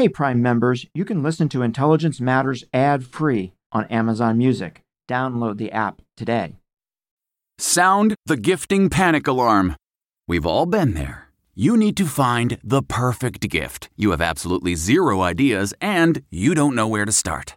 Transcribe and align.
Hey, 0.00 0.08
Prime 0.08 0.40
members, 0.40 0.86
you 0.94 1.04
can 1.04 1.22
listen 1.22 1.50
to 1.50 1.60
Intelligence 1.60 2.22
Matters 2.22 2.64
ad 2.72 3.04
free 3.04 3.52
on 3.70 3.84
Amazon 3.88 4.38
Music. 4.38 4.80
Download 5.06 5.58
the 5.58 5.70
app 5.72 6.00
today. 6.16 6.56
Sound 7.58 8.14
the 8.24 8.38
gifting 8.38 8.88
panic 8.88 9.26
alarm. 9.26 9.76
We've 10.26 10.46
all 10.46 10.64
been 10.64 10.94
there. 10.94 11.28
You 11.54 11.76
need 11.76 11.98
to 11.98 12.06
find 12.06 12.56
the 12.64 12.82
perfect 12.82 13.50
gift. 13.50 13.90
You 13.94 14.12
have 14.12 14.22
absolutely 14.22 14.74
zero 14.74 15.20
ideas 15.20 15.74
and 15.82 16.22
you 16.30 16.54
don't 16.54 16.74
know 16.74 16.88
where 16.88 17.04
to 17.04 17.12
start. 17.12 17.56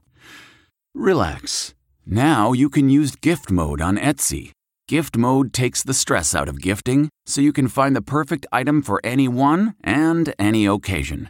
Relax. 0.93 1.73
Now 2.05 2.51
you 2.51 2.69
can 2.69 2.89
use 2.89 3.15
gift 3.15 3.51
mode 3.51 3.79
on 3.79 3.95
Etsy. 3.97 4.51
Gift 4.89 5.15
mode 5.15 5.53
takes 5.53 5.81
the 5.81 5.93
stress 5.93 6.35
out 6.35 6.49
of 6.49 6.59
gifting 6.59 7.07
so 7.25 7.39
you 7.39 7.53
can 7.53 7.69
find 7.69 7.95
the 7.95 8.01
perfect 8.01 8.45
item 8.51 8.81
for 8.81 8.99
anyone 9.01 9.75
and 9.81 10.35
any 10.37 10.65
occasion. 10.65 11.29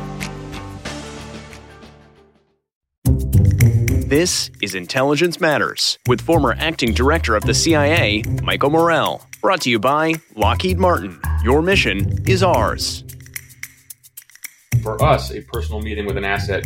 This 4.11 4.51
is 4.61 4.75
Intelligence 4.75 5.39
Matters 5.39 5.97
with 6.05 6.19
former 6.19 6.53
acting 6.59 6.93
director 6.93 7.33
of 7.33 7.45
the 7.45 7.53
CIA, 7.53 8.23
Michael 8.43 8.69
Morell. 8.69 9.25
Brought 9.39 9.61
to 9.61 9.69
you 9.69 9.79
by 9.79 10.15
Lockheed 10.35 10.77
Martin. 10.77 11.17
Your 11.45 11.61
mission 11.61 12.21
is 12.27 12.43
ours. 12.43 13.05
For 14.81 15.01
us, 15.03 15.31
a 15.31 15.41
personal 15.41 15.81
meeting 15.81 16.05
with 16.05 16.17
an 16.17 16.25
asset, 16.25 16.65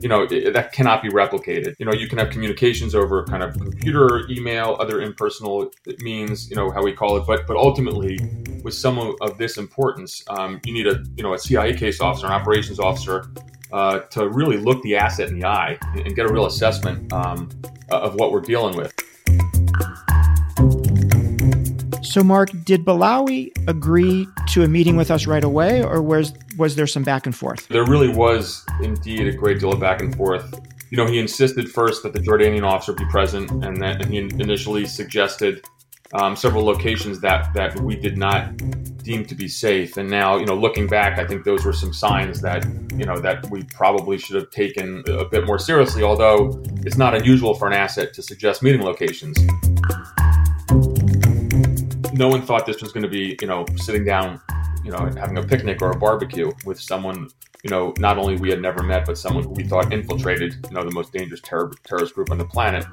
you 0.00 0.08
know, 0.08 0.26
that 0.26 0.72
cannot 0.72 1.02
be 1.02 1.08
replicated. 1.08 1.74
You 1.78 1.86
know, 1.86 1.92
you 1.92 2.08
can 2.08 2.18
have 2.18 2.30
communications 2.30 2.94
over 2.94 3.24
kind 3.24 3.42
of 3.42 3.54
computer, 3.54 4.28
email, 4.30 4.76
other 4.78 5.00
impersonal 5.00 5.70
means, 6.00 6.50
you 6.50 6.56
know, 6.56 6.70
how 6.70 6.82
we 6.82 6.92
call 6.92 7.16
it. 7.16 7.26
But 7.26 7.46
but 7.46 7.56
ultimately, 7.56 8.18
with 8.62 8.74
some 8.74 8.98
of, 8.98 9.38
this 9.38 9.56
importance, 9.56 10.22
um, 10.28 10.60
you 10.64 10.72
need 10.72 10.86
a 10.86 11.02
you 11.16 11.22
know 11.22 11.34
a 11.34 11.38
CIA 11.38 11.74
case 11.74 12.00
officer, 12.00 12.26
an 12.26 12.32
operations 12.32 12.78
officer 12.78 13.30
uh, 13.72 14.00
to 14.00 14.28
really 14.28 14.56
look 14.56 14.82
the 14.82 14.96
asset 14.96 15.28
in 15.28 15.38
the 15.38 15.46
eye 15.46 15.78
and 15.94 16.14
get 16.14 16.28
a 16.28 16.32
real 16.32 16.46
assessment 16.46 17.12
um, 17.12 17.48
of 17.90 18.14
what 18.14 18.30
we're 18.30 18.40
dealing 18.40 18.76
with. 18.76 18.92
So, 22.14 22.22
Mark, 22.22 22.50
did 22.62 22.84
Balawi 22.84 23.50
agree 23.68 24.28
to 24.50 24.62
a 24.62 24.68
meeting 24.68 24.96
with 24.96 25.10
us 25.10 25.26
right 25.26 25.42
away, 25.42 25.82
or 25.82 26.00
was 26.00 26.32
was 26.56 26.76
there 26.76 26.86
some 26.86 27.02
back 27.02 27.26
and 27.26 27.34
forth? 27.34 27.66
There 27.66 27.84
really 27.84 28.06
was 28.06 28.64
indeed 28.80 29.26
a 29.26 29.32
great 29.32 29.58
deal 29.58 29.72
of 29.72 29.80
back 29.80 30.00
and 30.00 30.14
forth. 30.14 30.54
You 30.90 30.96
know, 30.96 31.06
he 31.06 31.18
insisted 31.18 31.68
first 31.68 32.04
that 32.04 32.12
the 32.12 32.20
Jordanian 32.20 32.62
officer 32.62 32.92
be 32.92 33.04
present, 33.06 33.50
and 33.64 33.82
then 33.82 34.08
he 34.08 34.18
initially 34.18 34.86
suggested 34.86 35.64
um, 36.12 36.36
several 36.36 36.64
locations 36.64 37.18
that 37.22 37.52
that 37.54 37.80
we 37.80 37.96
did 37.96 38.16
not 38.16 38.56
deem 39.02 39.24
to 39.26 39.34
be 39.34 39.48
safe. 39.48 39.96
And 39.96 40.08
now, 40.08 40.36
you 40.36 40.46
know, 40.46 40.54
looking 40.54 40.86
back, 40.86 41.18
I 41.18 41.26
think 41.26 41.42
those 41.42 41.64
were 41.64 41.72
some 41.72 41.92
signs 41.92 42.40
that 42.42 42.64
you 42.96 43.06
know 43.06 43.18
that 43.18 43.50
we 43.50 43.64
probably 43.74 44.18
should 44.18 44.36
have 44.36 44.50
taken 44.50 45.02
a 45.08 45.24
bit 45.24 45.46
more 45.46 45.58
seriously. 45.58 46.04
Although 46.04 46.62
it's 46.86 46.96
not 46.96 47.12
unusual 47.12 47.54
for 47.54 47.66
an 47.66 47.72
asset 47.72 48.14
to 48.14 48.22
suggest 48.22 48.62
meeting 48.62 48.82
locations. 48.82 49.36
No 52.14 52.28
one 52.28 52.42
thought 52.42 52.64
this 52.64 52.80
was 52.80 52.92
going 52.92 53.02
to 53.02 53.08
be, 53.08 53.36
you 53.40 53.48
know, 53.48 53.66
sitting 53.76 54.04
down, 54.04 54.40
you 54.84 54.92
know, 54.92 55.10
having 55.18 55.36
a 55.36 55.42
picnic 55.42 55.82
or 55.82 55.90
a 55.90 55.98
barbecue 55.98 56.52
with 56.64 56.80
someone 56.80 57.28
you 57.64 57.70
know, 57.70 57.94
not 57.98 58.18
only 58.18 58.36
we 58.36 58.50
had 58.50 58.60
never 58.60 58.82
met, 58.82 59.06
but 59.06 59.16
someone 59.16 59.42
who 59.42 59.50
we 59.50 59.64
thought 59.64 59.90
infiltrated, 59.92 60.54
you 60.68 60.74
know, 60.74 60.84
the 60.84 60.92
most 60.92 61.12
dangerous 61.12 61.40
terror, 61.40 61.72
terrorist 61.84 62.14
group 62.14 62.30
on 62.30 62.36
the 62.36 62.44
planet. 62.44 62.84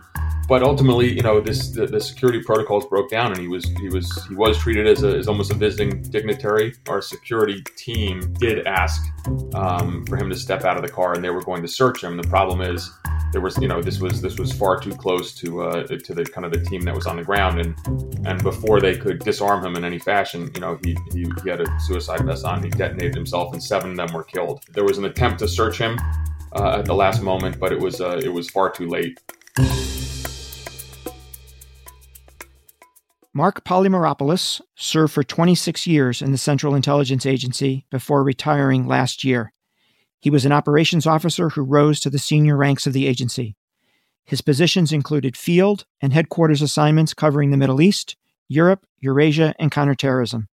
But 0.48 0.64
ultimately, 0.64 1.14
you 1.14 1.22
know, 1.22 1.42
this 1.42 1.70
the, 1.70 1.86
the, 1.86 2.00
security 2.00 2.42
protocols 2.42 2.86
broke 2.88 3.10
down, 3.10 3.32
and 3.32 3.40
he 3.40 3.48
was 3.48 3.66
he 3.80 3.90
was 3.90 4.26
he 4.28 4.36
was 4.36 4.58
treated 4.58 4.88
as, 4.88 5.04
a, 5.04 5.18
as 5.18 5.28
almost 5.28 5.52
a 5.52 5.56
visiting 5.56 6.02
dignitary. 6.04 6.74
Our 6.88 7.02
security 7.02 7.64
team 7.76 8.34
did 8.40 8.66
ask 8.66 9.02
um, 9.54 10.06
for 10.08 10.18
him 10.18 10.30
to 10.30 10.36
step 10.36 10.64
out 10.64 10.78
of 10.78 10.84
the 10.84 10.90
car, 10.90 11.14
and 11.14 11.24
they 11.24 11.30
were 11.30 11.44
going 11.44 11.62
to 11.62 11.68
search 11.68 12.04
him. 12.04 12.18
The 12.18 12.24
problem 12.24 12.62
is 12.62 12.92
there 13.32 13.42
was 13.42 13.58
you 13.58 13.68
know 13.68 13.82
this 13.82 14.00
was 14.00 14.22
this 14.22 14.38
was 14.38 14.52
far 14.52 14.80
too 14.80 14.92
close 14.92 15.34
to 15.36 15.64
uh, 15.64 15.88
to 15.88 16.14
the 16.14 16.26
kind 16.26 16.46
of 16.46 16.52
the 16.52 16.62
team 16.66 16.82
that 16.82 16.94
was 16.94 17.08
on 17.08 17.16
the 17.16 17.24
ground 17.24 17.60
and 17.60 17.76
and 18.28 18.44
before 18.44 18.82
they 18.82 18.98
could 18.98 19.20
disarm 19.20 19.66
him 19.66 19.76
in 19.76 19.86
any 19.86 20.00
fashion 20.00 20.52
you 20.54 20.62
know 20.62 20.78
he 20.84 20.98
he, 21.14 21.26
he 21.44 21.50
had 21.50 21.62
a 21.62 21.80
suicide 21.80 22.26
vest 22.26 22.46
on 22.46 22.62
he 22.62 22.70
detonated 22.70 23.16
himself 23.16 23.54
and 23.54 23.64
seven 23.64 23.92
of 23.92 23.98
them 23.98 24.14
were 24.14 24.24
killed 24.24 24.61
there 24.70 24.84
was 24.84 24.98
an 24.98 25.06
attempt 25.06 25.40
to 25.40 25.48
search 25.48 25.78
him 25.78 25.98
uh, 26.56 26.80
at 26.80 26.86
the 26.86 26.94
last 26.94 27.22
moment 27.22 27.60
but 27.60 27.72
it 27.72 27.80
was 27.80 28.02
uh, 28.02 28.20
it 28.24 28.34
was 28.34 28.50
far 28.50 28.70
too 28.72 28.88
late 28.88 29.20
Mark 33.34 33.64
Polymeropoulos 33.64 34.60
served 34.76 35.14
for 35.14 35.24
26 35.24 35.88
years 35.88 36.22
in 36.22 36.34
the 36.34 36.38
Central 36.38 36.76
Intelligence 36.76 37.26
Agency 37.26 37.86
before 37.90 38.26
retiring 38.26 38.86
last 38.86 39.24
year. 39.24 39.54
He 40.20 40.30
was 40.30 40.46
an 40.46 40.52
operations 40.52 41.08
officer 41.08 41.50
who 41.50 41.62
rose 41.62 42.02
to 42.02 42.10
the 42.10 42.20
senior 42.20 42.58
ranks 42.58 42.86
of 42.86 42.92
the 42.92 43.08
agency. 43.08 43.56
His 44.26 44.42
positions 44.42 44.92
included 44.92 45.38
field 45.38 45.86
and 46.02 46.12
headquarters 46.12 46.62
assignments 46.62 47.14
covering 47.14 47.52
the 47.52 47.58
Middle 47.58 47.82
East, 47.82 48.18
Europe, 48.50 48.86
Eurasia, 49.00 49.56
and 49.58 49.72
counterterrorism. 49.72 50.48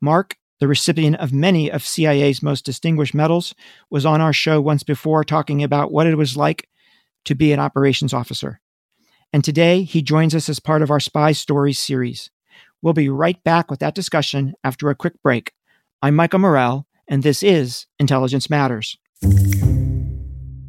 Mark, 0.00 0.36
the 0.60 0.68
recipient 0.68 1.16
of 1.16 1.32
many 1.32 1.70
of 1.70 1.86
CIA's 1.86 2.42
most 2.42 2.64
distinguished 2.64 3.14
medals, 3.14 3.54
was 3.90 4.06
on 4.06 4.20
our 4.20 4.32
show 4.32 4.60
once 4.60 4.82
before 4.82 5.24
talking 5.24 5.62
about 5.62 5.90
what 5.90 6.06
it 6.06 6.16
was 6.16 6.36
like 6.36 6.68
to 7.24 7.34
be 7.34 7.52
an 7.52 7.58
operations 7.58 8.12
officer. 8.14 8.60
And 9.32 9.42
today 9.42 9.82
he 9.82 10.02
joins 10.02 10.34
us 10.34 10.48
as 10.48 10.60
part 10.60 10.82
of 10.82 10.90
our 10.90 11.00
Spy 11.00 11.32
Stories 11.32 11.78
series. 11.78 12.30
We'll 12.82 12.94
be 12.94 13.08
right 13.08 13.42
back 13.42 13.70
with 13.70 13.80
that 13.80 13.94
discussion 13.94 14.54
after 14.62 14.90
a 14.90 14.94
quick 14.94 15.14
break. 15.22 15.52
I'm 16.02 16.14
Michael 16.14 16.40
Morell, 16.40 16.86
and 17.08 17.22
this 17.22 17.42
is 17.42 17.86
Intelligence 17.98 18.50
Matters. 18.50 18.98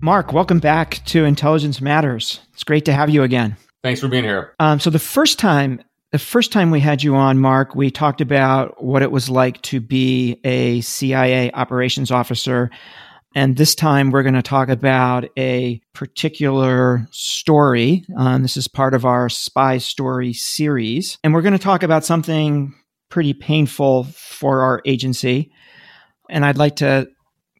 Mark, 0.02 0.34
welcome 0.34 0.60
back 0.60 1.04
to 1.06 1.26
Intelligence 1.26 1.80
Matters. 1.80 2.40
It's 2.54 2.64
great 2.64 2.86
to 2.86 2.94
have 2.94 3.10
you 3.10 3.24
again. 3.24 3.58
Thanks 3.84 4.00
for 4.00 4.08
being 4.08 4.24
here. 4.24 4.54
Um, 4.60 4.80
so 4.80 4.90
the 4.90 5.00
first 5.00 5.40
time, 5.40 5.82
the 6.12 6.20
first 6.20 6.52
time 6.52 6.72
we 6.72 6.80
had 6.80 7.04
you 7.04 7.16
on, 7.16 7.40
Mark, 7.40 7.76
we 7.76 7.92
talked 7.92 8.22
about 8.22 8.84
what 8.84 9.02
it 9.02 9.12
was 9.12 9.30
like 9.30 9.62
to 9.64 9.80
be 9.80 10.40
a 10.44 10.82
CIA 10.82 11.52
operations 11.52 12.12
officer. 12.12 12.70
And 13.34 13.56
this 13.56 13.76
time 13.76 14.12
we're 14.12 14.24
going 14.24 14.36
to 14.36 14.42
talk 14.42 14.68
about 14.68 15.26
a 15.38 15.82
particular 15.94 17.08
story. 17.12 18.06
Um, 18.18 18.42
this 18.42 18.58
is 18.58 18.68
part 18.68 18.94
of 18.94 19.06
our 19.06 19.30
spy 19.30 19.78
story 19.78 20.34
series. 20.34 21.18
And 21.24 21.34
we're 21.34 21.42
going 21.42 21.54
to 21.54 21.60
talk 21.60 21.84
about 21.84 22.04
something 22.04 22.76
pretty 23.10 23.34
painful 23.34 24.04
for 24.04 24.62
our 24.62 24.82
agency 24.86 25.52
and 26.32 26.46
I'd 26.46 26.58
like 26.58 26.78
to 26.78 27.10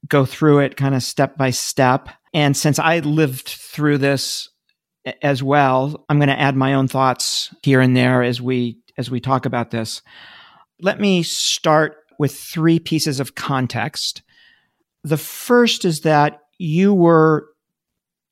go 0.08 0.26
through 0.26 0.60
it 0.60 0.78
kind 0.78 0.96
of 0.96 1.04
step 1.04 1.38
by 1.38 1.52
step. 1.52 2.10
And 2.34 2.58
since 2.58 2.80
I 2.80 3.00
lived 3.00 3.50
through 3.50 4.00
this 4.00 4.50
as 5.22 5.42
well, 5.42 6.06
I'm 6.10 6.18
going 6.18 6.30
to 6.30 6.40
add 6.40 6.56
my 6.56 6.74
own 6.74 6.88
thoughts 6.88 7.54
here 7.64 7.82
and 7.82 7.96
there 7.96 8.24
as 8.24 8.42
we 8.42 8.80
as 8.98 9.10
we 9.10 9.20
talk 9.20 9.46
about 9.46 9.72
this. 9.72 10.02
Let 10.80 11.00
me 11.00 11.24
start 11.24 11.98
with 12.20 12.36
three 12.36 12.80
pieces 12.80 13.20
of 13.20 13.36
context. 13.36 14.22
The 15.04 15.18
first 15.18 15.86
is 15.86 16.02
that 16.02 16.42
you 16.58 16.94
were 16.94 17.48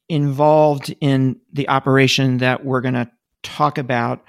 involved 0.09 0.93
in 1.01 1.39
the 1.53 1.69
operation 1.69 2.37
that 2.39 2.65
we're 2.65 2.81
going 2.81 2.95
to 2.95 3.09
talk 3.41 3.77
about, 3.77 4.23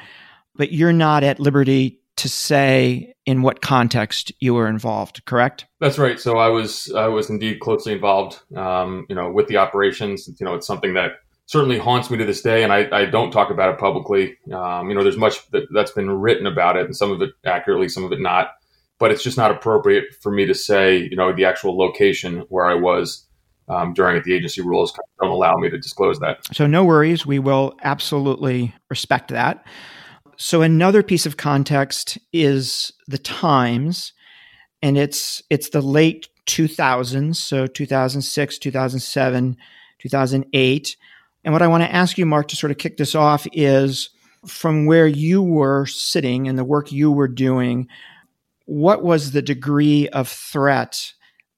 but 0.55 0.73
you're 0.73 0.93
not 0.93 1.25
at 1.25 1.41
liberty 1.41 2.01
to 2.17 2.29
say 2.29 3.15
in 3.25 3.43
what 3.43 3.63
context 3.63 4.33
you 4.41 4.55
were 4.55 4.69
involved, 4.69 5.25
correct? 5.25 5.67
That's 5.81 5.99
right. 5.99 6.21
So 6.21 6.37
I 6.37 6.49
was 6.49 6.93
I 6.95 7.09
was 7.09 7.31
indeed 7.31 7.61
closely 7.61 7.93
involved, 7.95 8.41
um, 8.57 9.07
you 9.09 9.15
know, 9.15 9.31
with 9.31 9.49
the 9.49 9.57
operations. 9.57 10.29
You 10.29 10.45
know, 10.45 10.55
it's 10.55 10.67
something 10.67 10.95
that 10.95 11.13
certainly 11.51 11.79
haunts 11.79 12.09
me 12.13 12.17
to 12.17 12.25
this 12.25 12.43
day, 12.43 12.63
and 12.63 12.73
I, 12.73 12.89
I 12.93 13.07
don't 13.07 13.33
talk 13.33 13.51
about 13.51 13.75
it 13.75 13.81
publicly. 13.81 14.39
Um, 14.55 14.89
you 14.89 14.95
know, 14.95 15.03
there's 15.03 15.17
much 15.17 15.51
that, 15.51 15.65
that's 15.75 15.91
been 15.91 16.09
written 16.09 16.47
about 16.47 16.77
it, 16.77 16.85
and 16.85 16.97
some 16.97 17.11
of 17.11 17.21
it 17.23 17.31
accurately, 17.45 17.89
some 17.89 18.05
of 18.05 18.13
it 18.13 18.21
not. 18.21 18.53
But 19.01 19.11
it's 19.11 19.25
just 19.25 19.37
not 19.37 19.51
appropriate 19.51 20.15
for 20.21 20.31
me 20.31 20.47
to 20.47 20.55
say, 20.55 20.99
you 20.99 21.17
know, 21.17 21.35
the 21.35 21.45
actual 21.47 21.77
location 21.77 22.45
where 22.51 22.67
I 22.67 22.75
was 22.75 23.27
um, 23.69 23.95
during 23.95 24.17
it. 24.17 24.23
The 24.23 24.33
agency 24.33 24.61
rules 24.61 24.97
don't 25.21 25.31
allow 25.31 25.57
me 25.57 25.69
to 25.71 25.77
disclose 25.77 26.21
that. 26.21 26.39
So 26.55 26.69
no 26.69 26.85
worries, 26.85 27.27
we 27.27 27.41
will 27.41 27.77
absolutely 27.83 28.73
respect 28.89 29.31
that. 29.31 29.67
So 30.37 30.63
another 30.63 31.03
piece 31.03 31.27
of 31.27 31.37
context 31.37 32.17
is 32.33 32.93
the 33.09 33.19
times, 33.19 34.13
and 34.83 34.97
it's 34.97 35.43
it's 35.51 35.71
the 35.71 35.83
late 35.83 36.29
2000s, 36.47 37.35
so 37.35 37.67
2006, 37.67 38.59
2007, 38.59 39.57
2008. 39.99 40.97
And 41.45 41.53
what 41.53 41.63
I 41.63 41.69
want 41.69 41.83
to 41.83 41.95
ask 41.95 42.19
you, 42.19 42.27
Mark, 42.27 42.49
to 42.49 42.57
sort 42.57 42.71
of 42.71 42.79
kick 42.79 42.97
this 42.97 43.15
off 43.15 43.47
is 43.53 44.11
from 44.47 44.87
where 44.87 45.07
you 45.07 45.43
were 45.43 45.87
sitting 45.87 46.49
and 46.49 46.59
the 46.59 46.65
work 46.65 46.93
you 46.93 47.11
were 47.11 47.29
doing, 47.29 47.89
what 48.67 49.03
was 49.03 49.33
the 49.33 49.43
degree 49.43 50.09
of 50.09 50.29
threat 50.29 51.13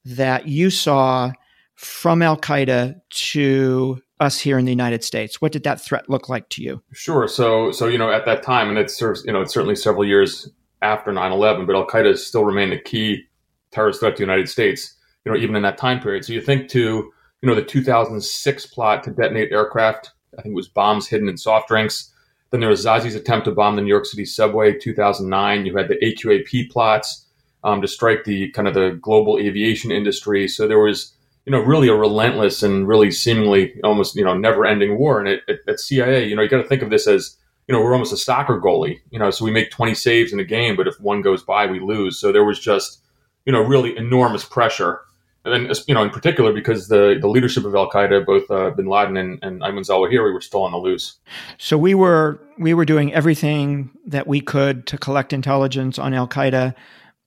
that 0.04 0.48
you 0.48 0.70
saw 0.70 1.32
from 1.74 2.22
Al 2.22 2.36
Qaeda 2.36 3.00
to 3.10 4.00
us 4.20 4.38
here 4.38 4.58
in 4.58 4.64
the 4.64 4.72
United 4.72 5.02
States? 5.02 5.40
What 5.40 5.52
did 5.52 5.64
that 5.64 5.80
threat 5.80 6.08
look 6.08 6.28
like 6.28 6.48
to 6.50 6.62
you? 6.62 6.82
Sure. 6.92 7.26
So, 7.28 7.72
so 7.72 7.86
you 7.86 7.98
know, 7.98 8.10
at 8.10 8.24
that 8.24 8.42
time, 8.42 8.68
and 8.68 8.78
it's 8.78 9.00
you 9.00 9.32
know, 9.32 9.42
it's 9.42 9.52
certainly 9.52 9.76
several 9.76 10.04
years 10.04 10.48
after 10.80 11.12
9/11, 11.12 11.66
but 11.66 11.76
Al 11.76 11.86
Qaeda 11.86 12.16
still 12.16 12.44
remained 12.44 12.72
a 12.72 12.80
key 12.80 13.24
terrorist 13.72 14.00
threat 14.00 14.16
to 14.16 14.20
the 14.20 14.26
United 14.26 14.48
States. 14.48 14.94
You 15.24 15.32
know, 15.32 15.38
even 15.38 15.54
in 15.54 15.62
that 15.62 15.78
time 15.78 16.00
period. 16.00 16.24
So 16.24 16.32
you 16.32 16.40
think 16.40 16.68
to 16.70 17.12
you 17.42 17.48
know, 17.48 17.54
the 17.56 17.62
2006 17.62 18.66
plot 18.66 19.02
to 19.04 19.10
detonate 19.10 19.52
aircraft. 19.52 20.12
I 20.38 20.42
think 20.42 20.52
it 20.52 20.56
was 20.56 20.68
bombs 20.68 21.08
hidden 21.08 21.28
in 21.28 21.36
soft 21.36 21.68
drinks. 21.68 22.12
Then 22.50 22.60
there 22.60 22.70
was 22.70 22.84
Zazi's 22.84 23.14
attempt 23.14 23.46
to 23.46 23.50
bomb 23.50 23.76
the 23.76 23.82
New 23.82 23.88
York 23.88 24.06
City 24.06 24.24
subway, 24.24 24.78
2009. 24.78 25.66
You 25.66 25.76
had 25.76 25.88
the 25.88 25.96
AQAP 25.96 26.70
plots 26.70 27.26
um, 27.64 27.82
to 27.82 27.88
strike 27.88 28.24
the 28.24 28.50
kind 28.50 28.68
of 28.68 28.74
the 28.74 28.98
global 29.00 29.38
aviation 29.38 29.90
industry. 29.90 30.46
So 30.48 30.68
there 30.68 30.78
was, 30.78 31.14
you 31.44 31.50
know, 31.50 31.60
really 31.60 31.88
a 31.88 31.94
relentless 31.94 32.62
and 32.62 32.86
really 32.86 33.10
seemingly 33.10 33.74
almost, 33.82 34.14
you 34.14 34.24
know, 34.24 34.36
never-ending 34.36 34.98
war. 34.98 35.18
And 35.18 35.28
at, 35.28 35.58
at 35.66 35.80
CIA, 35.80 36.28
you 36.28 36.36
know, 36.36 36.42
you 36.42 36.48
got 36.48 36.62
to 36.62 36.68
think 36.68 36.82
of 36.82 36.90
this 36.90 37.06
as, 37.06 37.36
you 37.66 37.74
know, 37.74 37.80
we're 37.80 37.92
almost 37.92 38.12
a 38.12 38.18
soccer 38.18 38.60
goalie. 38.60 39.00
You 39.10 39.18
know, 39.18 39.30
so 39.30 39.44
we 39.44 39.50
make 39.50 39.70
20 39.70 39.94
saves 39.94 40.32
in 40.32 40.38
a 40.40 40.44
game, 40.44 40.76
but 40.76 40.86
if 40.86 41.00
one 41.00 41.22
goes 41.22 41.42
by, 41.42 41.66
we 41.66 41.80
lose. 41.80 42.18
So 42.18 42.30
there 42.30 42.44
was 42.44 42.60
just, 42.60 43.00
you 43.46 43.52
know, 43.52 43.62
really 43.62 43.96
enormous 43.96 44.44
pressure 44.44 45.00
and 45.44 45.72
you 45.86 45.94
know 45.94 46.02
in 46.02 46.10
particular 46.10 46.52
because 46.52 46.88
the 46.88 47.18
the 47.20 47.28
leadership 47.28 47.64
of 47.64 47.74
Al 47.74 47.90
Qaeda, 47.90 48.24
both 48.24 48.50
uh, 48.50 48.70
Bin 48.70 48.86
Laden 48.86 49.16
and, 49.16 49.38
and 49.42 49.60
Ayman 49.62 49.86
Zawahiri, 49.86 50.32
were 50.32 50.40
still 50.40 50.62
on 50.62 50.72
the 50.72 50.78
loose. 50.78 51.18
So 51.58 51.76
we 51.76 51.94
were 51.94 52.40
we 52.58 52.74
were 52.74 52.84
doing 52.84 53.12
everything 53.12 53.90
that 54.06 54.26
we 54.26 54.40
could 54.40 54.86
to 54.88 54.98
collect 54.98 55.32
intelligence 55.32 55.98
on 55.98 56.14
Al 56.14 56.28
Qaeda, 56.28 56.74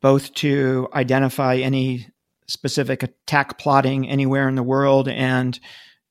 both 0.02 0.34
to 0.36 0.88
identify 0.94 1.56
any 1.58 2.08
specific 2.48 3.04
attack 3.04 3.58
plotting 3.58 4.08
anywhere 4.08 4.48
in 4.48 4.56
the 4.56 4.64
world 4.64 5.08
and 5.08 5.60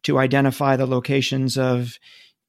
to 0.03 0.19
identify 0.19 0.77
the 0.77 0.87
locations 0.87 1.57
of 1.57 1.99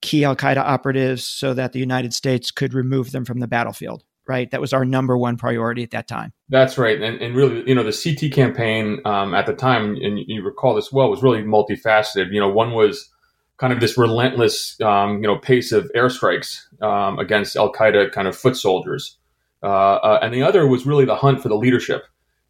key 0.02 0.26
Al 0.26 0.36
Qaeda 0.36 0.58
operatives 0.58 1.26
so 1.26 1.54
that 1.54 1.72
the 1.72 1.80
United 1.80 2.14
States 2.14 2.52
could 2.52 2.74
remove 2.74 3.12
them 3.12 3.26
from 3.26 3.40
the 3.40 3.48
battlefield 3.48 4.04
right? 4.28 4.50
That 4.52 4.62
was 4.62 4.74
our 4.74 4.86
number 4.86 5.18
one 5.18 5.38
priority 5.38 5.84
at 5.84 5.92
that 5.92 6.08
time. 6.08 6.34
That's 6.50 6.78
right. 6.78 7.02
And, 7.02 7.22
and 7.22 7.36
really, 7.36 7.68
you 7.68 7.76
know, 7.76 7.84
the 7.84 7.92
CT 7.92 8.32
campaign 8.32 9.00
um, 9.06 9.34
at 9.34 9.46
the 9.46 9.54
time, 9.54 9.96
and 10.02 10.20
you 10.20 10.44
recall 10.44 10.76
this 10.76 10.92
well, 10.92 11.10
was 11.10 11.24
really 11.24 11.44
multifaceted. 11.44 12.32
You 12.32 12.40
know, 12.40 12.50
one 12.50 12.72
was 12.72 13.10
kind 13.58 13.72
of 13.72 13.80
this 13.80 13.98
relentless, 13.98 14.80
um, 14.82 15.22
you 15.22 15.28
know, 15.28 15.38
pace 15.38 15.72
of 15.72 15.90
airstrikes 15.96 16.62
um, 16.82 17.20
against 17.20 17.56
Al 17.56 17.72
Qaeda 17.72 18.12
kind 18.12 18.28
of 18.28 18.36
foot 18.36 18.58
soldiers. 18.58 19.18
Uh, 19.64 19.96
uh, 19.96 20.20
and 20.22 20.34
the 20.34 20.44
other 20.44 20.68
was 20.68 20.86
really 20.86 21.06
the 21.06 21.16
hunt 21.16 21.42
for 21.42 21.50
the 21.50 21.56
leadership. 21.56 22.04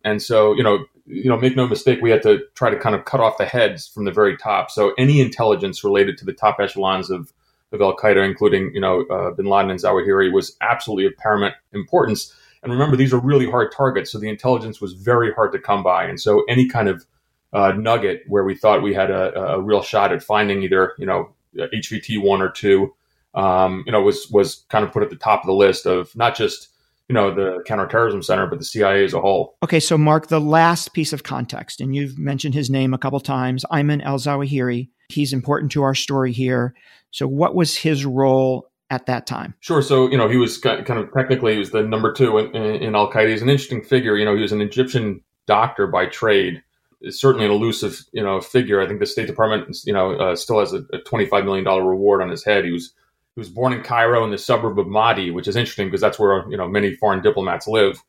And 0.04 0.22
so, 0.22 0.54
you 0.54 0.64
know, 0.64 0.86
you 1.06 1.30
know, 1.30 1.38
make 1.38 1.56
no 1.56 1.68
mistake, 1.68 2.00
we 2.02 2.10
had 2.10 2.24
to 2.24 2.40
try 2.56 2.70
to 2.70 2.78
kind 2.78 2.96
of 2.96 3.06
cut 3.06 3.20
off 3.20 3.38
the 3.38 3.46
heads 3.46 3.88
from 3.88 4.06
the 4.06 4.12
very 4.12 4.36
top. 4.38 4.72
So 4.72 4.94
any 4.98 5.22
intelligence 5.22 5.84
related 5.84 6.18
to 6.20 6.26
the 6.26 6.34
top 6.34 6.58
echelons 6.60 7.10
of 7.10 7.32
of 7.76 7.82
Al 7.82 7.96
Qaeda, 7.96 8.26
including 8.26 8.72
you 8.74 8.82
know 8.82 9.06
uh, 9.06 9.32
Bin 9.32 9.46
Laden 9.46 9.72
and 9.72 9.80
Zawahiri, 9.80 10.32
was 10.32 10.56
absolutely 10.62 11.06
of 11.06 11.16
paramount 11.18 11.54
importance. 11.74 12.34
And 12.64 12.72
remember, 12.72 12.96
these 12.96 13.14
are 13.14 13.20
really 13.20 13.50
hard 13.50 13.72
targets, 13.72 14.12
so 14.12 14.18
the 14.18 14.30
intelligence 14.30 14.82
was 14.82 14.94
very 14.94 15.32
hard 15.32 15.52
to 15.52 15.60
come 15.60 15.84
by. 15.84 16.06
And 16.06 16.20
so, 16.20 16.44
any 16.50 16.68
kind 16.68 16.90
of 16.90 17.06
uh, 17.54 17.74
nugget 17.74 18.24
where 18.28 18.44
we 18.44 18.56
thought 18.56 18.82
we 18.82 18.94
had 18.94 19.12
a, 19.12 19.34
a, 19.40 19.62
real 19.62 19.82
shot 19.82 20.12
at 20.12 20.24
finding 20.24 20.64
either 20.64 20.94
you 20.98 21.06
know 21.06 21.34
HVT 21.56 22.22
one 22.22 22.42
or 22.42 22.50
two, 22.50 22.94
um, 23.36 23.84
you 23.86 23.92
know, 23.92 24.02
was 24.02 24.28
was 24.32 24.66
kind 24.70 24.84
of 24.84 24.92
put 24.92 25.04
at 25.04 25.12
the 25.12 25.16
top 25.16 25.42
of 25.42 25.48
the 25.48 25.54
list 25.54 25.86
of 25.86 26.16
not 26.16 26.36
just 26.36 26.70
you 27.08 27.14
know 27.14 27.34
the 27.34 27.64
counterterrorism 27.66 28.24
center 28.24 28.48
but 28.48 28.58
the 28.58 28.66
cia 28.66 29.04
as 29.04 29.14
a 29.14 29.22
whole 29.22 29.56
okay 29.64 29.80
so 29.80 29.98
mark 29.98 30.28
the 30.28 30.42
last 30.42 30.94
piece 30.94 31.14
of 31.14 31.24
context 31.24 31.80
and 31.80 31.96
you've 31.96 32.18
mentioned 32.18 32.56
his 32.56 32.70
name 32.70 32.94
a 32.94 32.98
couple 32.98 33.20
times 33.20 33.64
ayman 33.72 34.04
al-zawahiri 34.04 34.90
he's 35.10 35.34
important 35.34 35.72
to 35.72 35.84
our 35.84 35.94
story 35.94 36.32
here 36.32 36.74
so, 37.16 37.30
what 37.30 37.56
was 37.56 37.78
his 37.78 38.06
role 38.06 38.70
at 38.90 39.06
that 39.06 39.26
time? 39.26 39.54
Sure. 39.62 39.82
So, 39.82 40.12
you 40.12 40.18
know, 40.18 40.28
he 40.28 40.36
was 40.36 40.58
kind 40.58 40.90
of 40.90 41.14
technically 41.14 41.54
he 41.54 41.60
was 41.60 41.72
the 41.72 41.82
number 41.82 42.12
two 42.12 42.38
in, 42.38 42.54
in 42.54 42.94
Al 42.94 43.10
Qaeda. 43.10 43.30
He's 43.30 43.42
an 43.42 43.48
interesting 43.48 43.82
figure. 43.82 44.18
You 44.18 44.26
know, 44.26 44.36
he 44.36 44.42
was 44.42 44.52
an 44.52 44.60
Egyptian 44.60 45.22
doctor 45.48 45.88
by 45.88 46.08
trade. 46.08 46.62
It's 47.00 47.18
certainly 47.18 47.46
an 47.46 47.54
elusive, 47.54 48.04
you 48.12 48.22
know, 48.22 48.42
figure. 48.42 48.82
I 48.82 48.88
think 48.88 49.00
the 49.00 49.06
State 49.06 49.28
Department, 49.28 49.78
you 49.86 49.94
know, 49.94 50.16
uh, 50.16 50.36
still 50.36 50.60
has 50.60 50.74
a, 50.74 50.84
a 50.92 50.98
twenty-five 51.06 51.46
million 51.46 51.64
dollar 51.64 51.88
reward 51.88 52.22
on 52.22 52.30
his 52.30 52.44
head. 52.44 52.66
He 52.66 52.72
was 52.72 52.94
he 53.36 53.40
was 53.40 53.48
born 53.48 53.72
in 53.72 53.82
Cairo 53.82 54.26
in 54.26 54.32
the 54.32 54.38
suburb 54.38 54.78
of 54.78 54.88
Maadi, 54.88 55.34
which 55.34 55.48
is 55.48 55.56
interesting 55.56 55.88
because 55.88 56.02
that's 56.02 56.20
where 56.20 56.46
you 56.50 56.58
know 56.58 56.68
many 56.68 56.96
foreign 56.96 57.22
diplomats 57.22 57.66
live. 57.66 58.04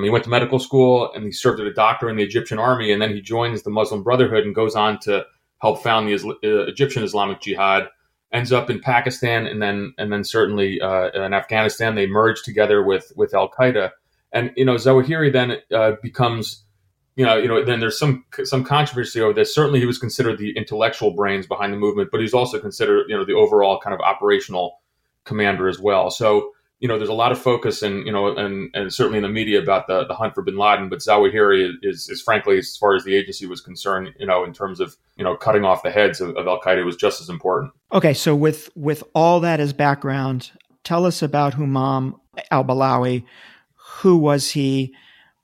he 0.00 0.08
went 0.08 0.24
to 0.24 0.30
medical 0.30 0.58
school 0.58 1.12
and 1.12 1.24
he 1.24 1.30
served 1.30 1.60
as 1.60 1.66
a 1.66 1.74
doctor 1.74 2.08
in 2.08 2.16
the 2.16 2.24
Egyptian 2.24 2.58
army, 2.58 2.90
and 2.90 3.02
then 3.02 3.10
he 3.10 3.20
joins 3.20 3.64
the 3.64 3.70
Muslim 3.70 4.02
Brotherhood 4.02 4.44
and 4.44 4.54
goes 4.54 4.74
on 4.74 4.98
to 5.00 5.26
help 5.60 5.82
found 5.82 6.08
the 6.08 6.14
uh, 6.42 6.66
Egyptian 6.68 7.04
Islamic 7.04 7.42
Jihad 7.42 7.88
ends 8.36 8.52
up 8.52 8.68
in 8.68 8.80
Pakistan 8.80 9.46
and 9.46 9.62
then 9.62 9.94
and 9.96 10.12
then 10.12 10.22
certainly 10.22 10.80
uh, 10.80 11.08
in 11.10 11.32
Afghanistan. 11.32 11.94
They 11.94 12.06
merge 12.06 12.42
together 12.42 12.82
with 12.82 13.10
with 13.16 13.34
Al 13.34 13.48
Qaeda, 13.48 13.92
and 14.32 14.52
you 14.56 14.64
know 14.64 14.74
Zawahiri 14.74 15.32
then 15.32 15.58
uh, 15.74 15.92
becomes 16.02 16.62
you 17.16 17.24
know 17.24 17.38
you 17.38 17.48
know 17.48 17.64
then 17.64 17.80
there's 17.80 17.98
some 17.98 18.24
some 18.44 18.62
controversy 18.62 19.22
over 19.22 19.32
this. 19.32 19.54
Certainly, 19.54 19.80
he 19.80 19.86
was 19.86 19.98
considered 19.98 20.38
the 20.38 20.54
intellectual 20.56 21.12
brains 21.12 21.46
behind 21.46 21.72
the 21.72 21.78
movement, 21.78 22.10
but 22.12 22.20
he's 22.20 22.34
also 22.34 22.60
considered 22.60 23.06
you 23.08 23.16
know 23.16 23.24
the 23.24 23.32
overall 23.32 23.80
kind 23.80 23.94
of 23.94 24.00
operational 24.00 24.80
commander 25.24 25.66
as 25.66 25.80
well. 25.80 26.10
So 26.10 26.52
you 26.78 26.88
know, 26.88 26.98
there's 26.98 27.08
a 27.08 27.14
lot 27.14 27.32
of 27.32 27.40
focus 27.40 27.82
and 27.82 28.04
you 28.04 28.12
know, 28.12 28.36
and, 28.36 28.70
and 28.74 28.92
certainly 28.92 29.18
in 29.18 29.22
the 29.22 29.28
media 29.28 29.60
about 29.62 29.86
the, 29.86 30.04
the 30.06 30.14
hunt 30.14 30.34
for 30.34 30.42
Bin 30.42 30.56
Laden. 30.56 30.88
But 30.88 30.98
Zawahiri 30.98 31.72
is, 31.82 32.08
is 32.08 32.20
frankly, 32.20 32.58
as 32.58 32.76
far 32.76 32.94
as 32.94 33.04
the 33.04 33.14
agency 33.14 33.46
was 33.46 33.60
concerned, 33.60 34.10
you 34.18 34.26
know, 34.26 34.44
in 34.44 34.52
terms 34.52 34.80
of 34.80 34.96
you 35.16 35.24
know 35.24 35.36
cutting 35.36 35.64
off 35.64 35.82
the 35.82 35.90
heads 35.90 36.20
of, 36.20 36.36
of 36.36 36.46
Al 36.46 36.60
Qaeda 36.60 36.84
was 36.84 36.96
just 36.96 37.20
as 37.20 37.28
important. 37.28 37.72
Okay, 37.92 38.12
so 38.12 38.34
with 38.34 38.70
with 38.76 39.02
all 39.14 39.40
that 39.40 39.58
as 39.58 39.72
background, 39.72 40.50
tell 40.84 41.06
us 41.06 41.22
about 41.22 41.54
Humam 41.54 42.18
Al 42.50 42.64
Balawi. 42.64 43.24
Who 44.00 44.18
was 44.18 44.50
he? 44.50 44.94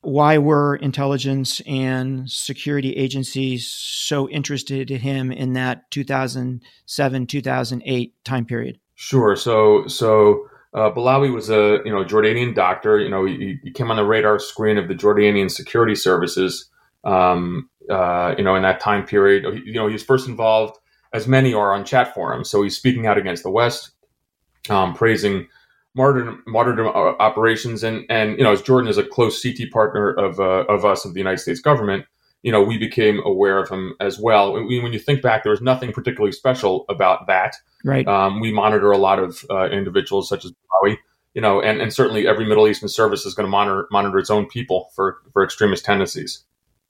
Why 0.02 0.36
were 0.36 0.76
intelligence 0.76 1.60
and 1.64 2.28
security 2.28 2.92
agencies 2.94 3.68
so 3.68 4.28
interested 4.28 4.90
in 4.90 4.98
him 4.98 5.30
in 5.30 5.52
that 5.52 5.90
2007 5.92 7.26
2008 7.26 8.24
time 8.24 8.44
period? 8.44 8.80
Sure. 8.96 9.34
So 9.36 9.86
so 9.86 10.48
uh, 10.74 10.90
Balawi 10.90 11.32
was 11.32 11.50
a 11.50 11.80
you 11.84 11.92
know 11.92 12.04
Jordanian 12.04 12.54
doctor. 12.54 12.98
You 12.98 13.10
know, 13.10 13.24
he, 13.24 13.58
he, 13.62 13.70
came 13.70 13.90
on 13.90 13.96
the 13.96 14.04
radar 14.04 14.38
screen 14.38 14.78
of 14.78 14.88
the 14.88 14.94
Jordanian 14.94 15.50
security 15.50 15.94
services. 15.94 16.70
Um, 17.04 17.68
uh, 17.90 18.34
you 18.38 18.44
know, 18.44 18.54
in 18.54 18.62
that 18.62 18.80
time 18.80 19.04
period, 19.04 19.44
you 19.66 19.74
know, 19.74 19.86
he 19.86 19.92
was 19.92 20.04
first 20.04 20.28
involved, 20.28 20.78
as 21.12 21.26
many 21.26 21.52
are 21.52 21.74
on 21.74 21.84
chat 21.84 22.14
forums. 22.14 22.48
So 22.48 22.62
he's 22.62 22.76
speaking 22.76 23.06
out 23.06 23.18
against 23.18 23.42
the 23.42 23.50
West, 23.50 23.90
um, 24.70 24.94
praising 24.94 25.48
martyrdom, 25.94 26.42
martyrdom 26.46 26.86
uh, 26.86 27.16
operations, 27.18 27.82
and 27.82 28.04
and 28.08 28.38
you 28.38 28.44
know, 28.44 28.52
as 28.52 28.62
Jordan 28.62 28.88
is 28.88 28.98
a 28.98 29.04
close 29.04 29.42
CT 29.42 29.70
partner 29.72 30.10
of 30.10 30.40
uh, 30.40 30.64
of 30.68 30.84
us 30.84 31.04
of 31.04 31.12
the 31.12 31.20
United 31.20 31.38
States 31.38 31.60
government, 31.60 32.06
you 32.42 32.52
know, 32.52 32.62
we 32.62 32.78
became 32.78 33.20
aware 33.25 33.58
of 33.58 33.68
him 33.68 33.94
as 34.00 34.18
well. 34.18 34.52
When, 34.52 34.66
when 34.66 34.92
you 34.92 34.99
think 34.99 35.22
back, 35.22 35.42
there 35.42 35.52
was 35.52 35.61
nothing 35.61 35.92
particularly 35.92 36.32
special 36.32 36.84
about 36.88 37.26
that. 37.26 37.56
Right. 37.84 38.06
Um, 38.06 38.40
we 38.40 38.52
monitor 38.52 38.90
a 38.90 38.99
lot 38.99 39.18
of 39.18 39.44
uh, 39.50 39.68
individuals 39.70 40.28
such 40.28 40.44
as 40.44 40.52
Balawi, 40.52 40.96
you 41.34 41.40
know, 41.40 41.61
and, 41.61 41.80
and 41.80 41.92
certainly 41.92 42.26
every 42.26 42.46
Middle 42.46 42.68
Eastern 42.68 42.88
service 42.88 43.25
is 43.25 43.34
going 43.34 43.46
to 43.46 43.50
monitor 43.50 43.87
monitor 43.90 44.18
its 44.18 44.30
own 44.30 44.46
people 44.46 44.90
for 44.94 45.18
for 45.32 45.44
extremist 45.44 45.84
tendencies. 45.84 46.44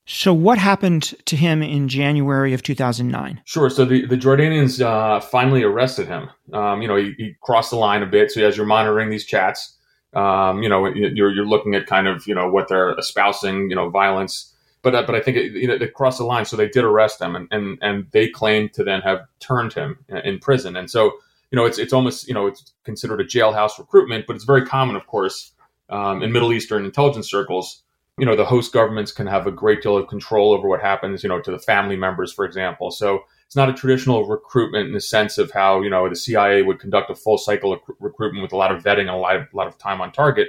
So, 0.05 0.35
what 0.35 0.59
happened 0.59 1.15
to 1.27 1.37
him 1.37 1.63
in 1.63 1.89
January 1.89 2.55
of 2.55 2.63
2009? 2.63 3.41
Sure. 3.45 3.71
So, 3.71 3.85
the, 3.85 4.05
the 4.05 4.17
Jordanians 4.17 4.85
uh, 4.85 5.21
finally 5.21 5.63
arrested 5.63 6.09
him. 6.09 6.29
Um, 6.53 6.83
you 6.83 6.89
know, 6.89 6.97
he, 6.97 7.15
he, 7.17 7.37
crossed 7.41 7.71
the 7.71 7.77
line 7.77 8.03
a 8.03 8.07
bit. 8.07 8.33
So, 8.33 8.45
as 8.45 8.57
you're 8.57 8.67
monitoring 8.67 9.11
these 9.11 9.25
chats, 9.25 9.79
um, 10.15 10.63
you 10.63 10.69
know, 10.69 10.87
you're, 10.87 11.33
you're 11.33 11.47
looking 11.47 11.77
at 11.77 11.87
kind 11.87 12.09
of, 12.09 12.27
you 12.27 12.35
know, 12.35 12.51
what 12.51 12.69
they're 12.69 12.99
espousing, 12.99 13.71
you 13.71 13.77
know, 13.77 13.91
violence. 13.91 14.52
But 14.83 14.95
uh, 14.95 15.03
but 15.03 15.15
I 15.15 15.21
think 15.21 15.37
it, 15.37 15.53
you 15.53 15.67
know 15.67 15.79
they 15.79 15.89
crossed 15.89 16.19
the 16.19 16.25
line, 16.25 16.45
so 16.45 16.57
they 16.57 16.69
did 16.69 16.85
arrest 16.85 17.19
them, 17.19 17.37
and 17.37 17.49
and 17.51 17.79
and 17.81 18.07
they 18.11 18.29
claim 18.29 18.69
to 18.71 18.85
then 18.85 19.01
have 19.03 19.21
turned 19.41 19.73
him 19.73 20.05
in 20.09 20.39
prison, 20.39 20.77
and 20.77 20.91
so 20.91 21.13
you 21.51 21.57
know 21.57 21.65
it's 21.65 21.79
it's 21.79 21.93
almost 21.93 22.27
you 22.29 22.35
know 22.35 22.47
it's 22.47 22.73
considered 22.85 23.21
a 23.21 23.25
jailhouse 23.25 23.79
recruitment, 23.79 24.27
but 24.27 24.37
it's 24.37 24.45
very 24.45 24.67
common, 24.67 24.97
of 24.97 25.07
course, 25.07 25.53
um, 25.89 26.23
in 26.23 26.33
Middle 26.33 26.53
Eastern 26.53 26.85
intelligence 26.85 27.31
circles. 27.31 27.83
You 28.19 28.27
know, 28.27 28.37
the 28.37 28.45
host 28.45 28.75
governments 28.75 29.11
can 29.11 29.27
have 29.27 29.47
a 29.47 29.51
great 29.51 29.83
deal 29.83 29.97
of 29.97 30.07
control 30.07 30.53
over 30.53 30.69
what 30.69 30.83
happens, 30.83 31.23
you 31.23 31.31
know, 31.31 31.41
to 31.41 31.51
the 31.51 31.59
family 31.59 31.97
members, 31.97 32.31
for 32.31 32.45
example. 32.45 32.91
So 32.91 33.23
it's 33.47 33.57
not 33.57 33.71
a 33.71 33.73
traditional 33.73 34.27
recruitment 34.27 34.87
in 34.87 34.93
the 34.93 35.01
sense 35.01 35.39
of 35.39 35.51
how 35.51 35.81
you 35.81 35.91
know 35.91 36.09
the 36.09 36.17
CIA 36.17 36.63
would 36.63 36.81
conduct 36.81 37.11
a 37.11 37.15
full 37.15 37.39
cycle 37.39 37.73
of 37.73 37.81
recruitment 38.01 38.43
with 38.43 38.53
a 38.53 38.57
lot 38.57 38.75
of 38.75 38.83
vetting 38.83 39.03
and 39.03 39.11
a 39.11 39.17
lot 39.17 39.37
of, 39.37 39.47
lot 39.55 39.69
of 39.69 39.79
time 39.79 40.01
on 40.01 40.11
target, 40.11 40.49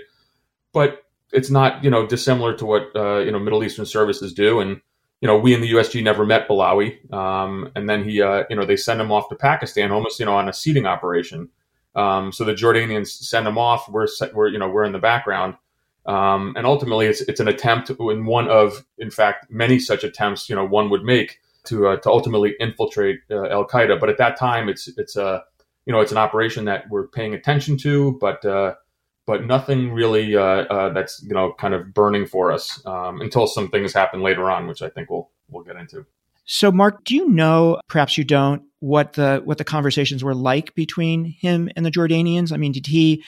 but 0.74 1.04
it's 1.32 1.50
not 1.50 1.84
you 1.84 1.90
know 1.90 2.06
dissimilar 2.06 2.56
to 2.58 2.66
what 2.66 2.96
uh, 2.96 3.20
you 3.20 3.32
know 3.32 3.40
Middle 3.40 3.64
Eastern 3.64 3.86
services 3.86 4.34
do. 4.34 4.60
And 4.60 4.82
you 5.22 5.28
know 5.28 5.38
we 5.38 5.54
in 5.54 5.62
the 5.62 5.72
USG 5.72 6.04
never 6.04 6.26
met 6.26 6.48
Balawi, 6.48 7.12
um, 7.14 7.72
and 7.76 7.90
then 7.90 8.04
he 8.04 8.22
uh, 8.22 8.44
you 8.50 8.56
know 8.56 8.66
they 8.66 8.78
send 8.78 9.02
him 9.02 9.12
off 9.12 9.30
to 9.30 9.36
Pakistan 9.36 9.92
almost 9.92 10.20
you 10.20 10.26
know 10.26 10.36
on 10.36 10.50
a 10.50 10.54
seeding 10.54 10.86
operation. 10.86 11.50
Um, 11.96 12.32
so 12.32 12.44
the 12.44 12.54
Jordanians 12.54 13.08
send 13.08 13.48
him 13.48 13.58
off. 13.58 13.90
We're 13.90 14.08
we're 14.34 14.48
you 14.48 14.60
know 14.60 14.70
we're 14.70 14.84
in 14.84 14.92
the 14.94 15.00
background. 15.00 15.56
Um, 16.06 16.54
and 16.58 16.66
ultimately, 16.66 17.08
it's 17.08 17.22
it's 17.22 17.40
an 17.40 17.48
attempt 17.48 17.90
in 17.90 18.26
one 18.26 18.50
of, 18.50 18.86
in 18.98 19.10
fact, 19.10 19.50
many 19.50 19.80
such 19.80 20.04
attempts. 20.04 20.50
You 20.50 20.56
know, 20.56 20.66
one 20.66 20.90
would 20.90 21.04
make 21.04 21.40
to 21.66 21.88
uh, 21.88 21.96
to 21.98 22.10
ultimately 22.10 22.56
infiltrate 22.60 23.20
uh, 23.32 23.48
Al 23.48 23.66
Qaeda. 23.66 24.00
But 24.00 24.10
at 24.10 24.18
that 24.18 24.38
time, 24.38 24.68
it's 24.68 24.90
it's 24.98 25.16
a 25.16 25.44
you 25.86 25.94
know 25.94 26.02
it's 26.02 26.12
an 26.12 26.18
operation 26.18 26.66
that 26.66 26.90
we're 26.90 27.08
paying 27.08 27.34
attention 27.34 27.78
to, 27.78 28.18
but 28.20 28.44
uh, 28.44 28.76
but 29.26 29.46
nothing 29.46 29.92
really 29.92 30.36
uh, 30.36 30.42
uh, 30.42 30.94
that's 30.94 31.22
you 31.24 31.34
know 31.34 31.54
kind 31.54 31.74
of 31.74 31.94
burning 31.94 32.26
for 32.26 32.52
us 32.52 32.82
um, 32.86 33.22
until 33.22 33.48
some 33.48 33.70
things 33.70 33.94
happen 33.94 34.22
later 34.22 34.50
on, 34.50 34.68
which 34.68 34.82
I 34.82 34.90
think 34.90 35.10
we'll 35.10 35.30
we'll 35.50 35.64
get 35.64 35.76
into. 35.76 36.06
So, 36.46 36.72
Mark, 36.72 37.06
do 37.06 37.16
you 37.16 37.30
know? 37.30 37.80
Perhaps 37.88 38.18
you 38.18 38.24
don't. 38.24 38.64
What 38.80 39.14
the 39.14 39.42
what 39.46 39.58
the 39.58 39.64
conversations 39.64 40.24
were 40.24 40.36
like 40.36 40.76
between 40.76 41.26
him 41.26 41.70
and 41.76 41.86
the 41.86 41.92
Jordanians? 41.92 42.52
I 42.52 42.58
mean, 42.58 42.74
did 42.74 42.88
he 42.88 43.24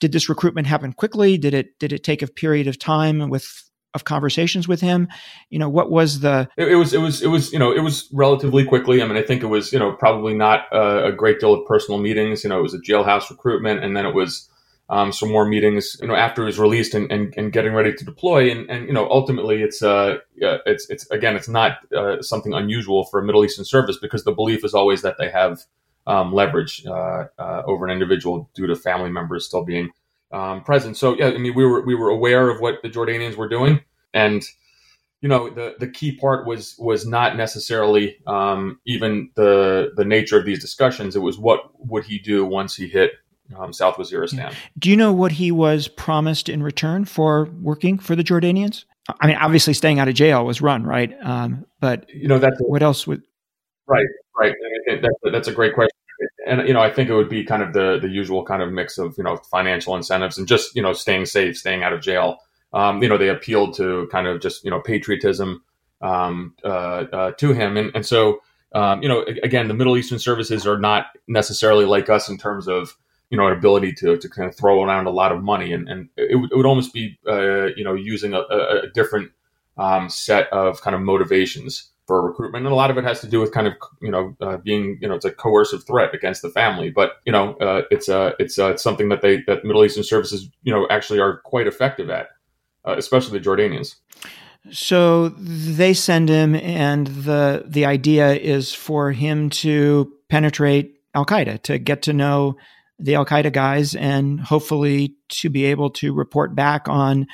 did 0.00 0.12
this 0.12 0.28
recruitment 0.28 0.66
happen 0.66 0.92
quickly? 0.92 1.36
Did 1.36 1.52
it 1.52 1.78
did 1.78 1.92
it 1.92 2.02
take 2.04 2.22
a 2.22 2.26
period 2.26 2.66
of 2.66 2.78
time 2.78 3.28
with 3.28 3.70
of 3.92 4.04
conversations 4.04 4.66
with 4.66 4.80
him? 4.80 5.08
You 5.50 5.58
know, 5.58 5.68
what 5.68 5.90
was 5.90 6.20
the? 6.20 6.48
It, 6.56 6.72
it 6.72 6.76
was 6.76 6.94
it 6.94 7.00
was 7.00 7.22
it 7.22 7.28
was 7.28 7.52
you 7.52 7.58
know 7.58 7.70
it 7.70 7.80
was 7.80 8.08
relatively 8.12 8.64
quickly. 8.64 9.02
I 9.02 9.06
mean, 9.06 9.18
I 9.18 9.22
think 9.22 9.42
it 9.42 9.46
was 9.46 9.72
you 9.72 9.78
know 9.78 9.92
probably 9.92 10.34
not 10.34 10.62
a, 10.72 11.06
a 11.06 11.12
great 11.12 11.40
deal 11.40 11.52
of 11.52 11.66
personal 11.66 12.00
meetings. 12.00 12.42
You 12.42 12.50
know, 12.50 12.58
it 12.58 12.62
was 12.62 12.74
a 12.74 12.78
jailhouse 12.78 13.28
recruitment, 13.28 13.84
and 13.84 13.94
then 13.94 14.06
it 14.06 14.14
was 14.14 14.48
um, 14.90 15.12
some 15.12 15.30
more 15.30 15.46
meetings, 15.46 15.96
you 16.00 16.08
know, 16.08 16.14
after 16.14 16.44
was 16.44 16.58
released 16.58 16.94
and, 16.94 17.10
and, 17.10 17.32
and 17.36 17.52
getting 17.52 17.72
ready 17.72 17.92
to 17.94 18.04
deploy. 18.04 18.50
And, 18.50 18.68
and, 18.70 18.86
you 18.86 18.92
know, 18.92 19.08
ultimately 19.08 19.62
it's, 19.62 19.82
uh, 19.82 20.18
it's, 20.36 20.88
it's, 20.90 21.10
again, 21.10 21.36
it's 21.36 21.48
not 21.48 21.78
uh, 21.94 22.20
something 22.20 22.52
unusual 22.52 23.04
for 23.04 23.20
a 23.20 23.24
Middle 23.24 23.44
Eastern 23.44 23.64
service 23.64 23.96
because 23.96 24.24
the 24.24 24.32
belief 24.32 24.64
is 24.64 24.74
always 24.74 25.02
that 25.02 25.16
they 25.18 25.30
have 25.30 25.62
um, 26.06 26.34
leverage 26.34 26.84
uh, 26.86 27.24
uh, 27.38 27.62
over 27.66 27.86
an 27.86 27.92
individual 27.92 28.50
due 28.54 28.66
to 28.66 28.76
family 28.76 29.10
members 29.10 29.46
still 29.46 29.64
being 29.64 29.90
um, 30.32 30.62
present. 30.62 30.98
So, 30.98 31.16
yeah, 31.16 31.28
I 31.28 31.38
mean, 31.38 31.54
we 31.54 31.64
were, 31.64 31.80
we 31.80 31.94
were 31.94 32.10
aware 32.10 32.50
of 32.50 32.60
what 32.60 32.82
the 32.82 32.90
Jordanians 32.90 33.36
were 33.36 33.48
doing. 33.48 33.80
And, 34.12 34.44
you 35.22 35.28
know, 35.30 35.48
the, 35.48 35.76
the 35.78 35.88
key 35.88 36.14
part 36.16 36.46
was, 36.46 36.76
was 36.78 37.06
not 37.06 37.38
necessarily 37.38 38.18
um, 38.26 38.80
even 38.84 39.30
the, 39.34 39.92
the 39.96 40.04
nature 40.04 40.38
of 40.38 40.44
these 40.44 40.60
discussions. 40.60 41.16
It 41.16 41.20
was 41.20 41.38
what 41.38 41.70
would 41.78 42.04
he 42.04 42.18
do 42.18 42.44
once 42.44 42.76
he 42.76 42.86
hit 42.86 43.12
um, 43.56 43.72
South 43.72 43.96
Waziristan. 43.96 44.54
Do 44.78 44.90
you 44.90 44.96
know 44.96 45.12
what 45.12 45.32
he 45.32 45.50
was 45.50 45.88
promised 45.88 46.48
in 46.48 46.62
return 46.62 47.04
for 47.04 47.44
working 47.60 47.98
for 47.98 48.16
the 48.16 48.24
Jordanians? 48.24 48.84
I 49.20 49.26
mean, 49.26 49.36
obviously, 49.36 49.74
staying 49.74 49.98
out 49.98 50.08
of 50.08 50.14
jail 50.14 50.46
was 50.46 50.62
run, 50.62 50.84
right? 50.84 51.14
Um, 51.22 51.66
but 51.80 52.08
you 52.08 52.26
know, 52.28 52.38
that's 52.38 52.58
what 52.60 52.82
else 52.82 53.06
would? 53.06 53.22
Right, 53.86 54.06
right. 54.38 54.54
That's, 54.86 55.14
that's 55.30 55.48
a 55.48 55.52
great 55.52 55.74
question, 55.74 55.96
and 56.46 56.66
you 56.66 56.72
know, 56.72 56.80
I 56.80 56.90
think 56.90 57.10
it 57.10 57.14
would 57.14 57.28
be 57.28 57.44
kind 57.44 57.62
of 57.62 57.74
the 57.74 57.98
the 58.00 58.08
usual 58.08 58.44
kind 58.44 58.62
of 58.62 58.72
mix 58.72 58.96
of 58.96 59.14
you 59.18 59.24
know 59.24 59.36
financial 59.36 59.94
incentives 59.94 60.38
and 60.38 60.48
just 60.48 60.74
you 60.74 60.82
know 60.82 60.94
staying 60.94 61.26
safe, 61.26 61.58
staying 61.58 61.82
out 61.82 61.92
of 61.92 62.00
jail. 62.00 62.38
Um, 62.72 63.02
you 63.02 63.08
know, 63.08 63.18
they 63.18 63.28
appealed 63.28 63.74
to 63.74 64.08
kind 64.10 64.26
of 64.26 64.40
just 64.40 64.64
you 64.64 64.70
know 64.70 64.80
patriotism 64.80 65.62
um, 66.00 66.54
uh, 66.64 67.04
uh, 67.12 67.30
to 67.32 67.52
him, 67.52 67.76
and 67.76 67.90
and 67.94 68.06
so 68.06 68.40
um, 68.74 69.02
you 69.02 69.08
know, 69.08 69.24
again, 69.42 69.68
the 69.68 69.74
Middle 69.74 69.96
Eastern 69.96 70.18
services 70.18 70.66
are 70.66 70.78
not 70.78 71.06
necessarily 71.28 71.84
like 71.84 72.10
us 72.10 72.28
in 72.28 72.36
terms 72.36 72.66
of 72.66 72.96
you 73.34 73.38
know, 73.38 73.48
an 73.48 73.52
ability 73.52 73.92
to, 73.92 74.16
to 74.16 74.28
kind 74.28 74.48
of 74.48 74.54
throw 74.54 74.84
around 74.84 75.06
a 75.08 75.10
lot 75.10 75.32
of 75.32 75.42
money. 75.42 75.72
And, 75.72 75.88
and 75.88 76.08
it, 76.16 76.36
would, 76.38 76.52
it 76.52 76.56
would 76.56 76.66
almost 76.66 76.92
be, 76.94 77.18
uh, 77.26 77.66
you 77.78 77.82
know, 77.82 77.94
using 77.94 78.32
a, 78.32 78.42
a 78.86 78.88
different 78.94 79.32
um, 79.76 80.08
set 80.08 80.46
of 80.52 80.80
kind 80.82 80.94
of 80.94 81.02
motivations 81.02 81.90
for 82.06 82.24
recruitment. 82.24 82.64
And 82.64 82.72
a 82.72 82.76
lot 82.76 82.92
of 82.92 82.96
it 82.96 83.02
has 83.02 83.20
to 83.22 83.26
do 83.26 83.40
with 83.40 83.50
kind 83.50 83.66
of, 83.66 83.72
you 84.00 84.12
know, 84.12 84.36
uh, 84.40 84.58
being, 84.58 84.98
you 85.00 85.08
know, 85.08 85.16
it's 85.16 85.24
a 85.24 85.32
coercive 85.32 85.84
threat 85.84 86.14
against 86.14 86.42
the 86.42 86.48
family. 86.48 86.90
But, 86.90 87.14
you 87.26 87.32
know, 87.32 87.54
uh, 87.54 87.82
it's, 87.90 88.08
uh, 88.08 88.30
it's, 88.38 88.56
uh, 88.56 88.70
it's 88.70 88.84
something 88.84 89.08
that 89.08 89.20
they, 89.20 89.42
that 89.48 89.64
Middle 89.64 89.84
Eastern 89.84 90.04
services, 90.04 90.48
you 90.62 90.72
know, 90.72 90.86
actually 90.90 91.18
are 91.18 91.38
quite 91.38 91.66
effective 91.66 92.10
at, 92.10 92.28
uh, 92.84 92.94
especially 92.96 93.36
the 93.36 93.44
Jordanians. 93.44 93.96
So 94.70 95.28
they 95.28 95.92
send 95.92 96.30
him, 96.30 96.54
and 96.54 97.06
the 97.08 97.64
the 97.66 97.84
idea 97.84 98.32
is 98.32 98.72
for 98.72 99.12
him 99.12 99.50
to 99.50 100.10
penetrate 100.30 100.94
Al 101.14 101.26
Qaeda, 101.26 101.62
to 101.64 101.78
get 101.78 102.00
to 102.02 102.14
know 102.14 102.56
the 103.04 103.14
Al 103.14 103.26
Qaeda 103.26 103.52
guys 103.52 103.94
and 103.94 104.40
hopefully 104.40 105.14
to 105.28 105.50
be 105.50 105.66
able 105.66 105.90
to 105.90 106.14
report 106.14 106.54
back 106.54 106.88
on 106.88 107.26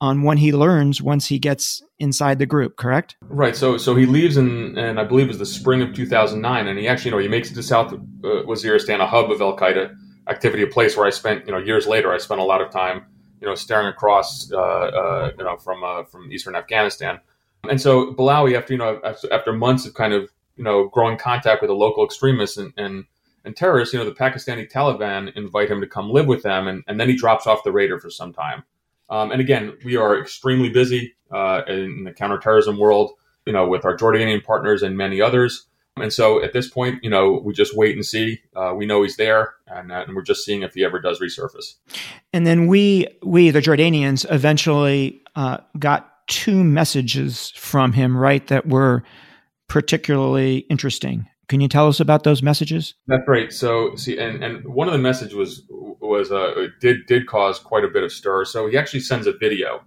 on 0.00 0.22
when 0.22 0.36
he 0.36 0.52
learns 0.52 1.00
once 1.00 1.26
he 1.26 1.38
gets 1.38 1.80
inside 2.00 2.40
the 2.40 2.46
group, 2.46 2.76
correct? 2.76 3.16
Right. 3.22 3.54
So 3.54 3.76
so 3.76 3.94
he 3.94 4.06
leaves 4.06 4.36
in 4.36 4.76
and 4.76 4.98
I 4.98 5.04
believe 5.04 5.28
was 5.28 5.38
the 5.38 5.46
spring 5.46 5.82
of 5.82 5.94
2009 5.94 6.66
and 6.66 6.78
he 6.78 6.88
actually 6.88 7.10
you 7.10 7.16
know 7.16 7.22
he 7.22 7.28
makes 7.28 7.50
it 7.50 7.54
to 7.54 7.62
South 7.62 7.92
uh, 7.92 7.98
Waziristan, 8.24 9.00
a 9.00 9.06
hub 9.06 9.30
of 9.30 9.40
Al 9.40 9.56
Qaeda 9.56 9.94
activity, 10.28 10.62
a 10.62 10.66
place 10.66 10.96
where 10.96 11.06
I 11.06 11.10
spent 11.10 11.46
you 11.46 11.52
know 11.52 11.58
years 11.58 11.86
later 11.86 12.12
I 12.12 12.18
spent 12.18 12.40
a 12.40 12.44
lot 12.44 12.62
of 12.62 12.70
time 12.70 13.04
you 13.40 13.46
know 13.46 13.54
staring 13.54 13.88
across 13.88 14.50
uh, 14.50 14.56
uh, 14.56 15.30
you 15.36 15.44
know 15.44 15.58
from 15.58 15.84
uh, 15.84 16.04
from 16.04 16.32
eastern 16.32 16.56
Afghanistan. 16.56 17.20
And 17.68 17.80
so 17.80 18.14
Balawi 18.14 18.56
after 18.56 18.72
you 18.72 18.78
know 18.78 19.00
after 19.30 19.52
months 19.52 19.84
of 19.84 19.92
kind 19.92 20.14
of 20.14 20.30
you 20.56 20.64
know 20.64 20.88
growing 20.88 21.18
contact 21.18 21.60
with 21.60 21.68
the 21.68 21.74
local 21.74 22.04
extremists 22.04 22.56
and, 22.56 22.72
and 22.78 23.04
and 23.44 23.56
terrorists, 23.56 23.92
you 23.92 23.98
know, 23.98 24.04
the 24.04 24.14
Pakistani 24.14 24.70
Taliban 24.70 25.34
invite 25.36 25.70
him 25.70 25.80
to 25.80 25.86
come 25.86 26.10
live 26.10 26.26
with 26.26 26.42
them, 26.42 26.68
and, 26.68 26.84
and 26.86 27.00
then 27.00 27.08
he 27.08 27.16
drops 27.16 27.46
off 27.46 27.64
the 27.64 27.72
radar 27.72 27.98
for 27.98 28.10
some 28.10 28.32
time. 28.32 28.62
Um, 29.10 29.30
and 29.30 29.40
again, 29.40 29.76
we 29.84 29.96
are 29.96 30.18
extremely 30.18 30.70
busy 30.70 31.14
uh, 31.30 31.62
in 31.66 32.04
the 32.04 32.12
counterterrorism 32.12 32.78
world, 32.78 33.12
you 33.46 33.52
know, 33.52 33.66
with 33.66 33.84
our 33.84 33.96
Jordanian 33.96 34.42
partners 34.42 34.82
and 34.82 34.96
many 34.96 35.20
others. 35.20 35.66
And 35.96 36.12
so 36.12 36.42
at 36.42 36.54
this 36.54 36.68
point, 36.68 37.02
you 37.02 37.10
know, 37.10 37.42
we 37.44 37.52
just 37.52 37.76
wait 37.76 37.94
and 37.94 38.04
see. 38.04 38.40
Uh, 38.56 38.72
we 38.74 38.86
know 38.86 39.02
he's 39.02 39.16
there, 39.16 39.54
and, 39.66 39.92
uh, 39.92 40.04
and, 40.06 40.16
we're 40.16 40.22
just 40.22 40.44
seeing 40.44 40.62
if 40.62 40.72
he 40.72 40.84
ever 40.84 40.98
does 40.98 41.20
resurface. 41.20 41.74
And 42.32 42.46
then 42.46 42.66
we, 42.66 43.08
we 43.22 43.50
the 43.50 43.60
Jordanians, 43.60 44.24
eventually 44.30 45.20
uh, 45.36 45.58
got 45.78 46.26
two 46.28 46.64
messages 46.64 47.50
from 47.56 47.92
him, 47.92 48.16
right, 48.16 48.46
that 48.46 48.66
were 48.66 49.02
particularly 49.68 50.58
interesting. 50.70 51.28
Can 51.48 51.60
you 51.60 51.68
tell 51.68 51.88
us 51.88 52.00
about 52.00 52.24
those 52.24 52.42
messages? 52.42 52.94
That's 53.06 53.26
right. 53.26 53.52
So, 53.52 53.94
see, 53.96 54.18
and, 54.18 54.42
and 54.42 54.66
one 54.66 54.88
of 54.88 54.92
the 54.92 54.98
messages 54.98 55.34
was 55.34 55.62
was 56.00 56.30
uh, 56.32 56.68
did 56.80 57.06
did 57.06 57.26
cause 57.26 57.58
quite 57.58 57.84
a 57.84 57.88
bit 57.88 58.02
of 58.02 58.12
stir. 58.12 58.44
So 58.44 58.68
he 58.68 58.76
actually 58.76 59.00
sends 59.00 59.26
a 59.26 59.32
video, 59.32 59.82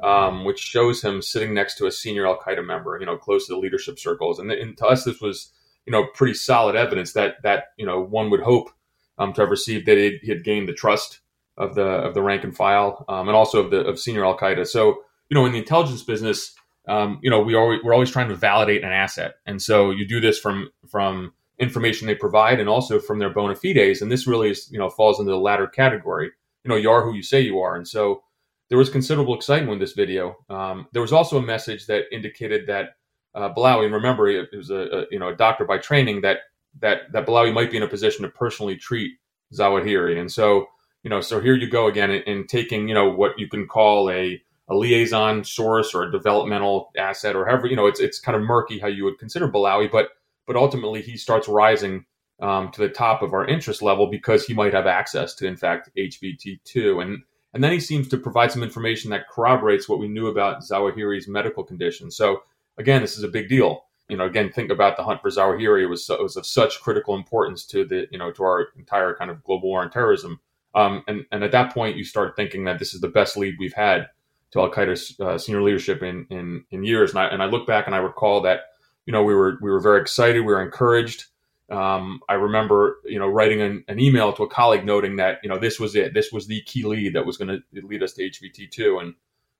um, 0.00 0.44
which 0.44 0.60
shows 0.60 1.02
him 1.02 1.22
sitting 1.22 1.54
next 1.54 1.76
to 1.76 1.86
a 1.86 1.90
senior 1.90 2.26
Al 2.26 2.38
Qaeda 2.38 2.64
member, 2.64 2.96
you 2.98 3.06
know, 3.06 3.16
close 3.16 3.46
to 3.46 3.54
the 3.54 3.58
leadership 3.58 3.98
circles. 3.98 4.38
And, 4.38 4.50
and, 4.52 4.76
to 4.78 4.86
us, 4.86 5.04
this 5.04 5.20
was 5.20 5.52
you 5.86 5.92
know 5.92 6.06
pretty 6.14 6.34
solid 6.34 6.76
evidence 6.76 7.12
that 7.14 7.36
that 7.42 7.68
you 7.76 7.86
know 7.86 8.00
one 8.00 8.30
would 8.30 8.42
hope 8.42 8.70
um, 9.18 9.32
to 9.32 9.40
have 9.42 9.50
received 9.50 9.86
that 9.86 9.98
he 9.98 10.28
had 10.28 10.44
gained 10.44 10.68
the 10.68 10.74
trust 10.74 11.20
of 11.56 11.74
the 11.74 11.86
of 11.86 12.14
the 12.14 12.22
rank 12.22 12.44
and 12.44 12.56
file, 12.56 13.04
um, 13.08 13.28
and 13.28 13.36
also 13.36 13.64
of 13.64 13.70
the 13.70 13.80
of 13.80 13.98
senior 13.98 14.24
Al 14.24 14.38
Qaeda. 14.38 14.66
So 14.66 15.02
you 15.30 15.34
know, 15.34 15.44
in 15.46 15.52
the 15.52 15.58
intelligence 15.58 16.02
business 16.02 16.54
um, 16.88 17.18
you 17.22 17.30
know, 17.30 17.40
we 17.40 17.54
always, 17.54 17.80
we're 17.84 17.94
always 17.94 18.10
trying 18.10 18.28
to 18.28 18.34
validate 18.34 18.82
an 18.82 18.92
asset. 18.92 19.34
And 19.46 19.60
so 19.60 19.90
you 19.90 20.06
do 20.06 20.20
this 20.20 20.38
from, 20.38 20.70
from 20.88 21.32
information 21.58 22.06
they 22.06 22.14
provide 22.14 22.60
and 22.60 22.68
also 22.68 22.98
from 22.98 23.18
their 23.18 23.30
bona 23.30 23.54
fides. 23.54 24.00
And 24.00 24.10
this 24.10 24.26
really 24.26 24.50
is, 24.50 24.68
you 24.70 24.78
know, 24.78 24.88
falls 24.88 25.20
into 25.20 25.30
the 25.30 25.38
latter 25.38 25.66
category. 25.66 26.30
You 26.64 26.68
know, 26.68 26.76
you 26.76 26.90
are 26.90 27.04
who 27.04 27.14
you 27.14 27.22
say 27.22 27.40
you 27.40 27.60
are. 27.60 27.76
And 27.76 27.86
so 27.86 28.22
there 28.68 28.78
was 28.78 28.90
considerable 28.90 29.34
excitement 29.34 29.74
in 29.74 29.78
this 29.78 29.92
video. 29.92 30.36
Um, 30.48 30.86
there 30.92 31.02
was 31.02 31.12
also 31.12 31.38
a 31.38 31.42
message 31.42 31.86
that 31.86 32.04
indicated 32.12 32.66
that 32.66 32.96
uh, 33.34 33.52
Balawi, 33.52 33.84
and 33.84 33.94
remember, 33.94 34.28
it 34.28 34.48
was 34.54 34.70
a, 34.70 34.76
a, 34.76 35.04
you 35.10 35.18
know 35.18 35.28
a 35.28 35.36
doctor 35.36 35.64
by 35.64 35.78
training 35.78 36.22
that 36.22 36.38
that 36.80 37.12
that 37.12 37.26
Balawi 37.26 37.52
might 37.52 37.70
be 37.70 37.76
in 37.76 37.82
a 37.82 37.88
position 37.88 38.22
to 38.22 38.30
personally 38.30 38.76
treat 38.76 39.12
Zawahiri. 39.54 40.18
And 40.18 40.30
so 40.30 40.66
you 41.02 41.10
know, 41.10 41.20
so 41.20 41.40
here 41.40 41.54
you 41.54 41.70
go 41.70 41.86
again 41.86 42.10
in, 42.10 42.22
in 42.22 42.46
taking 42.46 42.88
you 42.88 42.94
know 42.94 43.08
what 43.10 43.38
you 43.38 43.48
can 43.48 43.66
call 43.66 44.10
a 44.10 44.42
a 44.68 44.74
liaison 44.74 45.44
source 45.44 45.94
or 45.94 46.02
a 46.02 46.12
developmental 46.12 46.90
asset 46.96 47.34
or 47.34 47.46
however 47.46 47.66
you 47.66 47.76
know 47.76 47.86
it's 47.86 48.00
it's 48.00 48.20
kind 48.20 48.36
of 48.36 48.42
murky 48.42 48.78
how 48.78 48.88
you 48.88 49.04
would 49.04 49.18
consider 49.18 49.48
Balawi, 49.48 49.90
but 49.90 50.10
but 50.46 50.56
ultimately 50.56 51.02
he 51.02 51.16
starts 51.16 51.48
rising 51.48 52.04
um, 52.40 52.70
to 52.72 52.80
the 52.80 52.88
top 52.88 53.22
of 53.22 53.32
our 53.32 53.46
interest 53.46 53.82
level 53.82 54.06
because 54.08 54.44
he 54.44 54.54
might 54.54 54.74
have 54.74 54.86
access 54.86 55.34
to 55.34 55.46
in 55.46 55.56
fact 55.56 55.90
HVT 55.96 56.60
two 56.64 57.00
and 57.00 57.22
And 57.54 57.64
then 57.64 57.72
he 57.72 57.80
seems 57.80 58.08
to 58.08 58.18
provide 58.18 58.52
some 58.52 58.62
information 58.62 59.10
that 59.10 59.28
corroborates 59.28 59.88
what 59.88 59.98
we 59.98 60.08
knew 60.08 60.26
about 60.28 60.62
Zawahiri's 60.62 61.28
medical 61.28 61.64
condition. 61.64 62.10
So 62.10 62.42
again, 62.76 63.00
this 63.00 63.16
is 63.16 63.24
a 63.24 63.28
big 63.28 63.48
deal. 63.48 63.84
You 64.08 64.16
know, 64.16 64.26
again, 64.26 64.50
think 64.52 64.70
about 64.70 64.96
the 64.96 65.02
hunt 65.02 65.20
for 65.22 65.30
Zawahiri. 65.30 65.82
It 65.82 65.86
was, 65.86 66.08
it 66.08 66.22
was 66.22 66.36
of 66.36 66.46
such 66.46 66.80
critical 66.80 67.14
importance 67.14 67.66
to 67.66 67.84
the, 67.84 68.06
you 68.10 68.18
know, 68.18 68.30
to 68.32 68.42
our 68.44 68.68
entire 68.76 69.14
kind 69.14 69.30
of 69.30 69.42
global 69.44 69.70
war 69.70 69.82
on 69.82 69.90
terrorism. 69.90 70.40
Um, 70.74 71.02
and, 71.08 71.24
and 71.32 71.42
at 71.42 71.52
that 71.52 71.72
point, 71.72 71.96
you 71.96 72.04
start 72.04 72.36
thinking 72.36 72.64
that 72.64 72.78
this 72.78 72.94
is 72.94 73.00
the 73.00 73.08
best 73.08 73.36
lead 73.36 73.56
we've 73.58 73.74
had 73.74 74.08
to 74.52 74.60
Al 74.60 74.70
Qaeda's 74.70 75.18
uh, 75.20 75.38
senior 75.38 75.62
leadership 75.62 76.02
in, 76.02 76.26
in, 76.30 76.64
in 76.70 76.84
years. 76.84 77.10
And 77.10 77.20
I, 77.20 77.26
and 77.26 77.42
I 77.42 77.46
look 77.46 77.66
back 77.66 77.86
and 77.86 77.94
I 77.94 77.98
recall 77.98 78.42
that, 78.42 78.60
you 79.06 79.12
know, 79.12 79.22
we 79.22 79.34
were, 79.34 79.58
we 79.60 79.70
were 79.70 79.80
very 79.80 80.00
excited. 80.00 80.40
We 80.40 80.52
were 80.52 80.62
encouraged. 80.62 81.24
Um, 81.70 82.20
I 82.28 82.34
remember, 82.34 82.98
you 83.04 83.18
know, 83.18 83.28
writing 83.28 83.60
an, 83.60 83.84
an, 83.88 84.00
email 84.00 84.32
to 84.32 84.42
a 84.42 84.48
colleague 84.48 84.86
noting 84.86 85.16
that, 85.16 85.38
you 85.42 85.50
know, 85.50 85.58
this 85.58 85.78
was 85.78 85.94
it. 85.94 86.14
This 86.14 86.32
was 86.32 86.46
the 86.46 86.62
key 86.62 86.82
lead 86.84 87.14
that 87.14 87.26
was 87.26 87.36
going 87.36 87.48
to 87.48 87.86
lead 87.86 88.02
us 88.02 88.14
to 88.14 88.22
HVT 88.22 88.70
two. 88.70 88.98
And, 88.98 89.14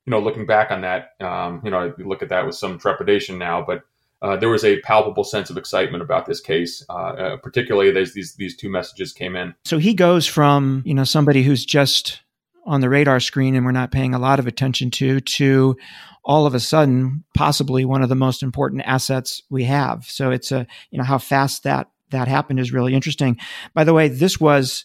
you 0.07 0.11
know, 0.11 0.18
looking 0.18 0.47
back 0.47 0.71
on 0.71 0.80
that, 0.80 1.11
um, 1.21 1.61
you 1.62 1.71
know, 1.71 1.78
I 1.78 2.02
look 2.02 2.23
at 2.23 2.30
that 2.30 2.47
with 2.47 2.54
some 2.54 2.78
trepidation 2.78 3.37
now, 3.37 3.62
but 3.62 3.83
uh, 4.23 4.37
there 4.37 4.49
was 4.49 4.64
a 4.64 4.80
palpable 4.80 5.25
sense 5.25 5.50
of 5.50 5.57
excitement 5.57 6.02
about 6.02 6.26
this 6.26 6.40
case, 6.40 6.85
uh, 6.88 6.92
uh, 6.92 7.37
particularly 7.37 7.97
as 8.00 8.14
these 8.14 8.35
these 8.35 8.57
two 8.57 8.68
messages 8.68 9.12
came 9.12 9.37
in. 9.37 9.54
So 9.64 9.78
he 9.78 9.95
goes 9.95 10.26
from 10.26 10.83
you 10.85 10.95
know 10.95 11.04
somebody 11.04 11.42
who's 11.42 11.64
just 11.64 12.21
on 12.68 12.80
the 12.82 12.88
radar 12.88 13.18
screen 13.18 13.54
and 13.54 13.64
we're 13.64 13.72
not 13.72 13.90
paying 13.90 14.14
a 14.14 14.18
lot 14.18 14.38
of 14.38 14.46
attention 14.46 14.90
to 14.90 15.20
to 15.20 15.76
all 16.22 16.44
of 16.46 16.54
a 16.54 16.60
sudden 16.60 17.25
possibly 17.34 17.84
one 17.84 18.02
of 18.02 18.10
the 18.10 18.14
most 18.14 18.42
important 18.42 18.82
assets 18.84 19.42
we 19.48 19.64
have. 19.64 20.04
So 20.04 20.30
it's 20.30 20.52
a 20.52 20.66
you 20.90 20.98
know 20.98 21.04
how 21.04 21.18
fast 21.18 21.62
that 21.64 21.88
that 22.10 22.28
happened 22.28 22.60
is 22.60 22.72
really 22.72 22.94
interesting. 22.94 23.38
By 23.75 23.84
the 23.84 23.94
way, 23.94 24.08
this 24.08 24.38
was 24.38 24.84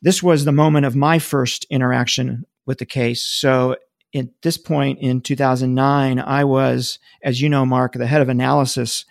this 0.00 0.22
was 0.22 0.44
the 0.44 0.52
moment 0.52 0.86
of 0.86 0.96
my 0.96 1.18
first 1.18 1.66
interaction 1.70 2.44
with 2.66 2.78
the 2.78 2.86
case. 2.86 3.22
So 3.22 3.76
at 4.14 4.28
this 4.42 4.58
point 4.58 4.98
in 5.00 5.20
2009, 5.20 6.18
I 6.18 6.44
was, 6.44 6.98
as 7.22 7.40
you 7.40 7.48
know, 7.48 7.64
Mark, 7.64 7.94
the 7.94 8.06
head 8.06 8.20
of 8.20 8.28
analysis 8.28 9.04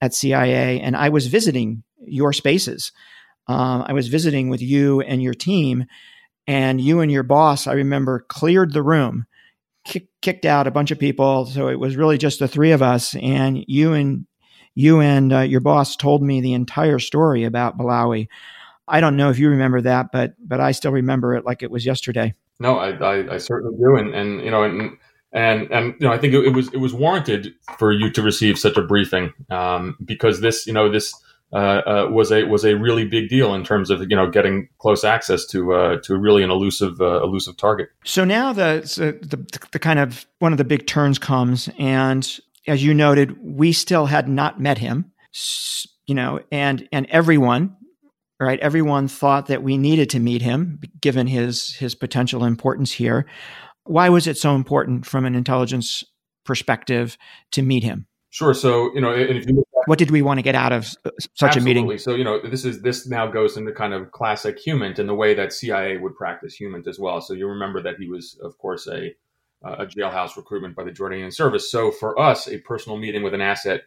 at 0.00 0.14
CIA, 0.14 0.80
and 0.80 0.96
I 0.96 1.08
was 1.08 1.26
visiting 1.26 1.82
your 2.04 2.32
spaces. 2.32 2.92
Um, 3.48 3.84
I 3.86 3.92
was 3.92 4.08
visiting 4.08 4.48
with 4.48 4.60
you 4.60 5.00
and 5.00 5.22
your 5.22 5.34
team, 5.34 5.86
and 6.48 6.80
you 6.80 7.00
and 7.00 7.12
your 7.12 7.22
boss, 7.22 7.66
I 7.66 7.74
remember, 7.74 8.20
cleared 8.20 8.72
the 8.72 8.82
room, 8.82 9.26
kick, 9.84 10.08
kicked 10.22 10.46
out 10.46 10.66
a 10.66 10.72
bunch 10.72 10.90
of 10.90 10.98
people. 10.98 11.44
So 11.44 11.68
it 11.68 11.78
was 11.78 11.94
really 11.94 12.16
just 12.16 12.38
the 12.38 12.48
three 12.48 12.72
of 12.72 12.82
us, 12.82 13.14
and 13.14 13.62
you 13.68 13.92
and 13.92 14.26
you 14.74 15.00
and 15.00 15.32
uh, 15.32 15.40
your 15.40 15.60
boss 15.60 15.94
told 15.94 16.22
me 16.22 16.40
the 16.40 16.54
entire 16.54 16.98
story 16.98 17.44
about 17.44 17.78
Balawi. 17.78 18.28
I 18.88 19.00
don't 19.00 19.18
know 19.18 19.28
if 19.28 19.38
you 19.38 19.50
remember 19.50 19.82
that, 19.82 20.10
but 20.10 20.34
but 20.40 20.58
I 20.58 20.72
still 20.72 20.92
remember 20.92 21.36
it 21.36 21.44
like 21.44 21.62
it 21.62 21.70
was 21.70 21.84
yesterday. 21.84 22.34
No, 22.58 22.78
I, 22.78 22.90
I, 22.92 23.34
I 23.34 23.38
certainly 23.38 23.76
do, 23.76 23.96
and 23.96 24.14
and 24.14 24.42
you 24.42 24.50
know, 24.50 24.62
and 24.62 24.96
and 25.32 25.70
and 25.70 25.94
you 26.00 26.08
know, 26.08 26.12
I 26.12 26.16
think 26.16 26.32
it, 26.32 26.46
it 26.46 26.54
was 26.54 26.72
it 26.72 26.78
was 26.78 26.94
warranted 26.94 27.52
for 27.76 27.92
you 27.92 28.10
to 28.12 28.22
receive 28.22 28.58
such 28.58 28.78
a 28.78 28.82
briefing 28.82 29.34
um, 29.50 29.98
because 30.02 30.40
this 30.40 30.66
you 30.66 30.72
know 30.72 30.90
this 30.90 31.12
uh, 31.52 31.56
uh, 31.56 32.08
was 32.10 32.30
a 32.30 32.44
was 32.44 32.64
a 32.64 32.76
really 32.76 33.04
big 33.04 33.28
deal 33.28 33.54
in 33.54 33.64
terms 33.64 33.90
of 33.90 34.00
you 34.02 34.16
know 34.16 34.30
getting 34.30 34.68
close 34.78 35.04
access 35.04 35.46
to 35.46 35.72
uh, 35.72 35.96
to 36.02 36.16
really 36.16 36.42
an 36.42 36.50
elusive 36.50 37.00
uh, 37.00 37.22
elusive 37.22 37.56
target. 37.56 37.88
So 38.04 38.24
now 38.24 38.52
the, 38.52 38.82
the 39.22 39.60
the 39.72 39.78
kind 39.78 39.98
of 39.98 40.26
one 40.40 40.52
of 40.52 40.58
the 40.58 40.64
big 40.64 40.86
turns 40.86 41.18
comes, 41.18 41.68
and 41.78 42.38
as 42.66 42.84
you 42.84 42.92
noted, 42.92 43.36
we 43.42 43.72
still 43.72 44.06
had 44.06 44.28
not 44.28 44.60
met 44.60 44.78
him, 44.78 45.12
you 46.06 46.14
know, 46.14 46.40
and 46.52 46.86
and 46.92 47.06
everyone 47.10 47.76
right? 48.40 48.60
Everyone 48.60 49.08
thought 49.08 49.46
that 49.46 49.62
we 49.62 49.76
needed 49.76 50.10
to 50.10 50.20
meet 50.20 50.42
him 50.42 50.80
given 51.00 51.26
his 51.26 51.74
his 51.74 51.94
potential 51.94 52.44
importance 52.44 52.92
here. 52.92 53.26
Why 53.84 54.08
was 54.08 54.26
it 54.26 54.36
so 54.36 54.54
important 54.54 55.06
from 55.06 55.24
an 55.24 55.34
intelligence 55.34 56.04
perspective 56.44 57.16
to 57.52 57.62
meet 57.62 57.82
him? 57.82 58.06
Sure. 58.30 58.54
So 58.54 58.92
you 58.94 59.00
know, 59.00 59.12
if 59.12 59.48
you 59.48 59.64
what 59.86 59.98
did 59.98 60.10
we 60.10 60.20
want 60.20 60.38
to 60.38 60.42
get 60.42 60.54
out 60.54 60.72
of 60.72 60.94
uh, 61.04 61.10
such 61.18 61.56
absolutely. 61.56 61.80
a 61.80 61.82
meeting? 61.82 61.98
So 61.98 62.14
you 62.14 62.24
know, 62.24 62.40
this 62.40 62.64
is 62.64 62.82
this 62.82 63.06
now 63.06 63.26
goes 63.26 63.56
into 63.56 63.72
kind 63.72 63.94
of 63.94 64.12
classic 64.12 64.58
human 64.58 64.92
in 65.00 65.06
the 65.06 65.14
way 65.14 65.34
that 65.34 65.52
CIA 65.52 65.96
would 65.96 66.14
practice 66.14 66.56
HUMINT 66.56 66.86
as 66.86 66.98
well. 66.98 67.20
So 67.20 67.32
you 67.32 67.46
remember 67.46 67.82
that 67.82 67.96
he 67.98 68.08
was, 68.08 68.38
of 68.42 68.58
course, 68.58 68.86
a 68.86 69.14
a 69.62 69.86
jailhouse 69.86 70.36
recruitment 70.36 70.76
by 70.76 70.84
the 70.84 70.90
Jordanian 70.90 71.32
service. 71.32 71.70
So 71.70 71.90
for 71.90 72.18
us, 72.18 72.46
a 72.46 72.58
personal 72.58 72.96
meeting 72.96 73.24
with 73.24 73.34
an 73.34 73.40
asset, 73.40 73.82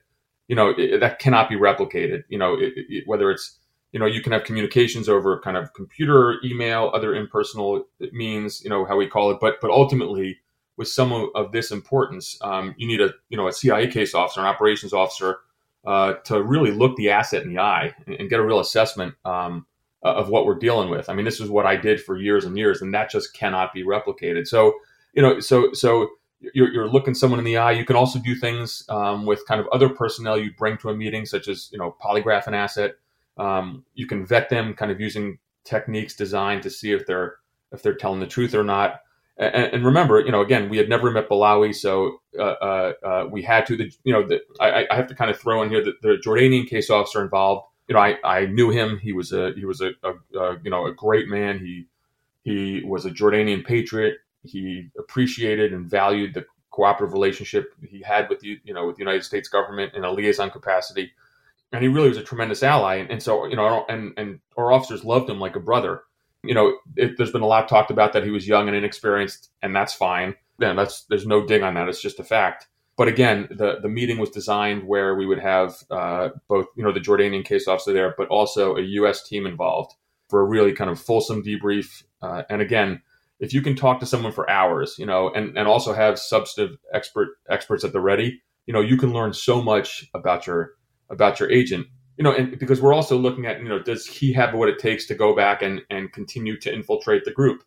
you 0.49 0.55
know, 0.55 0.73
it, 0.77 0.99
that 0.99 1.19
cannot 1.19 1.47
be 1.47 1.55
replicated. 1.55 2.23
You 2.27 2.39
know, 2.39 2.57
it, 2.59 3.03
whether 3.05 3.31
it's 3.31 3.59
you 3.91 3.99
know 3.99 4.05
you 4.05 4.21
can 4.21 4.31
have 4.31 4.43
communications 4.43 5.07
over 5.07 5.39
kind 5.39 5.57
of 5.57 5.73
computer 5.73 6.37
email 6.43 6.91
other 6.93 7.13
impersonal 7.13 7.85
means 8.11 8.63
you 8.63 8.69
know 8.69 8.85
how 8.85 8.97
we 8.97 9.07
call 9.07 9.31
it 9.31 9.37
but 9.39 9.55
but 9.61 9.69
ultimately 9.69 10.39
with 10.81 10.87
some 10.87 11.11
of, 11.13 11.29
of 11.35 11.51
this 11.51 11.69
importance. 11.69 12.39
Um, 12.41 12.73
you 12.75 12.87
need 12.87 13.01
a 13.01 13.11
you 13.29 13.37
know 13.37 13.47
a 13.47 13.53
cia 13.53 13.85
case 13.85 14.15
officer 14.15 14.39
an 14.39 14.47
operations 14.47 14.93
officer 14.93 15.37
uh, 15.85 16.13
to 16.25 16.41
really 16.41 16.71
look 16.71 16.95
the 16.95 17.11
asset 17.11 17.43
in 17.43 17.53
the 17.53 17.61
eye 17.61 17.93
and, 18.07 18.15
and 18.15 18.29
get 18.31 18.39
a 18.39 18.43
real 18.43 18.59
assessment 18.59 19.13
um, 19.23 19.67
of 20.01 20.29
what 20.29 20.47
we're 20.47 20.57
dealing 20.57 20.89
with. 20.89 21.07
I 21.07 21.13
mean 21.13 21.23
this 21.23 21.39
is 21.39 21.51
what 21.51 21.67
i 21.67 21.75
did 21.75 22.01
for 22.01 22.17
years 22.17 22.45
and 22.45 22.57
years 22.57 22.81
and 22.81 22.91
that 22.95 23.11
just 23.11 23.35
cannot 23.35 23.73
be 23.75 23.83
replicated. 23.83 24.47
So 24.47 24.73
you 25.13 25.21
know 25.21 25.39
so 25.39 25.71
so 25.73 26.09
you're, 26.55 26.73
you're 26.73 26.89
looking 26.89 27.13
someone 27.13 27.37
in 27.37 27.45
the 27.45 27.57
eye. 27.57 27.73
You 27.73 27.85
can 27.85 27.95
also 27.95 28.17
do 28.17 28.33
things 28.33 28.83
um, 28.89 29.27
with 29.27 29.45
kind 29.47 29.61
of 29.61 29.67
other 29.71 29.89
personnel 29.89 30.39
you 30.39 30.51
bring 30.57 30.77
to 30.77 30.89
a 30.89 30.95
meeting 30.95 31.27
such 31.27 31.47
as 31.47 31.69
you 31.71 31.77
know 31.77 31.95
polygraph 32.03 32.47
an 32.47 32.55
asset. 32.55 32.95
Um, 33.37 33.85
you 33.93 34.07
can 34.07 34.25
vet 34.25 34.49
them 34.49 34.73
kind 34.73 34.91
of 34.91 34.99
using 34.99 35.37
techniques 35.63 36.15
designed 36.15 36.63
to 36.63 36.71
see 36.71 36.91
if 36.91 37.05
they're 37.05 37.35
if 37.71 37.83
they're 37.83 37.93
telling 37.93 38.19
the 38.19 38.25
truth 38.25 38.55
or 38.55 38.63
not. 38.63 39.01
And, 39.37 39.73
and 39.73 39.85
remember, 39.85 40.19
you 40.19 40.31
know, 40.31 40.41
again, 40.41 40.69
we 40.69 40.77
had 40.77 40.89
never 40.89 41.09
met 41.11 41.29
Balawi, 41.29 41.73
so 41.73 42.19
uh, 42.37 42.43
uh, 42.43 42.93
uh, 43.03 43.25
we 43.31 43.41
had 43.41 43.65
to. 43.67 43.77
The 43.77 43.91
you 44.03 44.13
know, 44.13 44.27
the, 44.27 44.41
I, 44.59 44.85
I 44.89 44.95
have 44.95 45.07
to 45.07 45.15
kind 45.15 45.31
of 45.31 45.39
throw 45.39 45.63
in 45.63 45.69
here 45.69 45.83
that 45.83 46.01
the 46.01 46.17
Jordanian 46.23 46.67
case 46.67 46.89
officer 46.89 47.21
involved. 47.21 47.67
You 47.87 47.95
know, 47.95 48.01
I, 48.01 48.17
I 48.23 48.45
knew 48.45 48.69
him. 48.69 48.99
He 48.99 49.13
was 49.13 49.31
a 49.31 49.53
he 49.53 49.65
was 49.65 49.81
a, 49.81 49.91
a, 50.03 50.39
a 50.39 50.57
you 50.63 50.69
know 50.69 50.85
a 50.85 50.93
great 50.93 51.27
man. 51.27 51.59
He 51.59 51.87
he 52.43 52.83
was 52.85 53.05
a 53.05 53.11
Jordanian 53.11 53.65
patriot. 53.65 54.17
He 54.43 54.89
appreciated 54.97 55.73
and 55.73 55.89
valued 55.89 56.33
the 56.33 56.45
cooperative 56.71 57.13
relationship 57.13 57.73
he 57.85 58.01
had 58.01 58.29
with 58.29 58.39
the 58.39 58.59
you 58.63 58.73
know 58.73 58.87
with 58.87 58.95
the 58.97 59.01
United 59.01 59.23
States 59.23 59.49
government 59.49 59.93
in 59.93 60.03
a 60.03 60.11
liaison 60.11 60.49
capacity 60.49 61.11
and 61.71 61.81
he 61.81 61.87
really 61.87 62.09
was 62.09 62.17
a 62.17 62.23
tremendous 62.23 62.63
ally. 62.63 62.95
And, 62.95 63.09
and 63.09 63.23
so, 63.23 63.45
you 63.45 63.55
know, 63.55 63.85
and 63.87 64.13
and 64.17 64.39
our 64.57 64.71
officers 64.71 65.03
loved 65.03 65.29
him 65.29 65.39
like 65.39 65.55
a 65.55 65.59
brother. 65.59 66.03
You 66.43 66.55
know, 66.55 66.77
it, 66.95 67.17
there's 67.17 67.31
been 67.31 67.41
a 67.41 67.47
lot 67.47 67.69
talked 67.69 67.91
about 67.91 68.13
that 68.13 68.23
he 68.23 68.31
was 68.31 68.47
young 68.47 68.67
and 68.67 68.75
inexperienced, 68.75 69.51
and 69.61 69.75
that's 69.75 69.93
fine. 69.93 70.35
Yeah, 70.59 70.73
that's 70.73 71.05
there's 71.05 71.25
no 71.25 71.45
dig 71.45 71.61
on 71.61 71.75
that. 71.75 71.87
It's 71.87 72.01
just 72.01 72.19
a 72.19 72.23
fact. 72.23 72.67
But 72.97 73.07
again, 73.07 73.47
the 73.49 73.79
the 73.81 73.89
meeting 73.89 74.17
was 74.17 74.29
designed 74.29 74.87
where 74.87 75.15
we 75.15 75.25
would 75.25 75.39
have 75.39 75.75
uh, 75.89 76.29
both, 76.47 76.67
you 76.75 76.83
know, 76.83 76.91
the 76.91 76.99
Jordanian 76.99 77.45
case 77.45 77.67
officer 77.67 77.93
there, 77.93 78.13
but 78.17 78.27
also 78.27 78.75
a 78.75 78.81
U.S. 78.81 79.27
team 79.27 79.45
involved 79.45 79.95
for 80.29 80.41
a 80.41 80.45
really 80.45 80.73
kind 80.73 80.89
of 80.89 80.99
fulsome 80.99 81.43
debrief. 81.43 82.03
Uh, 82.21 82.43
and 82.49 82.61
again, 82.61 83.01
if 83.39 83.53
you 83.53 83.61
can 83.61 83.75
talk 83.75 83.99
to 83.99 84.05
someone 84.05 84.31
for 84.31 84.49
hours, 84.49 84.95
you 84.97 85.05
know, 85.05 85.31
and 85.33 85.57
and 85.57 85.67
also 85.67 85.93
have 85.93 86.19
substantive 86.19 86.77
expert 86.93 87.29
experts 87.49 87.83
at 87.83 87.91
the 87.91 87.99
ready, 87.99 88.41
you 88.65 88.73
know, 88.73 88.81
you 88.81 88.97
can 88.97 89.13
learn 89.13 89.33
so 89.33 89.61
much 89.61 90.05
about 90.13 90.45
your 90.45 90.71
about 91.09 91.39
your 91.39 91.51
agent 91.51 91.87
you 92.17 92.23
know 92.23 92.33
and 92.33 92.57
because 92.59 92.81
we're 92.81 92.93
also 92.93 93.17
looking 93.17 93.45
at 93.45 93.59
you 93.61 93.69
know 93.69 93.79
does 93.79 94.05
he 94.05 94.33
have 94.33 94.53
what 94.53 94.69
it 94.69 94.79
takes 94.79 95.05
to 95.07 95.15
go 95.15 95.35
back 95.35 95.61
and 95.61 95.81
and 95.89 96.11
continue 96.11 96.59
to 96.59 96.73
infiltrate 96.73 97.25
the 97.25 97.31
group? 97.31 97.63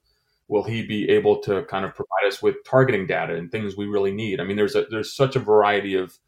Will 0.49 0.63
he 0.63 0.87
be 0.87 1.09
able 1.09 1.39
to 1.43 1.65
kind 1.65 1.85
of 1.85 1.95
provide 1.95 2.27
us 2.27 2.43
with 2.43 2.57
targeting 2.65 3.07
data 3.07 3.35
and 3.35 3.51
things 3.51 3.77
we 3.77 3.87
really 3.87 4.13
need? 4.13 4.41
I 4.41 4.45
mean 4.45 4.57
there's 4.57 4.75
a 4.75 4.87
there's 4.91 5.13
such 5.13 5.37
a 5.37 5.41
variety 5.41 5.95
of 5.95 6.19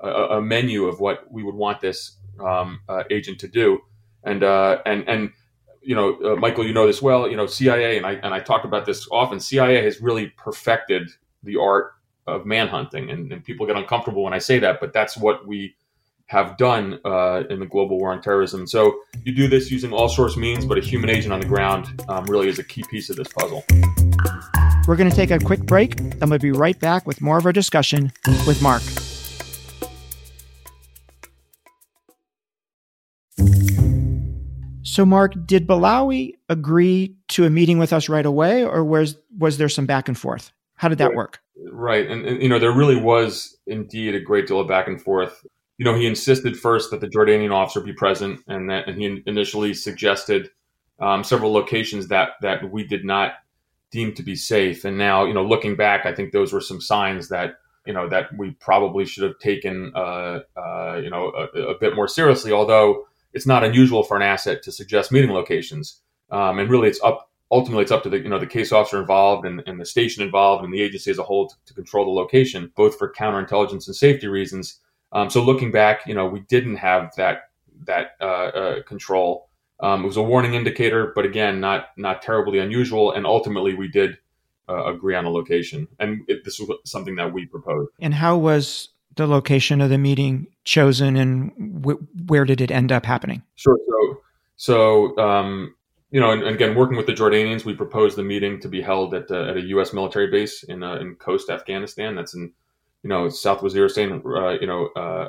a, 0.00 0.40
menu 0.42 0.84
of 0.84 1.00
what 1.00 1.30
we 1.32 1.42
would 1.42 1.54
want 1.54 1.80
this 1.80 2.16
um, 2.44 2.80
uh, 2.88 3.04
agent 3.10 3.40
to 3.40 3.48
do. 3.48 3.80
And 4.24 4.42
uh, 4.42 4.82
and 4.84 5.08
and 5.08 5.32
you 5.86 5.94
know 5.94 6.18
uh, 6.24 6.36
michael 6.36 6.66
you 6.66 6.74
know 6.74 6.86
this 6.86 7.00
well 7.00 7.28
you 7.30 7.36
know 7.36 7.46
cia 7.46 7.96
and 7.96 8.04
i 8.04 8.14
and 8.14 8.34
i 8.34 8.40
talk 8.40 8.64
about 8.64 8.84
this 8.84 9.06
often 9.12 9.38
cia 9.38 9.82
has 9.82 10.00
really 10.00 10.26
perfected 10.36 11.08
the 11.44 11.56
art 11.56 11.92
of 12.26 12.44
manhunting 12.44 13.08
and, 13.08 13.32
and 13.32 13.44
people 13.44 13.64
get 13.66 13.76
uncomfortable 13.76 14.24
when 14.24 14.32
i 14.32 14.38
say 14.38 14.58
that 14.58 14.80
but 14.80 14.92
that's 14.92 15.16
what 15.16 15.46
we 15.46 15.76
have 16.26 16.56
done 16.56 16.98
uh, 17.04 17.44
in 17.50 17.60
the 17.60 17.66
global 17.66 17.98
war 17.98 18.12
on 18.12 18.20
terrorism. 18.20 18.66
So 18.66 19.00
you 19.24 19.34
do 19.34 19.48
this 19.48 19.70
using 19.70 19.92
all 19.92 20.08
sorts 20.08 20.34
of 20.34 20.40
means, 20.40 20.64
but 20.64 20.76
a 20.76 20.80
human 20.80 21.08
agent 21.08 21.32
on 21.32 21.40
the 21.40 21.46
ground 21.46 22.02
um, 22.08 22.24
really 22.24 22.48
is 22.48 22.58
a 22.58 22.64
key 22.64 22.84
piece 22.90 23.10
of 23.10 23.16
this 23.16 23.28
puzzle. 23.28 23.64
We're 24.88 24.96
going 24.96 25.10
to 25.10 25.16
take 25.16 25.30
a 25.30 25.38
quick 25.38 25.60
break, 25.60 25.98
and 26.00 26.30
we'll 26.30 26.38
be 26.38 26.52
right 26.52 26.78
back 26.78 27.06
with 27.06 27.20
more 27.20 27.38
of 27.38 27.46
our 27.46 27.52
discussion 27.52 28.12
with 28.46 28.60
Mark. 28.62 28.82
So, 34.82 35.04
Mark, 35.04 35.34
did 35.44 35.66
Balawi 35.66 36.34
agree 36.48 37.16
to 37.28 37.44
a 37.44 37.50
meeting 37.50 37.78
with 37.78 37.92
us 37.92 38.08
right 38.08 38.24
away, 38.24 38.64
or 38.64 38.84
was 38.84 39.16
was 39.36 39.58
there 39.58 39.68
some 39.68 39.86
back 39.86 40.08
and 40.08 40.16
forth? 40.16 40.52
How 40.76 40.88
did 40.88 40.98
that 40.98 41.14
work? 41.14 41.40
Right, 41.70 42.08
and, 42.08 42.24
and, 42.24 42.42
you 42.42 42.48
know 42.48 42.58
there 42.58 42.72
really 42.72 42.96
was 42.96 43.58
indeed 43.66 44.14
a 44.14 44.20
great 44.20 44.46
deal 44.46 44.60
of 44.60 44.68
back 44.68 44.88
and 44.88 45.00
forth 45.00 45.44
you 45.78 45.84
know, 45.84 45.94
he 45.94 46.06
insisted 46.06 46.58
first 46.58 46.90
that 46.90 47.00
the 47.00 47.08
Jordanian 47.08 47.52
officer 47.52 47.80
be 47.80 47.92
present, 47.92 48.40
and 48.48 48.70
that 48.70 48.88
and 48.88 49.00
he 49.00 49.22
initially 49.26 49.74
suggested 49.74 50.50
um, 51.00 51.22
several 51.22 51.52
locations 51.52 52.08
that 52.08 52.30
that 52.42 52.70
we 52.70 52.86
did 52.86 53.04
not 53.04 53.34
deem 53.90 54.14
to 54.14 54.22
be 54.22 54.34
safe. 54.36 54.84
And 54.84 54.98
now, 54.98 55.24
you 55.24 55.34
know, 55.34 55.44
looking 55.44 55.76
back, 55.76 56.06
I 56.06 56.14
think 56.14 56.32
those 56.32 56.52
were 56.52 56.60
some 56.60 56.80
signs 56.80 57.28
that 57.28 57.54
you 57.86 57.92
know 57.92 58.08
that 58.08 58.36
we 58.36 58.52
probably 58.52 59.04
should 59.04 59.24
have 59.24 59.38
taken 59.38 59.92
uh, 59.94 60.40
uh, 60.56 61.00
you 61.02 61.10
know 61.10 61.32
a, 61.34 61.60
a, 61.60 61.78
bit 61.78 61.94
more 61.94 62.08
seriously. 62.08 62.52
Although 62.52 63.06
it's 63.32 63.46
not 63.46 63.64
unusual 63.64 64.02
for 64.02 64.16
an 64.16 64.22
asset 64.22 64.62
to 64.64 64.72
suggest 64.72 65.12
meeting 65.12 65.30
locations, 65.30 66.00
um, 66.30 66.58
and 66.58 66.70
really 66.70 66.88
it's 66.88 67.02
up 67.02 67.30
ultimately 67.50 67.82
it's 67.82 67.92
up 67.92 68.02
to 68.02 68.08
the 68.08 68.18
you 68.18 68.28
know 68.28 68.38
the 68.38 68.46
case 68.46 68.72
officer 68.72 69.00
involved 69.00 69.46
and, 69.46 69.62
and 69.66 69.80
the 69.80 69.86
station 69.86 70.22
involved 70.22 70.64
and 70.64 70.74
the 70.74 70.80
agency 70.80 71.10
as 71.10 71.18
a 71.18 71.22
whole 71.22 71.48
to, 71.48 71.54
to 71.66 71.74
control 71.74 72.04
the 72.04 72.10
location, 72.10 72.72
both 72.76 72.98
for 72.98 73.12
counterintelligence 73.12 73.86
and 73.86 73.96
safety 73.96 74.26
reasons. 74.26 74.80
Um, 75.12 75.30
so 75.30 75.42
looking 75.42 75.70
back, 75.70 76.06
you 76.06 76.14
know 76.14 76.26
we 76.26 76.40
didn't 76.40 76.76
have 76.76 77.14
that 77.16 77.50
that 77.84 78.16
uh, 78.20 78.24
uh 78.24 78.82
control. 78.82 79.48
Um, 79.80 80.04
it 80.04 80.06
was 80.06 80.16
a 80.16 80.22
warning 80.22 80.54
indicator, 80.54 81.12
but 81.14 81.24
again, 81.24 81.60
not 81.60 81.88
not 81.96 82.22
terribly 82.22 82.58
unusual. 82.58 83.12
And 83.12 83.26
ultimately, 83.26 83.74
we 83.74 83.88
did 83.88 84.18
uh, 84.68 84.86
agree 84.86 85.14
on 85.14 85.24
a 85.24 85.30
location, 85.30 85.88
and 85.98 86.22
it, 86.28 86.44
this 86.44 86.58
was 86.58 86.78
something 86.84 87.16
that 87.16 87.32
we 87.32 87.46
proposed. 87.46 87.90
And 88.00 88.14
how 88.14 88.36
was 88.36 88.88
the 89.16 89.26
location 89.26 89.80
of 89.80 89.90
the 89.90 89.98
meeting 89.98 90.46
chosen, 90.64 91.16
and 91.16 91.84
wh- 91.84 92.30
where 92.30 92.44
did 92.44 92.60
it 92.60 92.70
end 92.70 92.92
up 92.92 93.04
happening? 93.04 93.42
Sure. 93.54 93.78
So, 93.86 94.20
so 94.56 95.18
um, 95.18 95.74
you 96.10 96.20
know, 96.20 96.30
and, 96.30 96.42
and, 96.42 96.54
again, 96.54 96.74
working 96.74 96.96
with 96.96 97.06
the 97.06 97.12
Jordanians, 97.12 97.64
we 97.64 97.74
proposed 97.74 98.16
the 98.16 98.22
meeting 98.22 98.60
to 98.60 98.68
be 98.68 98.80
held 98.80 99.14
at, 99.14 99.30
uh, 99.30 99.50
at 99.50 99.56
a 99.56 99.62
U.S. 99.62 99.92
military 99.92 100.28
base 100.30 100.62
in 100.62 100.82
uh, 100.82 100.96
in 100.96 101.16
Khost 101.16 101.50
Afghanistan. 101.50 102.14
That's 102.14 102.34
in 102.34 102.52
you 103.02 103.08
know 103.08 103.28
South 103.28 103.60
Waziristan. 103.60 104.24
Uh, 104.24 104.58
you 104.60 104.66
know, 104.66 104.88
uh, 104.96 105.28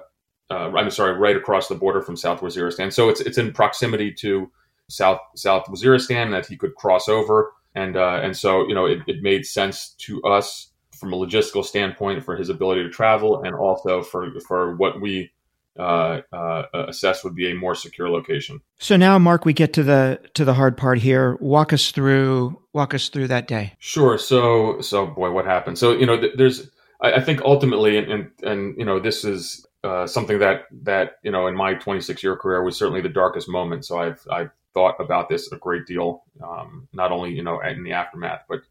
uh, 0.50 0.72
I'm 0.76 0.92
sorry, 0.92 1.14
right 1.14 1.36
across 1.36 1.68
the 1.68 1.76
border 1.76 2.02
from 2.02 2.16
South 2.16 2.42
Waziristan. 2.42 2.94
So 2.94 3.10
it's 3.10 3.22
it's 3.22 3.38
in 3.38 3.52
proximity 3.54 4.14
to 4.16 4.52
South 4.90 5.20
South 5.36 5.66
Waziristan 5.66 6.32
that 6.32 6.46
he 6.46 6.58
could 6.58 6.76
cross 6.76 7.08
over 7.08 7.52
and 7.78 7.96
uh, 7.96 8.20
and 8.24 8.36
so 8.36 8.68
you 8.68 8.74
know 8.74 8.86
it, 8.86 9.00
it 9.08 9.22
made 9.22 9.46
sense 9.46 9.90
to 10.00 10.22
us 10.24 10.72
from 10.96 11.14
a 11.14 11.18
logistical 11.18 11.64
standpoint 11.64 12.24
for 12.24 12.36
his 12.36 12.50
ability 12.50 12.84
to 12.84 12.90
travel, 12.90 13.44
and 13.44 13.56
also 13.56 14.02
for 14.02 14.32
for 14.48 14.76
what 14.76 15.00
we 15.00 15.32
uh, 15.78 16.22
uh, 16.34 16.64
assess 16.74 17.24
would 17.24 17.36
be 17.36 17.52
a 17.52 17.56
more 17.56 17.76
secure 17.76 18.10
location. 18.10 18.60
So 18.80 18.98
now, 18.98 19.20
Mark, 19.20 19.46
we 19.46 19.54
get 19.54 19.74
to 19.74 19.84
the 19.84 20.20
to 20.34 20.44
the 20.44 20.56
hard 20.56 20.76
part 20.76 20.98
here. 20.98 21.38
Walk 21.40 21.72
us 21.72 21.92
through 21.92 22.60
walk 22.74 22.96
us 22.96 23.10
through 23.10 23.28
that 23.28 23.48
day. 23.48 23.74
Sure. 23.78 24.18
So 24.18 24.82
so 24.82 25.06
boy, 25.06 25.30
what 25.30 25.46
happened? 25.46 25.78
So 25.78 25.92
you 25.92 26.08
know, 26.08 26.20
th- 26.20 26.34
there's 26.36 26.70
I, 27.02 27.14
I, 27.14 27.22
think 27.22 27.42
ultimately, 27.42 27.98
and, 27.98 28.12
and 28.12 28.32
and 28.44 28.78
you 28.78 28.86
know, 28.86 29.00
this 29.00 29.24
is 29.24 29.66
uh, 29.84 30.08
something 30.08 30.40
that 30.40 30.64
that 30.84 31.18
you 31.24 31.32
know 31.32 31.48
in 31.48 31.56
my 31.56 31.74
26 31.76 32.24
year 32.24 32.36
career 32.36 32.64
was 32.64 32.78
certainly 32.78 33.02
the 33.02 33.10
darkest 33.10 33.50
moment. 33.50 33.86
So 33.86 34.00
I've 34.00 34.26
I've 34.32 34.52
thought 34.74 34.96
about 35.00 35.30
this 35.30 35.52
a 35.52 35.58
great 35.58 35.86
deal, 35.86 36.24
um, 36.44 36.88
not 36.94 37.12
only 37.12 37.32
you 37.32 37.44
know 37.44 37.60
in 37.62 37.84
the 37.84 37.94
aftermath, 37.94 38.42
but 38.50 38.62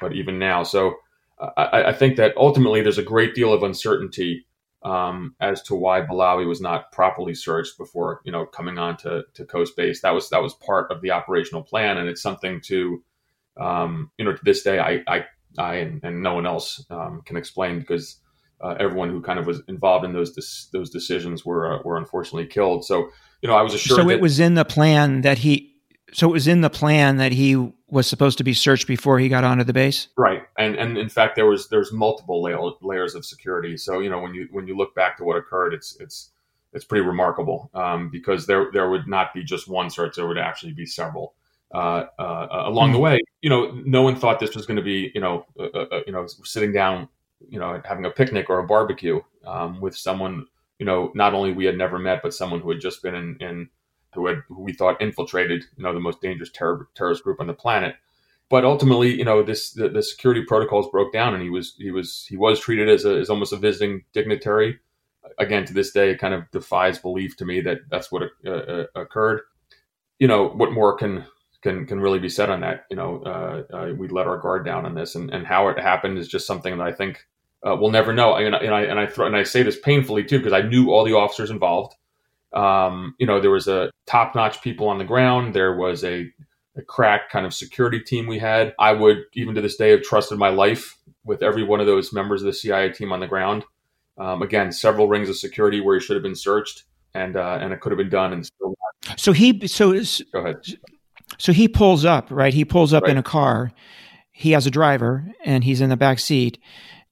but 0.00 0.14
even 0.14 0.38
now. 0.38 0.62
So 0.62 0.94
uh, 1.38 1.50
I, 1.56 1.84
I, 1.88 1.92
think 1.92 2.16
that 2.16 2.34
ultimately 2.36 2.82
there's 2.82 2.98
a 2.98 3.02
great 3.02 3.34
deal 3.34 3.52
of 3.52 3.62
uncertainty 3.62 4.46
um, 4.82 5.34
as 5.40 5.62
to 5.62 5.74
why 5.74 6.00
Balawi 6.00 6.46
was 6.46 6.60
not 6.60 6.90
properly 6.92 7.34
searched 7.34 7.76
before 7.76 8.20
you 8.24 8.32
know 8.32 8.46
coming 8.46 8.78
on 8.78 8.96
to, 8.98 9.24
to 9.34 9.44
Khost 9.44 9.76
Base. 9.76 10.00
That 10.02 10.12
was 10.12 10.28
that 10.30 10.42
was 10.42 10.54
part 10.54 10.90
of 10.90 11.02
the 11.02 11.10
operational 11.10 11.62
plan, 11.62 11.98
and 11.98 12.08
it's 12.08 12.22
something 12.22 12.60
to 12.62 13.02
um, 13.58 14.10
you 14.18 14.24
know 14.24 14.32
to 14.32 14.44
this 14.44 14.62
day 14.62 14.78
I 14.78 15.02
I, 15.06 15.24
I 15.58 15.76
and, 15.76 16.00
and 16.04 16.22
no 16.22 16.34
one 16.34 16.46
else 16.46 16.84
um, 16.90 17.22
can 17.24 17.36
explain 17.36 17.80
because. 17.80 18.16
Uh, 18.62 18.76
everyone 18.78 19.08
who 19.08 19.22
kind 19.22 19.38
of 19.38 19.46
was 19.46 19.62
involved 19.68 20.04
in 20.04 20.12
those 20.12 20.68
those 20.74 20.90
decisions 20.90 21.46
were 21.46 21.78
uh, 21.78 21.82
were 21.82 21.96
unfortunately 21.96 22.44
killed. 22.44 22.84
So 22.84 23.08
you 23.42 23.48
know, 23.48 23.54
I 23.54 23.62
was 23.62 23.74
assured. 23.74 23.96
So 23.96 24.10
it 24.10 24.20
was 24.20 24.40
in 24.40 24.54
the 24.54 24.64
plan 24.64 25.22
that 25.22 25.38
he. 25.38 25.74
So 26.12 26.28
it 26.28 26.32
was 26.32 26.48
in 26.48 26.60
the 26.60 26.70
plan 26.70 27.18
that 27.18 27.32
he 27.32 27.72
was 27.88 28.06
supposed 28.06 28.38
to 28.38 28.44
be 28.44 28.52
searched 28.52 28.86
before 28.86 29.18
he 29.18 29.28
got 29.28 29.44
onto 29.44 29.64
the 29.64 29.72
base. 29.72 30.08
Right, 30.16 30.42
and 30.58 30.74
and 30.74 30.98
in 30.98 31.08
fact, 31.08 31.36
there 31.36 31.46
was 31.46 31.68
there's 31.68 31.92
multiple 31.92 32.42
layer, 32.42 32.58
layers 32.82 33.14
of 33.14 33.24
security. 33.24 33.76
So 33.76 34.00
you 34.00 34.10
know, 34.10 34.20
when 34.20 34.34
you 34.34 34.48
when 34.50 34.66
you 34.66 34.76
look 34.76 34.94
back 34.94 35.16
to 35.18 35.24
what 35.24 35.36
occurred, 35.36 35.72
it's 35.72 35.96
it's 36.00 36.30
it's 36.72 36.84
pretty 36.84 37.04
remarkable 37.04 37.70
um, 37.74 38.10
because 38.10 38.46
there 38.46 38.70
there 38.72 38.90
would 38.90 39.08
not 39.08 39.32
be 39.32 39.44
just 39.44 39.68
one 39.68 39.88
search; 39.90 40.16
there 40.16 40.26
would 40.26 40.38
actually 40.38 40.72
be 40.72 40.86
several. 40.86 41.34
Uh, 41.72 42.06
uh, 42.18 42.22
uh 42.22 42.62
along 42.66 42.92
the 42.92 42.98
way, 42.98 43.20
you 43.42 43.50
know, 43.50 43.70
no 43.84 44.02
one 44.02 44.16
thought 44.16 44.40
this 44.40 44.56
was 44.56 44.66
going 44.66 44.76
to 44.76 44.82
be, 44.82 45.12
you 45.14 45.20
know, 45.20 45.46
uh, 45.58 45.66
uh, 45.66 46.00
you 46.06 46.12
know, 46.12 46.26
sitting 46.26 46.72
down, 46.72 47.08
you 47.48 47.60
know, 47.60 47.80
having 47.84 48.04
a 48.04 48.10
picnic 48.10 48.50
or 48.50 48.58
a 48.58 48.66
barbecue 48.66 49.20
um, 49.46 49.80
with 49.80 49.96
someone 49.96 50.46
you 50.80 50.86
know, 50.86 51.12
not 51.14 51.34
only 51.34 51.52
we 51.52 51.66
had 51.66 51.76
never 51.76 51.98
met, 51.98 52.22
but 52.22 52.34
someone 52.34 52.60
who 52.60 52.70
had 52.70 52.80
just 52.80 53.02
been 53.02 53.14
in, 53.14 53.36
in 53.38 53.68
who 54.14 54.26
had 54.26 54.38
who 54.48 54.62
we 54.62 54.72
thought 54.72 55.00
infiltrated, 55.00 55.62
you 55.76 55.84
know, 55.84 55.92
the 55.92 56.00
most 56.00 56.22
dangerous 56.22 56.50
terror, 56.50 56.88
terrorist 56.94 57.22
group 57.22 57.38
on 57.38 57.46
the 57.46 57.52
planet. 57.52 57.94
But 58.48 58.64
ultimately, 58.64 59.14
you 59.14 59.24
know, 59.24 59.42
this 59.42 59.72
the, 59.72 59.90
the, 59.90 60.02
security 60.02 60.42
protocols 60.42 60.90
broke 60.90 61.12
down, 61.12 61.34
and 61.34 61.42
he 61.42 61.50
was 61.50 61.74
he 61.76 61.90
was 61.90 62.26
he 62.28 62.36
was 62.38 62.58
treated 62.58 62.88
as 62.88 63.04
a, 63.04 63.18
as 63.18 63.28
almost 63.28 63.52
a 63.52 63.58
visiting 63.58 64.04
dignitary. 64.14 64.78
Again, 65.38 65.66
to 65.66 65.74
this 65.74 65.92
day, 65.92 66.10
it 66.10 66.18
kind 66.18 66.32
of 66.32 66.50
defies 66.50 66.98
belief 66.98 67.36
to 67.36 67.44
me 67.44 67.60
that 67.60 67.80
that's 67.90 68.10
what 68.10 68.22
occurred. 68.96 69.42
You 70.18 70.28
know, 70.28 70.48
what 70.48 70.72
more 70.72 70.96
can 70.96 71.26
can 71.62 71.86
can 71.86 72.00
really 72.00 72.18
be 72.18 72.28
said 72.28 72.50
on 72.50 72.60
that? 72.60 72.86
You 72.90 72.96
know, 72.96 73.22
uh, 73.24 73.76
uh 73.76 73.94
we 73.94 74.08
let 74.08 74.26
our 74.26 74.38
guard 74.38 74.64
down 74.64 74.86
on 74.86 74.94
this, 74.94 75.14
and 75.14 75.30
and 75.30 75.46
how 75.46 75.68
it 75.68 75.78
happened 75.78 76.18
is 76.18 76.28
just 76.28 76.46
something 76.46 76.78
that 76.78 76.86
I 76.86 76.92
think 76.92 77.26
uh, 77.66 77.76
we'll 77.78 77.90
never 77.90 78.12
know. 78.12 78.34
And, 78.34 78.54
and 78.54 78.74
I 78.74 78.82
and 78.82 78.98
I 78.98 79.04
and 79.26 79.36
I 79.36 79.42
say 79.42 79.62
this 79.62 79.78
painfully 79.78 80.24
too 80.24 80.38
because 80.38 80.52
I 80.52 80.62
knew 80.62 80.90
all 80.90 81.04
the 81.04 81.14
officers 81.14 81.50
involved. 81.50 81.94
Um, 82.52 83.14
you 83.18 83.26
know, 83.26 83.40
there 83.40 83.50
was 83.50 83.68
a 83.68 83.90
top-notch 84.06 84.60
people 84.60 84.88
on 84.88 84.98
the 84.98 85.04
ground. 85.04 85.54
There 85.54 85.76
was 85.76 86.02
a, 86.02 86.28
a 86.76 86.82
crack 86.82 87.30
kind 87.30 87.46
of 87.46 87.54
security 87.54 88.00
team 88.00 88.26
we 88.26 88.40
had. 88.40 88.74
I 88.78 88.92
would 88.92 89.18
even 89.34 89.54
to 89.54 89.60
this 89.60 89.76
day 89.76 89.90
have 89.90 90.02
trusted 90.02 90.36
my 90.36 90.48
life 90.48 90.96
with 91.24 91.42
every 91.42 91.62
one 91.62 91.80
of 91.80 91.86
those 91.86 92.12
members 92.12 92.42
of 92.42 92.46
the 92.46 92.52
CIA 92.52 92.90
team 92.90 93.12
on 93.12 93.20
the 93.20 93.28
ground. 93.28 93.64
Um, 94.18 94.42
again, 94.42 94.72
several 94.72 95.08
rings 95.08 95.28
of 95.28 95.36
security 95.36 95.80
where 95.80 95.98
he 95.98 96.04
should 96.04 96.16
have 96.16 96.22
been 96.22 96.34
searched, 96.34 96.84
and 97.14 97.36
uh, 97.36 97.58
and 97.60 97.72
it 97.72 97.80
could 97.80 97.92
have 97.92 97.98
been 97.98 98.10
done 98.10 98.32
and 98.32 98.44
still. 98.44 98.74
So 99.16 99.32
he 99.32 99.66
so 99.66 99.92
is, 99.92 100.22
go 100.32 100.40
ahead. 100.40 100.62
So 101.40 101.52
he 101.52 101.66
pulls 101.66 102.04
up, 102.04 102.30
right? 102.30 102.54
He 102.54 102.64
pulls 102.64 102.92
up 102.92 103.04
right. 103.04 103.12
in 103.12 103.18
a 103.18 103.22
car. 103.22 103.72
He 104.30 104.52
has 104.52 104.66
a 104.66 104.70
driver, 104.70 105.26
and 105.44 105.64
he's 105.64 105.80
in 105.80 105.90
the 105.90 105.96
back 105.96 106.18
seat 106.18 106.58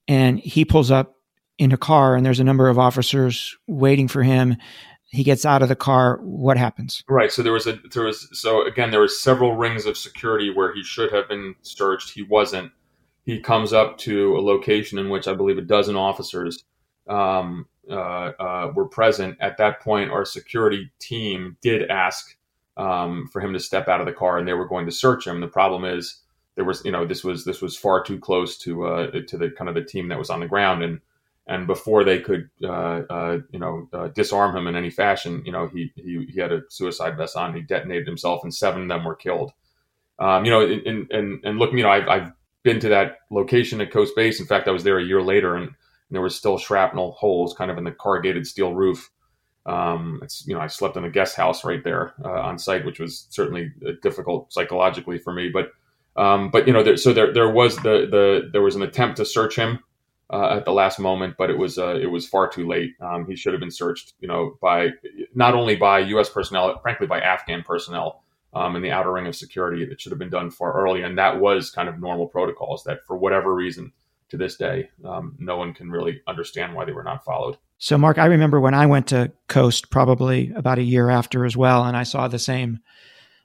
and 0.08 0.40
he 0.40 0.64
pulls 0.64 0.90
up 0.90 1.14
in 1.58 1.70
a 1.70 1.76
car 1.76 2.16
and 2.16 2.24
there's 2.24 2.40
a 2.40 2.44
number 2.44 2.68
of 2.68 2.78
officers 2.78 3.56
waiting 3.68 4.08
for 4.08 4.22
him. 4.22 4.56
He 5.10 5.22
gets 5.22 5.44
out 5.44 5.62
of 5.62 5.68
the 5.68 5.76
car. 5.76 6.18
What 6.22 6.56
happens? 6.56 7.02
Right. 7.08 7.30
So 7.30 7.42
there 7.42 7.52
was 7.52 7.66
a 7.66 7.78
there 7.92 8.04
was 8.04 8.28
so 8.32 8.66
again 8.66 8.90
there 8.90 9.00
was 9.00 9.20
several 9.20 9.56
rings 9.56 9.86
of 9.86 9.96
security 9.96 10.50
where 10.50 10.74
he 10.74 10.82
should 10.82 11.12
have 11.12 11.28
been 11.28 11.54
searched. 11.62 12.10
He 12.10 12.22
wasn't. 12.22 12.72
He 13.24 13.40
comes 13.40 13.72
up 13.72 13.98
to 13.98 14.36
a 14.36 14.40
location 14.40 14.98
in 14.98 15.10
which 15.10 15.28
i 15.28 15.34
believe 15.34 15.58
a 15.58 15.62
dozen 15.62 15.96
officers 15.96 16.64
um, 17.08 17.66
uh, 17.90 17.94
uh, 17.94 18.72
were 18.74 18.88
present. 18.88 19.36
At 19.40 19.56
that 19.58 19.80
point 19.80 20.10
our 20.10 20.24
security 20.24 20.90
team 20.98 21.56
did 21.62 21.90
ask 21.90 22.36
um, 22.78 23.28
for 23.32 23.40
him 23.40 23.52
to 23.52 23.60
step 23.60 23.88
out 23.88 24.00
of 24.00 24.06
the 24.06 24.12
car 24.12 24.38
and 24.38 24.46
they 24.46 24.54
were 24.54 24.68
going 24.68 24.86
to 24.86 24.92
search 24.92 25.26
him. 25.26 25.40
The 25.40 25.48
problem 25.48 25.84
is 25.84 26.20
there 26.54 26.64
was 26.64 26.84
you 26.84 26.92
know 26.92 27.04
this 27.04 27.24
was 27.24 27.44
this 27.44 27.60
was 27.60 27.76
far 27.76 28.02
too 28.02 28.18
close 28.18 28.56
to 28.58 28.86
uh, 28.86 29.10
to 29.26 29.36
the 29.36 29.50
kind 29.50 29.68
of 29.68 29.74
the 29.74 29.84
team 29.84 30.08
that 30.08 30.18
was 30.18 30.30
on 30.30 30.40
the 30.40 30.46
ground. 30.46 30.82
And 30.82 31.00
and 31.46 31.66
before 31.66 32.04
they 32.04 32.20
could 32.20 32.48
uh, 32.62 33.02
uh, 33.10 33.38
you 33.50 33.58
know 33.58 33.88
uh, 33.92 34.08
disarm 34.08 34.56
him 34.56 34.66
in 34.66 34.76
any 34.76 34.90
fashion 34.90 35.42
you 35.44 35.52
know 35.52 35.68
he, 35.68 35.92
he 35.96 36.26
he 36.32 36.40
had 36.40 36.52
a 36.52 36.62
suicide 36.70 37.16
vest 37.16 37.36
on. 37.36 37.54
He 37.54 37.62
detonated 37.62 38.06
himself 38.06 38.42
and 38.44 38.54
seven 38.54 38.82
of 38.82 38.88
them 38.88 39.04
were 39.04 39.16
killed. 39.16 39.52
Um, 40.18 40.44
you 40.44 40.50
know 40.50 40.60
and 40.60 41.10
and 41.10 41.44
and 41.44 41.58
look 41.58 41.72
you 41.72 41.82
know 41.82 41.90
I've, 41.90 42.08
I've 42.08 42.32
been 42.62 42.80
to 42.80 42.88
that 42.90 43.18
location 43.30 43.80
at 43.80 43.92
Khost 43.92 44.14
Base. 44.14 44.40
In 44.40 44.46
fact 44.46 44.68
I 44.68 44.72
was 44.72 44.84
there 44.84 44.98
a 44.98 45.04
year 45.04 45.22
later 45.22 45.56
and, 45.56 45.66
and 45.66 45.74
there 46.12 46.22
was 46.22 46.36
still 46.36 46.58
shrapnel 46.58 47.12
holes 47.12 47.54
kind 47.54 47.72
of 47.72 47.78
in 47.78 47.84
the 47.84 47.92
corrugated 47.92 48.46
steel 48.46 48.74
roof 48.74 49.10
um, 49.68 50.20
it's 50.22 50.46
you 50.46 50.54
know 50.54 50.60
I 50.60 50.66
slept 50.66 50.96
in 50.96 51.04
a 51.04 51.10
guest 51.10 51.36
house 51.36 51.64
right 51.64 51.84
there 51.84 52.14
uh, 52.24 52.40
on 52.40 52.58
site 52.58 52.84
which 52.84 52.98
was 52.98 53.26
certainly 53.30 53.72
uh, 53.86 53.92
difficult 54.02 54.52
psychologically 54.52 55.18
for 55.18 55.32
me 55.32 55.50
but 55.52 55.72
um, 56.18 56.50
but 56.50 56.66
you 56.66 56.72
know, 56.72 56.82
there, 56.82 56.96
so 56.96 57.12
there 57.12 57.32
there 57.32 57.48
was 57.48 57.76
the 57.76 58.08
the 58.10 58.50
there 58.52 58.60
was 58.60 58.74
an 58.74 58.82
attempt 58.82 59.18
to 59.18 59.24
search 59.24 59.54
him 59.54 59.78
uh, 60.30 60.56
at 60.56 60.64
the 60.64 60.72
last 60.72 60.98
moment, 60.98 61.36
but 61.38 61.48
it 61.48 61.56
was 61.56 61.78
uh, 61.78 61.94
it 61.94 62.10
was 62.10 62.26
far 62.26 62.48
too 62.48 62.66
late. 62.66 62.94
Um, 63.00 63.24
he 63.26 63.36
should 63.36 63.52
have 63.52 63.60
been 63.60 63.70
searched, 63.70 64.14
you 64.18 64.26
know, 64.26 64.58
by 64.60 64.90
not 65.34 65.54
only 65.54 65.76
by 65.76 66.00
U.S. 66.00 66.28
personnel, 66.28 66.80
frankly, 66.80 67.06
by 67.06 67.20
Afghan 67.20 67.62
personnel 67.62 68.24
um, 68.52 68.74
in 68.74 68.82
the 68.82 68.90
outer 68.90 69.12
ring 69.12 69.28
of 69.28 69.36
security. 69.36 69.84
It 69.84 70.00
should 70.00 70.10
have 70.10 70.18
been 70.18 70.28
done 70.28 70.50
far 70.50 70.72
earlier, 70.72 71.06
and 71.06 71.16
that 71.18 71.38
was 71.38 71.70
kind 71.70 71.88
of 71.88 72.00
normal 72.00 72.26
protocols 72.26 72.82
that, 72.84 73.04
for 73.06 73.16
whatever 73.16 73.54
reason, 73.54 73.92
to 74.30 74.36
this 74.36 74.56
day, 74.56 74.90
um, 75.04 75.36
no 75.38 75.56
one 75.56 75.72
can 75.72 75.88
really 75.88 76.20
understand 76.26 76.74
why 76.74 76.84
they 76.84 76.92
were 76.92 77.04
not 77.04 77.24
followed. 77.24 77.58
So, 77.78 77.96
Mark, 77.96 78.18
I 78.18 78.26
remember 78.26 78.60
when 78.60 78.74
I 78.74 78.86
went 78.86 79.08
to 79.08 79.32
Khost 79.48 79.90
probably 79.90 80.52
about 80.54 80.78
a 80.78 80.82
year 80.82 81.10
after 81.10 81.44
as 81.44 81.56
well, 81.56 81.84
and 81.84 81.96
I 81.96 82.02
saw 82.02 82.28
the 82.28 82.38
same. 82.38 82.80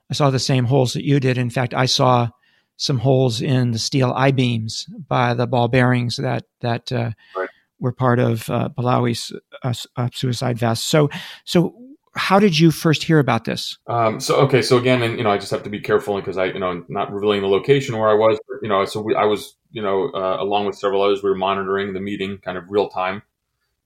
I 0.10 0.13
saw 0.13 0.30
the 0.30 0.39
same 0.39 0.65
holes 0.65 0.93
that 0.93 1.06
you 1.06 1.19
did. 1.19 1.38
In 1.38 1.50
fact, 1.50 1.74
I 1.74 1.86
saw 1.86 2.30
some 2.78 2.98
holes 2.98 3.41
in 3.41 3.72
the 3.72 3.80
steel 3.80 4.12
I 4.15 4.32
beams 4.32 4.88
by 5.08 5.34
the 5.34 5.48
ball 5.48 5.67
bearings 5.67 6.17
that 6.17 6.46
that 6.62 6.91
uh, 6.91 7.12
right. 7.36 7.50
were 7.80 7.91
part 7.91 8.19
of 8.19 8.50
uh, 8.50 8.69
Balawi's 8.69 9.32
uh, 9.63 9.74
uh, 9.96 10.10
suicide 10.13 10.58
vest. 10.58 10.86
So, 10.86 11.10
so 11.46 11.76
how 12.15 12.39
did 12.39 12.58
you 12.58 12.72
first 12.72 13.04
hear 13.04 13.19
about 13.19 13.46
this? 13.46 13.78
Um, 13.88 14.19
so 14.19 14.36
okay, 14.41 14.62
so 14.62 14.78
again, 14.78 15.02
and 15.02 15.17
you 15.17 15.24
know, 15.24 15.32
I 15.32 15.38
just 15.38 15.52
have 15.52 15.63
to 15.63 15.69
be 15.69 15.80
careful 15.80 16.15
because 16.19 16.38
I, 16.38 16.46
you 16.46 16.60
know, 16.60 16.84
not 16.88 17.12
revealing 17.12 17.41
the 17.41 17.48
location 17.48 17.98
where 17.98 18.10
I 18.10 18.13
was. 18.13 18.39
But, 18.48 18.58
you 18.62 18.69
know, 18.69 18.86
so 18.86 19.02
we, 19.02 19.15
I 19.15 19.26
was, 19.26 19.56
you 19.72 19.82
know, 19.82 20.10
uh, 20.13 20.38
along 20.39 20.65
with 20.65 20.76
several 20.76 21.02
others, 21.02 21.24
we 21.24 21.30
were 21.30 21.36
monitoring 21.36 21.93
the 21.93 22.00
meeting 22.00 22.39
kind 22.39 22.58
of 22.58 22.65
real 22.69 22.89
time, 22.89 23.24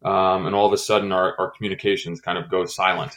um, 0.04 0.46
and 0.46 0.56
all 0.56 0.66
of 0.66 0.74
a 0.74 0.78
sudden, 0.78 1.12
our, 1.12 1.36
our 1.40 1.52
communications 1.52 2.22
kind 2.22 2.38
of 2.38 2.50
go 2.50 2.66
silent. 2.66 3.14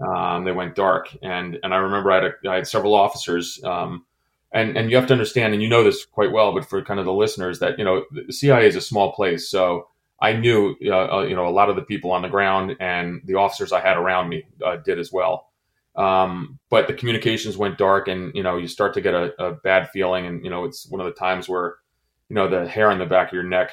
Um, 0.00 0.44
they 0.44 0.52
went 0.52 0.74
dark, 0.74 1.16
and 1.22 1.58
and 1.62 1.72
I 1.72 1.78
remember 1.78 2.10
I 2.10 2.14
had 2.16 2.24
a, 2.24 2.50
I 2.50 2.54
had 2.56 2.66
several 2.66 2.94
officers. 2.94 3.62
Um, 3.64 4.04
and, 4.52 4.76
and 4.76 4.90
you 4.90 4.96
have 4.96 5.08
to 5.08 5.12
understand, 5.12 5.52
and 5.52 5.62
you 5.62 5.68
know 5.68 5.82
this 5.82 6.06
quite 6.06 6.32
well, 6.32 6.54
but 6.54 6.64
for 6.64 6.80
kind 6.82 7.00
of 7.00 7.04
the 7.04 7.12
listeners, 7.12 7.58
that 7.58 7.78
you 7.78 7.84
know 7.84 8.04
the 8.10 8.32
CIA 8.32 8.66
is 8.66 8.76
a 8.76 8.80
small 8.80 9.12
place, 9.12 9.48
so 9.48 9.88
I 10.20 10.32
knew, 10.32 10.76
uh, 10.86 11.18
uh, 11.18 11.22
you 11.22 11.36
know, 11.36 11.46
a 11.46 11.50
lot 11.50 11.68
of 11.68 11.76
the 11.76 11.82
people 11.82 12.10
on 12.10 12.22
the 12.22 12.28
ground 12.28 12.76
and 12.80 13.20
the 13.24 13.34
officers 13.34 13.72
I 13.72 13.80
had 13.80 13.98
around 13.98 14.28
me 14.28 14.44
uh, 14.64 14.76
did 14.76 14.98
as 14.98 15.12
well. 15.12 15.50
Um, 15.94 16.58
but 16.70 16.86
the 16.86 16.94
communications 16.94 17.56
went 17.56 17.78
dark, 17.78 18.08
and 18.08 18.34
you 18.34 18.42
know, 18.42 18.56
you 18.56 18.68
start 18.68 18.94
to 18.94 19.00
get 19.00 19.14
a, 19.14 19.32
a, 19.42 19.52
bad 19.52 19.90
feeling, 19.90 20.26
and 20.26 20.44
you 20.44 20.50
know, 20.50 20.64
it's 20.64 20.86
one 20.88 21.00
of 21.00 21.06
the 21.06 21.18
times 21.18 21.48
where, 21.48 21.76
you 22.28 22.34
know, 22.34 22.48
the 22.48 22.68
hair 22.68 22.90
on 22.90 22.98
the 22.98 23.06
back 23.06 23.28
of 23.28 23.32
your 23.32 23.42
neck 23.42 23.70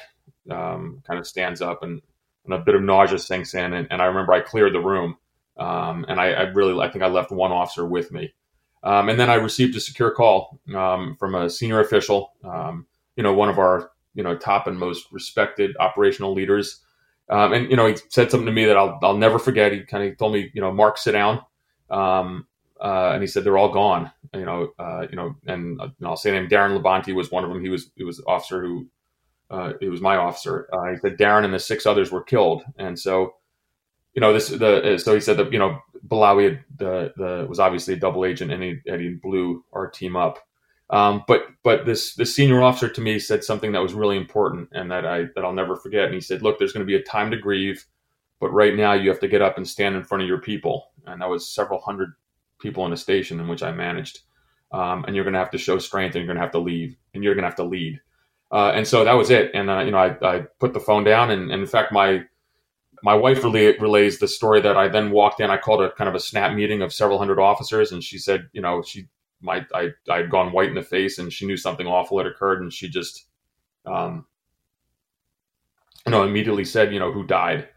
um, 0.50 1.02
kind 1.06 1.18
of 1.18 1.26
stands 1.26 1.60
up, 1.60 1.82
and, 1.82 2.00
and, 2.44 2.54
a 2.54 2.58
bit 2.58 2.74
of 2.74 2.82
nausea 2.82 3.18
sinks 3.18 3.54
in. 3.54 3.72
And, 3.72 3.88
and 3.90 4.02
I 4.02 4.06
remember 4.06 4.32
I 4.32 4.40
cleared 4.40 4.74
the 4.74 4.80
room, 4.80 5.16
um, 5.56 6.04
and 6.08 6.20
I, 6.20 6.32
I, 6.32 6.42
really, 6.42 6.78
I 6.80 6.90
think 6.90 7.04
I 7.04 7.08
left 7.08 7.30
one 7.30 7.52
officer 7.52 7.86
with 7.86 8.12
me, 8.12 8.34
um, 8.82 9.08
and 9.08 9.18
then 9.18 9.30
I 9.30 9.34
received 9.34 9.76
a 9.76 9.80
secure 9.80 10.10
call 10.10 10.58
um, 10.74 11.16
from 11.18 11.34
a 11.34 11.48
senior 11.48 11.80
official, 11.80 12.32
um, 12.44 12.86
you 13.16 13.22
know, 13.22 13.32
one 13.32 13.48
of 13.48 13.58
our 13.58 13.90
you 14.14 14.22
know 14.22 14.36
top 14.36 14.66
and 14.66 14.78
most 14.78 15.08
respected 15.10 15.76
operational 15.78 16.32
leaders. 16.32 16.80
Um, 17.28 17.52
and 17.52 17.70
you 17.70 17.76
know, 17.76 17.86
he 17.86 17.96
said 18.08 18.30
something 18.30 18.46
to 18.46 18.52
me 18.52 18.64
that 18.66 18.76
I'll 18.76 18.98
I'll 19.02 19.16
never 19.16 19.38
forget. 19.38 19.72
He 19.72 19.80
kind 19.82 20.08
of 20.08 20.18
told 20.18 20.34
me, 20.34 20.50
you 20.54 20.60
know, 20.60 20.72
Mark, 20.72 20.98
sit 20.98 21.12
down. 21.12 21.42
Um, 21.90 22.46
uh, 22.80 23.12
and 23.14 23.22
he 23.22 23.26
said 23.26 23.44
they're 23.44 23.56
all 23.56 23.72
gone. 23.72 24.10
You 24.34 24.44
know, 24.44 24.72
uh, 24.78 25.06
you 25.08 25.16
know, 25.16 25.36
and 25.46 25.80
uh, 25.80 25.88
I'll 26.04 26.16
say 26.16 26.32
name 26.32 26.48
Darren 26.48 26.78
Labonte 26.78 27.14
was 27.14 27.30
one 27.30 27.44
of 27.44 27.50
them. 27.50 27.62
He 27.62 27.70
was 27.70 27.90
he 27.96 28.04
was 28.04 28.22
officer 28.26 28.62
who 28.62 28.86
uh, 29.50 29.74
he 29.80 29.88
was 29.88 30.00
my 30.00 30.16
officer. 30.16 30.68
Uh, 30.72 30.92
he 30.92 30.96
said 30.96 31.18
Darren 31.18 31.44
and 31.44 31.54
the 31.54 31.58
six 31.58 31.86
others 31.86 32.10
were 32.10 32.22
killed, 32.22 32.64
and 32.78 32.98
so 32.98 33.34
you 34.14 34.20
know 34.20 34.32
this 34.32 34.48
the 34.48 34.98
so 35.02 35.14
he 35.14 35.20
said 35.20 35.36
that 35.36 35.52
you 35.52 35.58
know 35.58 35.78
Balawi 36.06 36.44
had, 36.44 36.64
the 36.76 37.12
the 37.16 37.46
was 37.48 37.58
obviously 37.58 37.94
a 37.94 37.98
double 37.98 38.24
agent 38.24 38.52
and 38.52 38.62
he, 38.62 38.78
and 38.86 39.00
he 39.00 39.10
blew 39.10 39.64
our 39.72 39.88
team 39.88 40.16
up. 40.16 40.38
Um, 40.90 41.24
but 41.26 41.46
but 41.62 41.86
this 41.86 42.14
this 42.14 42.34
senior 42.34 42.62
officer 42.62 42.88
to 42.88 43.00
me 43.00 43.18
said 43.18 43.42
something 43.42 43.72
that 43.72 43.82
was 43.82 43.94
really 43.94 44.16
important 44.16 44.68
and 44.72 44.90
that 44.90 45.06
I 45.06 45.24
that 45.34 45.44
I'll 45.44 45.52
never 45.52 45.76
forget. 45.76 46.04
And 46.04 46.14
he 46.14 46.20
said, 46.20 46.42
"Look, 46.42 46.58
there's 46.58 46.72
going 46.72 46.86
to 46.86 46.90
be 46.90 46.96
a 46.96 47.02
time 47.02 47.30
to 47.30 47.38
grieve, 47.38 47.86
but 48.40 48.52
right 48.52 48.74
now 48.74 48.92
you 48.92 49.08
have 49.08 49.20
to 49.20 49.28
get 49.28 49.42
up 49.42 49.56
and 49.56 49.66
stand 49.66 49.96
in 49.96 50.04
front 50.04 50.22
of 50.22 50.28
your 50.28 50.40
people." 50.40 50.90
And 51.06 51.20
that 51.20 51.28
was 51.28 51.48
several 51.48 51.80
hundred 51.80 52.12
people 52.60 52.86
in 52.86 52.92
a 52.92 52.96
station 52.96 53.40
in 53.40 53.48
which 53.48 53.62
I 53.62 53.72
managed. 53.72 54.20
Um, 54.72 55.04
and 55.04 55.14
you're 55.14 55.24
going 55.24 55.34
to 55.34 55.40
have 55.40 55.50
to 55.52 55.58
show 55.58 55.78
strength, 55.78 56.14
and 56.14 56.22
you're 56.22 56.34
going 56.34 56.36
to 56.36 56.42
have 56.42 56.52
to 56.52 56.58
lead, 56.58 56.96
and 57.14 57.24
you're 57.24 57.34
going 57.34 57.42
to 57.44 57.48
have 57.48 57.56
to 57.56 57.64
lead. 57.64 58.00
Uh, 58.54 58.70
and 58.72 58.86
so 58.86 59.04
that 59.04 59.14
was 59.14 59.30
it. 59.30 59.50
And 59.52 59.68
uh, 59.68 59.80
you 59.80 59.90
know, 59.90 59.98
I, 59.98 60.16
I 60.22 60.40
put 60.60 60.74
the 60.74 60.80
phone 60.80 61.02
down, 61.02 61.32
and, 61.32 61.50
and 61.50 61.60
in 61.60 61.66
fact, 61.66 61.90
my 61.90 62.22
my 63.02 63.14
wife 63.14 63.42
relay, 63.42 63.76
relays 63.78 64.20
the 64.20 64.28
story 64.28 64.60
that 64.60 64.76
I 64.76 64.86
then 64.86 65.10
walked 65.10 65.40
in. 65.40 65.50
I 65.50 65.56
called 65.56 65.82
a 65.82 65.90
kind 65.90 66.08
of 66.08 66.14
a 66.14 66.20
snap 66.20 66.54
meeting 66.54 66.80
of 66.80 66.92
several 66.92 67.18
hundred 67.18 67.40
officers, 67.40 67.90
and 67.90 68.02
she 68.02 68.16
said, 68.16 68.48
you 68.52 68.62
know, 68.62 68.80
she 68.80 69.08
my 69.42 69.66
I 69.74 69.90
I 70.08 70.18
had 70.18 70.30
gone 70.30 70.52
white 70.52 70.68
in 70.68 70.76
the 70.76 70.82
face, 70.82 71.18
and 71.18 71.32
she 71.32 71.46
knew 71.46 71.56
something 71.56 71.88
awful 71.88 72.18
had 72.18 72.28
occurred, 72.28 72.62
and 72.62 72.72
she 72.72 72.88
just, 72.88 73.26
um, 73.86 74.24
you 76.06 76.12
know, 76.12 76.22
immediately 76.22 76.64
said, 76.64 76.92
you 76.94 77.00
know, 77.00 77.10
who 77.10 77.26
died, 77.26 77.68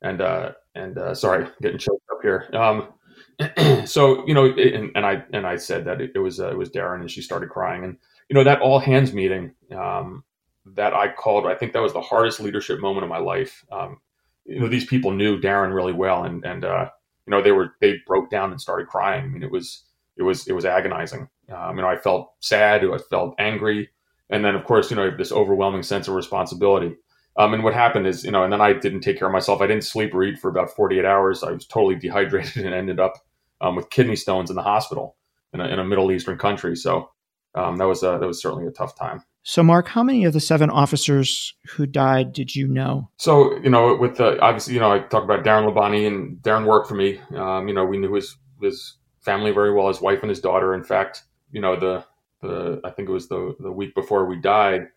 and 0.00 0.22
uh, 0.22 0.52
and 0.76 0.96
uh, 0.96 1.12
sorry, 1.12 1.48
getting 1.60 1.78
choked 1.78 2.06
up 2.12 2.20
here. 2.22 2.48
Um, 2.52 3.84
so 3.84 4.24
you 4.28 4.34
know, 4.34 4.46
and, 4.46 4.92
and, 4.94 5.04
I 5.04 5.24
and 5.32 5.44
I 5.44 5.56
said 5.56 5.86
that 5.86 6.00
it, 6.00 6.12
it 6.14 6.20
was 6.20 6.38
uh, 6.38 6.52
it 6.52 6.56
was 6.56 6.70
Darren, 6.70 7.00
and 7.00 7.10
she 7.10 7.20
started 7.20 7.48
crying, 7.48 7.82
and 7.82 7.96
you 8.30 8.34
know 8.34 8.44
that 8.44 8.60
all 8.60 8.78
hands 8.78 9.12
meeting 9.12 9.52
um, 9.76 10.22
that 10.64 10.94
I 10.94 11.12
called, 11.12 11.46
I 11.46 11.54
think 11.56 11.72
that 11.72 11.82
was 11.82 11.92
the 11.92 12.00
hardest 12.00 12.38
leadership 12.38 12.78
moment 12.80 13.02
of 13.02 13.10
my 13.10 13.18
life. 13.18 13.64
Um, 13.72 14.00
you 14.46 14.60
know, 14.60 14.68
these 14.68 14.86
people 14.86 15.10
knew 15.10 15.40
Darren 15.40 15.74
really 15.74 15.92
well, 15.92 16.22
and 16.22 16.44
and 16.44 16.64
uh, 16.64 16.88
you 17.26 17.32
know 17.32 17.42
they 17.42 17.50
were 17.50 17.74
they 17.80 17.96
broke 18.06 18.30
down 18.30 18.52
and 18.52 18.60
started 18.60 18.86
crying. 18.86 19.24
I 19.24 19.26
mean, 19.26 19.42
it 19.42 19.50
was 19.50 19.82
it 20.16 20.22
was 20.22 20.46
it 20.46 20.52
was 20.52 20.64
agonizing. 20.64 21.28
Um, 21.52 21.76
you 21.76 21.82
know, 21.82 21.88
I 21.88 21.96
felt 21.96 22.32
sad, 22.38 22.84
I 22.84 22.98
felt 22.98 23.34
angry, 23.40 23.90
and 24.30 24.44
then 24.44 24.54
of 24.54 24.64
course, 24.64 24.90
you 24.90 24.96
know, 24.96 25.10
this 25.10 25.32
overwhelming 25.32 25.82
sense 25.82 26.06
of 26.06 26.14
responsibility. 26.14 26.94
Um, 27.36 27.54
and 27.54 27.64
what 27.64 27.74
happened 27.74 28.06
is, 28.06 28.24
you 28.24 28.30
know, 28.30 28.44
and 28.44 28.52
then 28.52 28.60
I 28.60 28.74
didn't 28.74 29.00
take 29.00 29.18
care 29.18 29.26
of 29.26 29.32
myself. 29.32 29.60
I 29.60 29.66
didn't 29.66 29.84
sleep 29.84 30.14
or 30.14 30.22
eat 30.22 30.38
for 30.38 30.48
about 30.48 30.70
48 30.70 31.04
hours. 31.04 31.42
I 31.42 31.50
was 31.50 31.66
totally 31.66 31.96
dehydrated 31.96 32.56
and 32.64 32.74
ended 32.74 33.00
up 33.00 33.14
um, 33.60 33.74
with 33.74 33.90
kidney 33.90 34.16
stones 34.16 34.50
in 34.50 34.56
the 34.56 34.62
hospital 34.62 35.16
in 35.52 35.60
a, 35.60 35.66
in 35.66 35.78
a 35.80 35.84
Middle 35.84 36.12
Eastern 36.12 36.38
country. 36.38 36.76
So 36.76 37.10
um, 37.54 37.76
that 37.78 37.86
was 37.86 38.02
a, 38.02 38.18
that 38.20 38.26
was 38.26 38.40
certainly 38.40 38.66
a 38.66 38.70
tough 38.70 38.96
time. 38.96 39.22
So, 39.42 39.62
Mark, 39.62 39.88
how 39.88 40.02
many 40.02 40.24
of 40.24 40.32
the 40.32 40.40
seven 40.40 40.68
officers 40.70 41.54
who 41.70 41.86
died 41.86 42.32
did 42.32 42.54
you 42.54 42.68
know? 42.68 43.10
So, 43.16 43.56
you 43.60 43.70
know, 43.70 43.96
with 43.96 44.16
the 44.16 44.38
obviously, 44.40 44.74
you 44.74 44.80
know, 44.80 44.92
I 44.92 44.98
talked 44.98 45.24
about 45.24 45.44
Darren 45.44 45.72
Labonte, 45.72 46.06
and 46.06 46.36
Darren 46.42 46.66
worked 46.66 46.88
for 46.88 46.94
me. 46.94 47.20
Um, 47.34 47.66
you 47.66 47.74
know, 47.74 47.84
we 47.84 47.98
knew 47.98 48.14
his 48.14 48.36
his 48.60 48.96
family 49.20 49.50
very 49.50 49.72
well, 49.72 49.88
his 49.88 50.00
wife 50.00 50.20
and 50.22 50.28
his 50.28 50.40
daughter. 50.40 50.74
In 50.74 50.84
fact, 50.84 51.24
you 51.52 51.60
know, 51.60 51.78
the 51.78 52.04
the 52.42 52.80
I 52.84 52.90
think 52.90 53.08
it 53.08 53.12
was 53.12 53.28
the 53.28 53.54
the 53.60 53.72
week 53.72 53.94
before 53.94 54.26
we 54.26 54.38
died, 54.40 54.88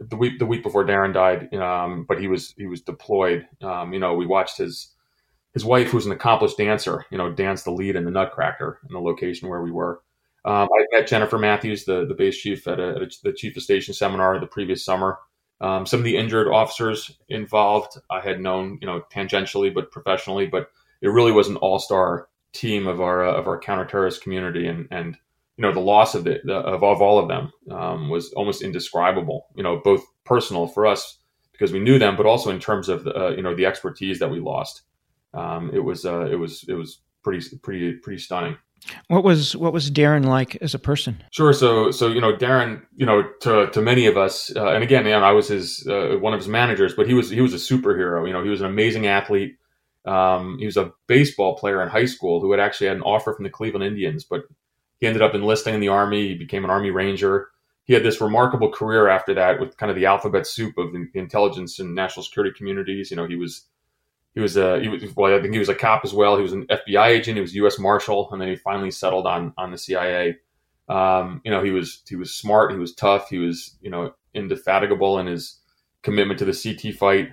the 0.00 0.16
week 0.16 0.38
the 0.38 0.46
week 0.46 0.62
before 0.62 0.84
Darren 0.84 1.12
died, 1.12 1.52
um, 1.54 2.06
but 2.08 2.20
he 2.20 2.28
was 2.28 2.54
he 2.56 2.66
was 2.66 2.80
deployed. 2.80 3.46
Um, 3.60 3.92
you 3.92 3.98
know, 3.98 4.14
we 4.14 4.26
watched 4.26 4.58
his 4.58 4.94
his 5.52 5.64
wife, 5.64 5.90
who's 5.90 6.06
an 6.06 6.12
accomplished 6.12 6.58
dancer, 6.58 7.04
you 7.10 7.18
know, 7.18 7.30
dance 7.30 7.64
the 7.64 7.72
lead 7.72 7.96
in 7.96 8.04
the 8.04 8.10
Nutcracker 8.10 8.80
in 8.88 8.92
the 8.92 9.00
location 9.00 9.48
where 9.48 9.60
we 9.60 9.70
were. 9.70 10.00
Um, 10.44 10.68
I 10.72 10.86
met 10.92 11.08
Jennifer 11.08 11.38
Matthews, 11.38 11.84
the 11.84 12.06
the 12.06 12.14
base 12.14 12.38
chief, 12.38 12.66
at, 12.66 12.80
a, 12.80 12.88
at 12.96 13.02
a, 13.02 13.10
the 13.24 13.32
chief 13.32 13.56
of 13.56 13.62
station 13.62 13.94
seminar 13.94 14.38
the 14.38 14.46
previous 14.46 14.84
summer. 14.84 15.18
Um, 15.60 15.84
some 15.84 16.00
of 16.00 16.04
the 16.04 16.16
injured 16.16 16.48
officers 16.48 17.18
involved, 17.28 17.98
I 18.10 18.20
had 18.20 18.40
known, 18.40 18.78
you 18.80 18.86
know, 18.86 19.02
tangentially 19.12 19.72
but 19.72 19.90
professionally, 19.90 20.46
but 20.46 20.70
it 21.02 21.08
really 21.08 21.32
was 21.32 21.48
an 21.48 21.56
all 21.56 21.78
star 21.78 22.28
team 22.52 22.86
of 22.86 23.00
our 23.00 23.26
uh, 23.26 23.34
of 23.34 23.46
our 23.46 23.60
counterterrorist 23.60 24.22
community, 24.22 24.66
and 24.66 24.88
and 24.90 25.16
you 25.56 25.62
know 25.62 25.72
the 25.72 25.80
loss 25.80 26.14
of 26.14 26.26
it 26.26 26.48
of, 26.48 26.82
of 26.82 27.02
all 27.02 27.18
of 27.18 27.28
them 27.28 27.52
um, 27.70 28.08
was 28.08 28.32
almost 28.32 28.62
indescribable. 28.62 29.48
You 29.54 29.62
know, 29.62 29.80
both 29.84 30.02
personal 30.24 30.66
for 30.66 30.86
us 30.86 31.18
because 31.52 31.72
we 31.72 31.80
knew 31.80 31.98
them, 31.98 32.16
but 32.16 32.24
also 32.24 32.50
in 32.50 32.58
terms 32.58 32.88
of 32.88 33.04
the, 33.04 33.14
uh, 33.14 33.30
you 33.30 33.42
know 33.42 33.54
the 33.54 33.66
expertise 33.66 34.18
that 34.18 34.30
we 34.30 34.40
lost. 34.40 34.82
Um, 35.34 35.70
it 35.72 35.80
was 35.80 36.04
uh, 36.04 36.26
it 36.26 36.36
was 36.36 36.64
it 36.68 36.74
was 36.74 37.00
pretty 37.22 37.44
pretty 37.58 37.92
pretty 37.94 38.18
stunning. 38.18 38.56
What 39.08 39.24
was 39.24 39.54
what 39.56 39.72
was 39.72 39.90
Darren 39.90 40.24
like 40.24 40.56
as 40.56 40.74
a 40.74 40.78
person? 40.78 41.22
Sure. 41.30 41.52
So 41.52 41.90
so 41.90 42.08
you 42.08 42.20
know 42.20 42.32
Darren, 42.32 42.82
you 42.96 43.06
know 43.06 43.22
to 43.40 43.68
to 43.70 43.82
many 43.82 44.06
of 44.06 44.16
us, 44.16 44.54
uh, 44.54 44.68
and 44.68 44.82
again, 44.82 45.04
know, 45.04 45.20
I 45.20 45.32
was 45.32 45.48
his 45.48 45.86
uh, 45.86 46.16
one 46.18 46.32
of 46.32 46.40
his 46.40 46.48
managers, 46.48 46.94
but 46.94 47.06
he 47.06 47.14
was 47.14 47.30
he 47.30 47.40
was 47.40 47.52
a 47.52 47.56
superhero. 47.56 48.26
You 48.26 48.32
know, 48.32 48.42
he 48.42 48.50
was 48.50 48.60
an 48.60 48.66
amazing 48.66 49.06
athlete. 49.06 49.56
Um, 50.06 50.56
he 50.58 50.66
was 50.66 50.76
a 50.76 50.92
baseball 51.06 51.56
player 51.56 51.82
in 51.82 51.88
high 51.88 52.06
school 52.06 52.40
who 52.40 52.50
had 52.52 52.60
actually 52.60 52.86
had 52.88 52.96
an 52.96 53.02
offer 53.02 53.34
from 53.34 53.44
the 53.44 53.50
Cleveland 53.50 53.84
Indians, 53.84 54.24
but 54.24 54.44
he 54.98 55.06
ended 55.06 55.22
up 55.22 55.34
enlisting 55.34 55.74
in 55.74 55.80
the 55.80 55.88
Army. 55.88 56.28
He 56.28 56.34
became 56.34 56.64
an 56.64 56.70
Army 56.70 56.90
Ranger. 56.90 57.48
He 57.84 57.94
had 57.94 58.02
this 58.02 58.20
remarkable 58.20 58.70
career 58.70 59.08
after 59.08 59.34
that 59.34 59.60
with 59.60 59.76
kind 59.76 59.90
of 59.90 59.96
the 59.96 60.06
alphabet 60.06 60.46
soup 60.46 60.78
of 60.78 60.92
the 60.92 61.06
intelligence 61.14 61.78
and 61.78 61.94
national 61.94 62.24
security 62.24 62.56
communities. 62.56 63.10
You 63.10 63.16
know, 63.16 63.26
he 63.26 63.36
was 63.36 63.66
he 64.34 64.40
was 64.40 64.56
a 64.56 64.80
he 64.80 64.88
was 64.88 65.02
well, 65.16 65.36
I 65.36 65.40
think 65.40 65.52
he 65.52 65.58
was 65.58 65.68
a 65.68 65.74
cop 65.74 66.02
as 66.04 66.12
well. 66.12 66.36
He 66.36 66.42
was 66.42 66.52
an 66.52 66.66
FBI 66.66 67.06
agent. 67.06 67.36
He 67.36 67.42
was 67.42 67.54
U.S. 67.54 67.78
Marshal, 67.78 68.30
and 68.32 68.40
then 68.40 68.48
he 68.48 68.56
finally 68.56 68.90
settled 68.90 69.26
on 69.26 69.52
on 69.56 69.70
the 69.70 69.78
CIA. 69.78 70.36
Um, 70.88 71.40
you 71.44 71.50
know, 71.50 71.62
he 71.62 71.70
was 71.70 72.02
he 72.08 72.16
was 72.16 72.34
smart. 72.34 72.72
He 72.72 72.78
was 72.78 72.94
tough. 72.94 73.28
He 73.28 73.38
was 73.38 73.76
you 73.80 73.90
know 73.90 74.14
indefatigable 74.34 75.18
in 75.18 75.26
his 75.26 75.58
commitment 76.02 76.38
to 76.38 76.44
the 76.44 76.52
CT 76.52 76.94
fight 76.94 77.30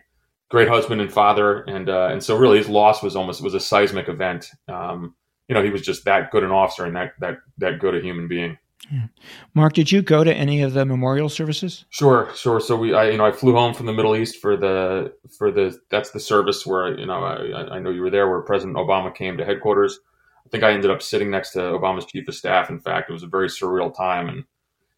great 0.50 0.68
husband 0.68 1.02
and 1.02 1.12
father, 1.12 1.62
and 1.64 1.90
uh, 1.90 2.10
and 2.12 2.24
so 2.24 2.38
really 2.38 2.58
his 2.58 2.70
loss 2.70 3.04
was 3.04 3.16
almost 3.16 3.42
was 3.42 3.54
a 3.54 3.60
seismic 3.60 4.10
event. 4.10 4.52
Um, 4.68 5.16
you 5.48 5.54
know, 5.54 5.64
he 5.64 5.70
was 5.70 5.82
just 5.82 6.06
that 6.06 6.32
good 6.32 6.44
an 6.44 6.52
officer 6.52 6.86
and 6.86 6.96
that 6.96 7.14
that 7.20 7.38
that 7.58 7.80
good 7.80 7.96
a 7.96 8.02
human 8.02 8.28
being. 8.28 8.58
Yeah. 8.92 9.08
Mark, 9.54 9.74
did 9.74 9.92
you 9.92 10.02
go 10.02 10.24
to 10.24 10.34
any 10.34 10.62
of 10.62 10.74
the 10.74 10.86
memorial 10.86 11.30
services? 11.30 11.86
Sure, 11.90 12.32
sure. 12.36 12.60
So 12.60 12.76
we, 12.78 12.94
I, 12.94 13.10
you 13.10 13.18
know, 13.18 13.26
I 13.26 13.32
flew 13.32 13.54
home 13.54 13.74
from 13.74 13.86
the 13.86 13.94
Middle 13.94 14.16
East 14.16 14.38
for 14.38 14.56
the 14.56 15.14
for 15.38 15.52
the 15.52 15.78
that's 15.90 16.12
the 16.12 16.20
service 16.20 16.66
where 16.66 16.98
you 16.98 17.06
know 17.06 17.24
I, 17.24 17.76
I 17.76 17.80
know 17.80 17.90
you 17.90 18.02
were 18.02 18.10
there 18.10 18.30
where 18.30 18.42
President 18.42 18.78
Obama 18.78 19.14
came 19.14 19.38
to 19.38 19.46
headquarters. 19.46 20.00
I 20.46 20.50
think 20.50 20.64
I 20.64 20.72
ended 20.72 20.92
up 20.92 21.02
sitting 21.02 21.30
next 21.30 21.52
to 21.52 21.60
Obama's 21.60 22.06
chief 22.06 22.28
of 22.28 22.36
staff. 22.36 22.70
In 22.70 22.80
fact, 22.80 23.10
it 23.10 23.14
was 23.14 23.24
a 23.24 23.28
very 23.28 23.50
surreal 23.50 23.94
time, 23.94 24.30
and 24.30 24.38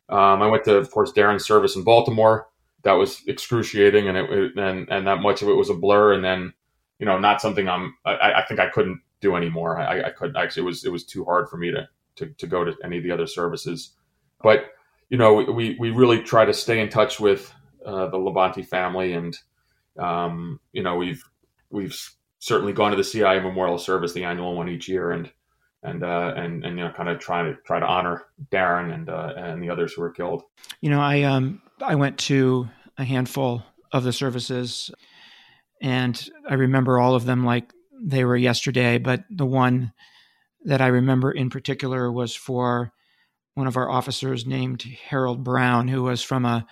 um, 0.10 0.42
I 0.42 0.48
went 0.48 0.63
to, 0.65 0.76
of 0.76 0.92
course, 0.92 1.12
Darren's 1.12 1.46
service 1.46 1.76
in 1.76 1.84
Baltimore 1.84 2.48
that 2.84 2.94
was 2.94 3.22
excruciating, 3.28 4.08
and 4.08 4.18
it 4.18 4.58
and 4.58 4.88
and 4.89 5.08
that 5.08 5.22
much 5.22 5.42
of 5.42 5.50
it 5.50 5.54
was 5.54 5.70
a 5.70 5.74
blur. 5.74 6.13
And 6.13 6.24
then, 6.24 6.54
you 7.00 7.06
know, 7.06 7.18
not 7.18 7.42
something 7.42 7.68
I'm. 7.68 7.96
I, 8.06 8.34
I 8.34 8.46
think 8.48 8.60
I 8.60 8.70
couldn't 8.70 9.02
do 9.22 9.36
anymore. 9.36 9.80
I, 9.80 10.04
I 10.04 10.10
couldn't 10.12 10.38
actually. 10.38 10.63
It 10.63 10.65
was 10.65 10.86
it 10.86 10.92
was 10.92 11.06
too 11.06 11.26
hard 11.26 11.50
for 11.50 11.58
me 11.58 11.72
to 11.72 11.88
to 12.19 12.27
to 12.38 12.47
go 12.47 12.63
to 12.63 12.73
any 12.84 12.97
of 12.97 13.03
the 13.03 13.12
other 13.12 13.27
services. 13.27 13.95
But 14.41 14.71
you 15.10 15.17
know, 15.17 15.34
we 15.34 15.75
we 15.79 15.89
really 15.91 16.21
try 16.21 16.45
to 16.45 16.53
stay 16.53 16.79
in 16.79 16.89
touch 16.89 17.19
with 17.19 17.53
uh, 17.86 18.08
the 18.08 18.17
Labonte 18.17 18.65
family, 18.65 19.13
and 19.13 19.38
um, 19.97 20.60
you 20.71 20.84
know, 20.84 20.95
we've 20.95 21.23
we've 21.69 21.97
certainly 22.39 22.73
gone 22.73 22.91
to 22.91 22.97
the 22.97 23.03
CIA 23.03 23.39
Memorial 23.39 23.77
Service, 23.77 24.13
the 24.13 24.23
annual 24.23 24.55
one 24.55 24.69
each 24.69 24.88
year, 24.88 25.12
and 25.12 25.32
and 25.84 26.03
uh, 26.03 26.34
and 26.36 26.63
and 26.63 26.77
you 26.77 26.86
know, 26.86 26.91
kind 26.91 27.10
of 27.10 27.19
try 27.19 27.43
to 27.43 27.55
try 27.65 27.79
to 27.79 27.86
honor 27.86 28.25
Darren 28.51 28.93
and 28.93 29.10
uh, 29.10 29.34
and 29.36 29.62
the 29.62 29.69
others 29.69 29.93
who 29.93 30.01
were 30.01 30.12
killed. 30.12 30.43
You 30.82 30.89
know, 30.89 31.01
I 31.01 31.23
um 31.23 31.62
I 31.82 31.95
went 31.95 32.17
to 32.19 32.67
a 32.97 33.03
handful 33.03 33.63
of 33.91 34.03
the 34.03 34.13
services, 34.13 34.91
and 35.82 36.29
I 36.47 36.53
remember 36.53 36.99
all 36.99 37.15
of 37.15 37.25
them 37.25 37.45
like 37.45 37.73
they 37.99 38.23
were 38.23 38.38
yesterday. 38.38 38.97
But 38.97 39.23
the 39.29 39.45
one 39.45 39.93
that 40.65 40.82
I 40.82 40.88
remember 40.88 41.32
in 41.32 41.50
particular 41.50 42.12
was 42.12 42.36
for 42.36 42.91
one 43.54 43.67
of 43.67 43.78
our 43.78 43.89
officers 43.89 44.45
named 44.45 44.84
Harold 45.10 45.43
Brown, 45.43 45.88
who 45.88 46.04
was 46.04 46.22
from 46.22 46.45
a 46.45 46.65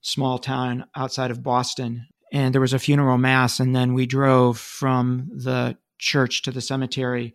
small 0.00 0.38
town 0.38 0.86
outside 0.94 1.30
of 1.30 1.42
Boston. 1.42 2.06
And 2.32 2.52
there 2.52 2.60
was 2.60 2.72
a 2.72 2.78
funeral 2.78 3.18
mass, 3.18 3.60
and 3.60 3.74
then 3.74 3.94
we 3.94 4.06
drove 4.06 4.58
from 4.58 5.30
the 5.32 5.76
church 5.98 6.42
to 6.42 6.50
the 6.50 6.60
cemetery. 6.60 7.34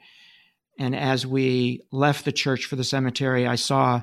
And 0.78 0.96
as 0.96 1.26
we 1.26 1.82
left 1.92 2.26
the 2.26 2.32
church 2.32 2.66
for 2.66 2.76
the 2.76 2.84
cemetery, 2.84 3.48
I 3.48 3.56
saw 3.56 4.02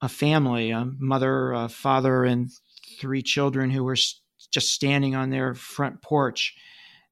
a 0.00 0.08
family, 0.08 0.70
a 0.70 0.84
mother, 0.98 1.52
a 1.52 1.68
father, 1.68 2.24
and 2.24 2.50
three 3.00 3.22
children 3.22 3.70
who 3.70 3.84
were 3.84 3.96
just 4.50 4.72
standing 4.72 5.14
on 5.14 5.30
their 5.30 5.54
front 5.54 6.02
porch 6.02 6.54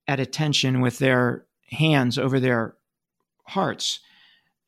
at 0.07 0.21
attention 0.21 0.81
with 0.81 0.99
their 0.99 1.47
hands 1.71 2.19
over 2.19 2.41
their 2.41 2.77
hearts. 3.47 4.01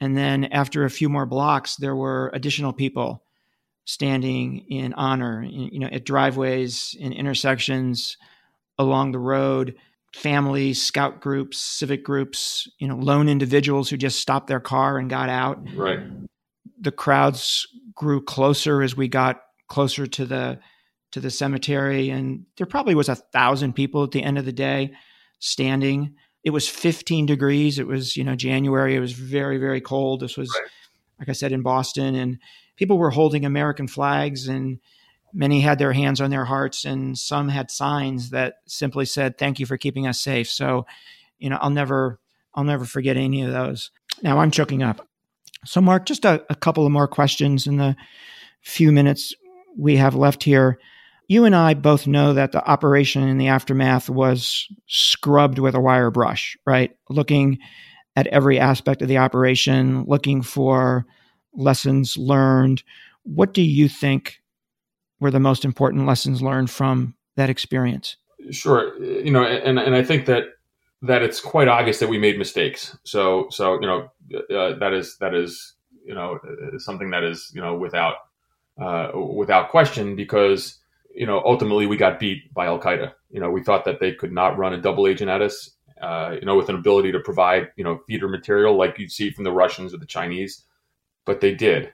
And 0.00 0.16
then 0.16 0.44
after 0.44 0.84
a 0.84 0.90
few 0.90 1.08
more 1.08 1.26
blocks, 1.26 1.76
there 1.76 1.96
were 1.96 2.30
additional 2.34 2.72
people 2.72 3.22
standing 3.84 4.58
in 4.68 4.92
honor, 4.94 5.42
you 5.42 5.78
know, 5.78 5.86
at 5.86 6.04
driveways, 6.04 6.94
in 6.98 7.12
intersections, 7.12 8.16
along 8.78 9.12
the 9.12 9.18
road, 9.18 9.76
families, 10.14 10.82
scout 10.82 11.20
groups, 11.20 11.58
civic 11.58 12.02
groups, 12.02 12.68
you 12.78 12.88
know, 12.88 12.96
lone 12.96 13.28
individuals 13.28 13.88
who 13.88 13.96
just 13.96 14.20
stopped 14.20 14.48
their 14.48 14.60
car 14.60 14.98
and 14.98 15.08
got 15.08 15.28
out. 15.28 15.58
Right. 15.74 16.00
The 16.80 16.92
crowds 16.92 17.66
grew 17.94 18.22
closer 18.22 18.82
as 18.82 18.96
we 18.96 19.08
got 19.08 19.40
closer 19.68 20.06
to 20.06 20.26
the 20.26 20.58
to 21.12 21.20
the 21.20 21.30
cemetery, 21.30 22.10
and 22.10 22.44
there 22.56 22.66
probably 22.66 22.94
was 22.94 23.08
a 23.08 23.14
thousand 23.14 23.74
people 23.74 24.02
at 24.02 24.10
the 24.10 24.22
end 24.22 24.36
of 24.36 24.44
the 24.44 24.52
day 24.52 24.92
standing. 25.38 26.14
It 26.46 26.50
was 26.50 26.68
15 26.68 27.26
degrees. 27.26 27.80
It 27.80 27.88
was, 27.88 28.16
you 28.16 28.22
know, 28.22 28.36
January. 28.36 28.94
It 28.94 29.00
was 29.00 29.14
very, 29.14 29.58
very 29.58 29.80
cold. 29.80 30.20
This 30.20 30.36
was, 30.36 30.48
right. 30.56 30.70
like 31.18 31.28
I 31.28 31.32
said, 31.32 31.50
in 31.50 31.62
Boston, 31.62 32.14
and 32.14 32.38
people 32.76 32.98
were 32.98 33.10
holding 33.10 33.44
American 33.44 33.88
flags, 33.88 34.46
and 34.46 34.78
many 35.32 35.60
had 35.60 35.80
their 35.80 35.92
hands 35.92 36.20
on 36.20 36.30
their 36.30 36.44
hearts, 36.44 36.84
and 36.84 37.18
some 37.18 37.48
had 37.48 37.72
signs 37.72 38.30
that 38.30 38.58
simply 38.66 39.06
said, 39.06 39.38
"Thank 39.38 39.58
you 39.58 39.66
for 39.66 39.76
keeping 39.76 40.06
us 40.06 40.20
safe." 40.20 40.48
So, 40.48 40.86
you 41.40 41.50
know, 41.50 41.58
I'll 41.60 41.70
never, 41.70 42.20
I'll 42.54 42.62
never 42.62 42.84
forget 42.84 43.16
any 43.16 43.42
of 43.42 43.50
those. 43.50 43.90
Now 44.22 44.38
I'm 44.38 44.52
choking 44.52 44.84
up. 44.84 45.04
So, 45.64 45.80
Mark, 45.80 46.06
just 46.06 46.24
a, 46.24 46.46
a 46.48 46.54
couple 46.54 46.86
of 46.86 46.92
more 46.92 47.08
questions 47.08 47.66
in 47.66 47.78
the 47.78 47.96
few 48.62 48.92
minutes 48.92 49.34
we 49.76 49.96
have 49.96 50.14
left 50.14 50.44
here 50.44 50.78
you 51.28 51.44
and 51.44 51.56
I 51.56 51.74
both 51.74 52.06
know 52.06 52.32
that 52.34 52.52
the 52.52 52.64
operation 52.64 53.26
in 53.28 53.38
the 53.38 53.48
aftermath 53.48 54.08
was 54.08 54.68
scrubbed 54.86 55.58
with 55.58 55.74
a 55.74 55.80
wire 55.80 56.10
brush, 56.10 56.56
right? 56.66 56.96
Looking 57.08 57.58
at 58.14 58.26
every 58.28 58.58
aspect 58.58 59.02
of 59.02 59.08
the 59.08 59.18
operation, 59.18 60.04
looking 60.04 60.42
for 60.42 61.04
lessons 61.54 62.16
learned. 62.16 62.82
What 63.24 63.52
do 63.54 63.62
you 63.62 63.88
think 63.88 64.40
were 65.20 65.30
the 65.30 65.40
most 65.40 65.64
important 65.64 66.06
lessons 66.06 66.42
learned 66.42 66.70
from 66.70 67.14
that 67.36 67.50
experience? 67.50 68.16
Sure, 68.50 68.96
you 69.02 69.30
know, 69.30 69.42
and 69.42 69.78
and 69.78 69.94
I 69.94 70.04
think 70.04 70.26
that 70.26 70.44
that 71.02 71.22
it's 71.22 71.40
quite 71.40 71.68
obvious 71.68 71.98
that 71.98 72.08
we 72.08 72.18
made 72.18 72.38
mistakes. 72.38 72.96
So 73.04 73.48
so 73.50 73.74
you 73.80 73.86
know 73.86 74.10
uh, 74.34 74.78
that 74.78 74.92
is 74.92 75.16
that 75.18 75.34
is 75.34 75.74
you 76.04 76.14
know 76.14 76.38
something 76.78 77.10
that 77.10 77.24
is 77.24 77.50
you 77.54 77.60
know 77.60 77.74
without 77.74 78.16
uh, 78.80 79.10
without 79.14 79.70
question 79.70 80.14
because 80.14 80.78
you 81.16 81.26
know, 81.26 81.42
ultimately 81.44 81.86
we 81.86 81.96
got 81.96 82.20
beat 82.20 82.52
by 82.52 82.66
Al 82.66 82.78
Qaeda. 82.78 83.12
You 83.30 83.40
know, 83.40 83.50
we 83.50 83.62
thought 83.62 83.84
that 83.86 84.00
they 84.00 84.12
could 84.12 84.32
not 84.32 84.58
run 84.58 84.74
a 84.74 84.80
double 84.80 85.06
agent 85.06 85.30
at 85.30 85.42
us. 85.42 85.70
Uh, 86.00 86.36
you 86.38 86.44
know, 86.44 86.56
with 86.56 86.68
an 86.68 86.74
ability 86.74 87.10
to 87.10 87.20
provide 87.20 87.68
you 87.76 87.82
know 87.82 88.00
feeder 88.06 88.28
material 88.28 88.76
like 88.76 88.98
you'd 88.98 89.10
see 89.10 89.30
from 89.30 89.44
the 89.44 89.52
Russians 89.52 89.94
or 89.94 89.96
the 89.96 90.06
Chinese, 90.06 90.62
but 91.24 91.40
they 91.40 91.54
did. 91.54 91.92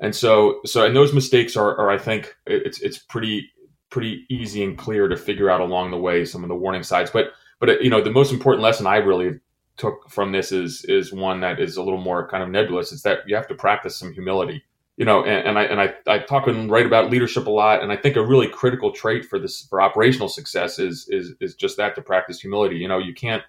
And 0.00 0.16
so, 0.16 0.60
so 0.64 0.86
and 0.86 0.96
those 0.96 1.12
mistakes 1.12 1.54
are, 1.54 1.76
are 1.76 1.90
I 1.90 1.98
think 1.98 2.34
it's 2.46 2.80
it's 2.80 2.98
pretty 2.98 3.50
pretty 3.90 4.24
easy 4.30 4.64
and 4.64 4.78
clear 4.78 5.08
to 5.08 5.16
figure 5.16 5.50
out 5.50 5.60
along 5.60 5.90
the 5.90 5.98
way 5.98 6.24
some 6.24 6.42
of 6.42 6.48
the 6.48 6.54
warning 6.54 6.82
signs. 6.82 7.10
But 7.10 7.32
but 7.60 7.82
you 7.82 7.90
know, 7.90 8.02
the 8.02 8.10
most 8.10 8.32
important 8.32 8.62
lesson 8.62 8.86
I 8.86 8.96
really 8.96 9.40
took 9.76 10.08
from 10.08 10.32
this 10.32 10.50
is 10.50 10.84
is 10.86 11.12
one 11.12 11.40
that 11.40 11.60
is 11.60 11.76
a 11.76 11.82
little 11.82 12.00
more 12.00 12.26
kind 12.28 12.42
of 12.42 12.48
nebulous. 12.48 12.92
It's 12.92 13.02
that 13.02 13.20
you 13.26 13.36
have 13.36 13.48
to 13.48 13.54
practice 13.54 13.96
some 13.96 14.14
humility 14.14 14.64
you 14.96 15.04
know, 15.04 15.24
and, 15.24 15.48
and, 15.48 15.58
I 15.58 15.62
and 15.64 15.80
I, 15.80 15.94
I 16.06 16.18
talk 16.20 16.46
and 16.46 16.70
write 16.70 16.86
about 16.86 17.10
leadership 17.10 17.46
a 17.46 17.50
lot, 17.50 17.82
and 17.82 17.90
I 17.90 17.96
think 17.96 18.16
a 18.16 18.24
really 18.24 18.48
critical 18.48 18.92
trait 18.92 19.24
for 19.24 19.38
this 19.38 19.66
for 19.68 19.80
operational 19.80 20.28
success 20.28 20.78
is 20.78 21.08
is 21.10 21.34
is 21.40 21.54
just 21.54 21.76
that 21.78 21.96
to 21.96 22.02
practice 22.02 22.40
humility. 22.40 22.76
You 22.76 22.86
know, 22.86 22.98
you 22.98 23.12
can't 23.12 23.42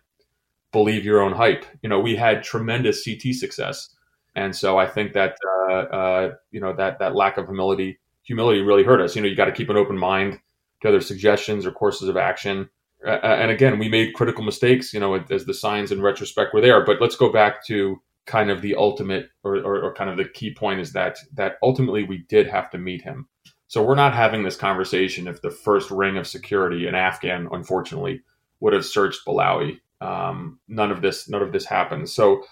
believe 0.71 1.05
your 1.05 1.21
own 1.21 1.33
hype. 1.33 1.65
You 1.83 1.89
know, 1.89 1.99
we 1.99 2.15
had 2.15 2.43
tremendous 2.43 3.05
CT 3.05 3.35
success, 3.35 3.95
and 4.35 4.55
so 4.55 4.79
I 4.79 4.87
think 4.87 5.13
that 5.13 5.37
uh, 5.69 5.73
uh, 5.73 6.33
you 6.49 6.59
know 6.59 6.73
that 6.73 6.97
that 6.99 7.15
lack 7.15 7.37
of 7.37 7.45
humility 7.45 7.99
humility 8.23 8.61
really 8.61 8.83
hurt 8.83 9.01
us. 9.01 9.15
You 9.15 9.21
know, 9.21 9.27
you 9.27 9.35
got 9.35 9.45
to 9.45 9.51
keep 9.51 9.69
an 9.69 9.77
open 9.77 9.99
mind 9.99 10.39
to 10.81 10.89
other 10.89 11.01
suggestions 11.01 11.65
or 11.67 11.71
courses 11.71 12.09
of 12.09 12.17
action. 12.17 12.69
Uh, 13.05 13.19
and 13.21 13.51
again, 13.51 13.77
we 13.77 13.87
made 13.87 14.15
critical 14.15 14.43
mistakes. 14.43 14.95
You 14.95 14.99
know, 14.99 15.13
as 15.29 15.45
the 15.45 15.53
signs 15.53 15.91
in 15.91 16.01
retrospect 16.01 16.55
were 16.55 16.61
there. 16.61 16.83
But 16.83 16.99
let's 16.99 17.15
go 17.15 17.31
back 17.31 17.63
to 17.67 18.01
kind 18.25 18.49
of 18.49 18.61
the 18.61 18.75
ultimate 18.75 19.29
or, 19.43 19.57
or, 19.57 19.81
or, 19.81 19.93
kind 19.93 20.09
of 20.09 20.17
the 20.17 20.25
key 20.25 20.53
point 20.53 20.79
is 20.79 20.93
that 20.93 21.17
that 21.33 21.57
ultimately 21.61 22.03
we 22.03 22.19
did 22.29 22.47
have 22.47 22.69
to 22.71 22.77
meet 22.77 23.01
him. 23.01 23.27
So 23.67 23.83
we're 23.83 23.95
not 23.95 24.13
having 24.13 24.43
this 24.43 24.55
conversation 24.55 25.27
if 25.27 25.41
the 25.41 25.51
first 25.51 25.91
ring 25.91 26.17
of 26.17 26.27
security, 26.27 26.87
in 26.87 26.95
Afghan, 26.95 27.47
unfortunately, 27.51 28.21
would 28.59 28.73
have 28.73 28.85
searched 28.85 29.25
Balawi. 29.25 29.79
Um, 30.01 30.59
none 30.67 30.91
of 30.91 31.01
this, 31.01 31.29
none 31.29 31.41
of 31.41 31.51
this 31.51 31.65
happened. 31.65 32.09
So, 32.09 32.43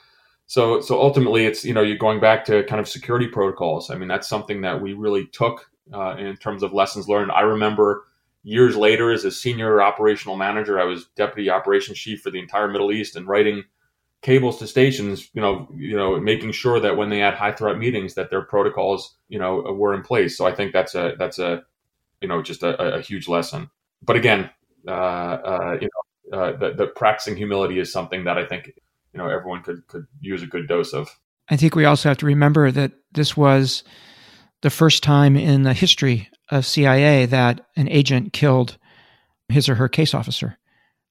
so, 0.46 0.82
so 0.82 1.00
ultimately, 1.00 1.46
it's 1.46 1.64
you 1.64 1.74
know 1.74 1.82
you're 1.82 1.98
going 1.98 2.20
back 2.20 2.46
to 2.46 2.64
kind 2.64 2.80
of 2.80 2.88
security 2.88 3.28
protocols. 3.28 3.90
I 3.90 3.96
mean, 3.96 4.08
that's 4.08 4.28
something 4.28 4.62
that 4.62 4.82
we 4.82 4.94
really 4.94 5.28
took 5.28 5.70
uh, 5.94 6.16
in 6.18 6.36
terms 6.38 6.64
of 6.64 6.74
lessons 6.74 7.08
learned. 7.08 7.32
I 7.32 7.42
remember 7.42 8.06
years 8.44 8.76
later 8.76 9.12
as 9.12 9.26
a 9.26 9.32
senior 9.32 9.82
operational 9.82 10.36
manager, 10.36 10.80
I 10.80 10.84
was 10.84 11.06
deputy 11.16 11.50
operations 11.50 11.98
chief 11.98 12.22
for 12.22 12.32
the 12.32 12.40
entire 12.40 12.68
Middle 12.68 12.92
East 12.92 13.16
and 13.16 13.28
writing 13.28 13.64
cables 14.24 14.58
to 14.60 14.68
stations, 14.68 15.30
you 15.34 15.42
know, 15.42 15.68
you 15.76 15.96
know, 15.96 16.20
making 16.20 16.54
sure 16.54 16.80
that 16.80 16.98
when 16.98 17.10
they 17.10 17.20
had 17.20 17.36
high 17.36 17.52
threat 17.52 17.78
meetings, 17.78 18.16
that 18.16 18.30
their 18.30 18.42
protocols, 18.42 19.16
you 19.28 19.38
know, 19.38 19.62
were 19.78 19.94
in 19.94 20.02
place. 20.02 20.38
So 20.38 20.48
I 20.48 20.56
think 20.56 20.74
that's 20.74 20.96
a 20.96 21.14
that's 21.20 21.38
a, 21.38 21.64
you 22.22 22.28
know, 22.28 22.42
just 22.42 22.64
a, 22.64 22.96
a 22.96 23.02
huge 23.02 23.28
lesson. 23.28 23.70
But 24.02 24.16
again, 24.16 24.50
uh, 24.88 24.92
uh, 24.92 25.78
you 25.80 25.90
know, 26.32 26.38
uh, 26.38 26.58
the, 26.58 26.74
the 26.74 26.88
practicing 26.88 27.36
humility 27.36 27.80
is 27.80 27.92
something 27.92 28.24
that 28.24 28.38
I 28.38 28.46
think 28.46 28.72
you 29.14 29.18
know 29.18 29.28
everyone 29.28 29.62
could 29.62 29.86
could 29.88 30.08
use 30.22 30.42
a 30.42 30.48
good 30.48 30.68
dose 30.68 30.94
of. 30.94 31.10
I 31.50 31.58
think 31.58 31.76
we 31.76 31.86
also 31.86 32.10
have 32.10 32.18
to 32.20 32.26
remember 32.26 32.72
that 32.72 32.94
this 33.12 33.36
was 33.36 33.84
the 34.62 34.70
first 34.70 35.04
time 35.04 35.36
in 35.36 35.64
the 35.64 35.74
history 35.74 36.30
of 36.50 36.66
CIA 36.66 37.26
that 37.26 37.62
an 37.76 37.90
agent 37.90 38.32
killed 38.32 38.78
his 39.50 39.68
or 39.68 39.76
her 39.76 39.90
case 39.90 40.14
officer, 40.14 40.58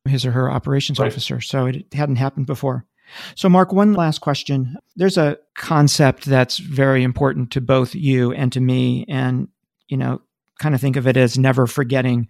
his 0.07 0.25
or 0.25 0.33
her 0.33 0.51
operations 0.51 0.98
right. 0.98 1.09
officer. 1.09 1.42
So 1.42 1.66
it 1.66 1.92
hadn't 1.92 2.16
happened 2.16 2.46
before. 2.46 2.87
So, 3.35 3.49
Mark, 3.49 3.73
one 3.73 3.93
last 3.95 4.21
question. 4.21 4.77
There's 4.97 5.19
a 5.19 5.38
concept 5.55 6.25
that's 6.25 6.59
very 6.59 7.03
important 7.03 7.51
to 7.53 7.61
both 7.61 7.95
you 7.95 8.33
and 8.33 8.53
to 8.53 8.61
me, 8.61 9.05
and, 9.09 9.49
you 9.88 9.97
know, 9.97 10.23
kind 10.59 10.75
of 10.75 10.81
think 10.81 10.97
of 10.97 11.07
it 11.07 11.17
as 11.17 11.37
never 11.37 11.67
forgetting. 11.67 12.29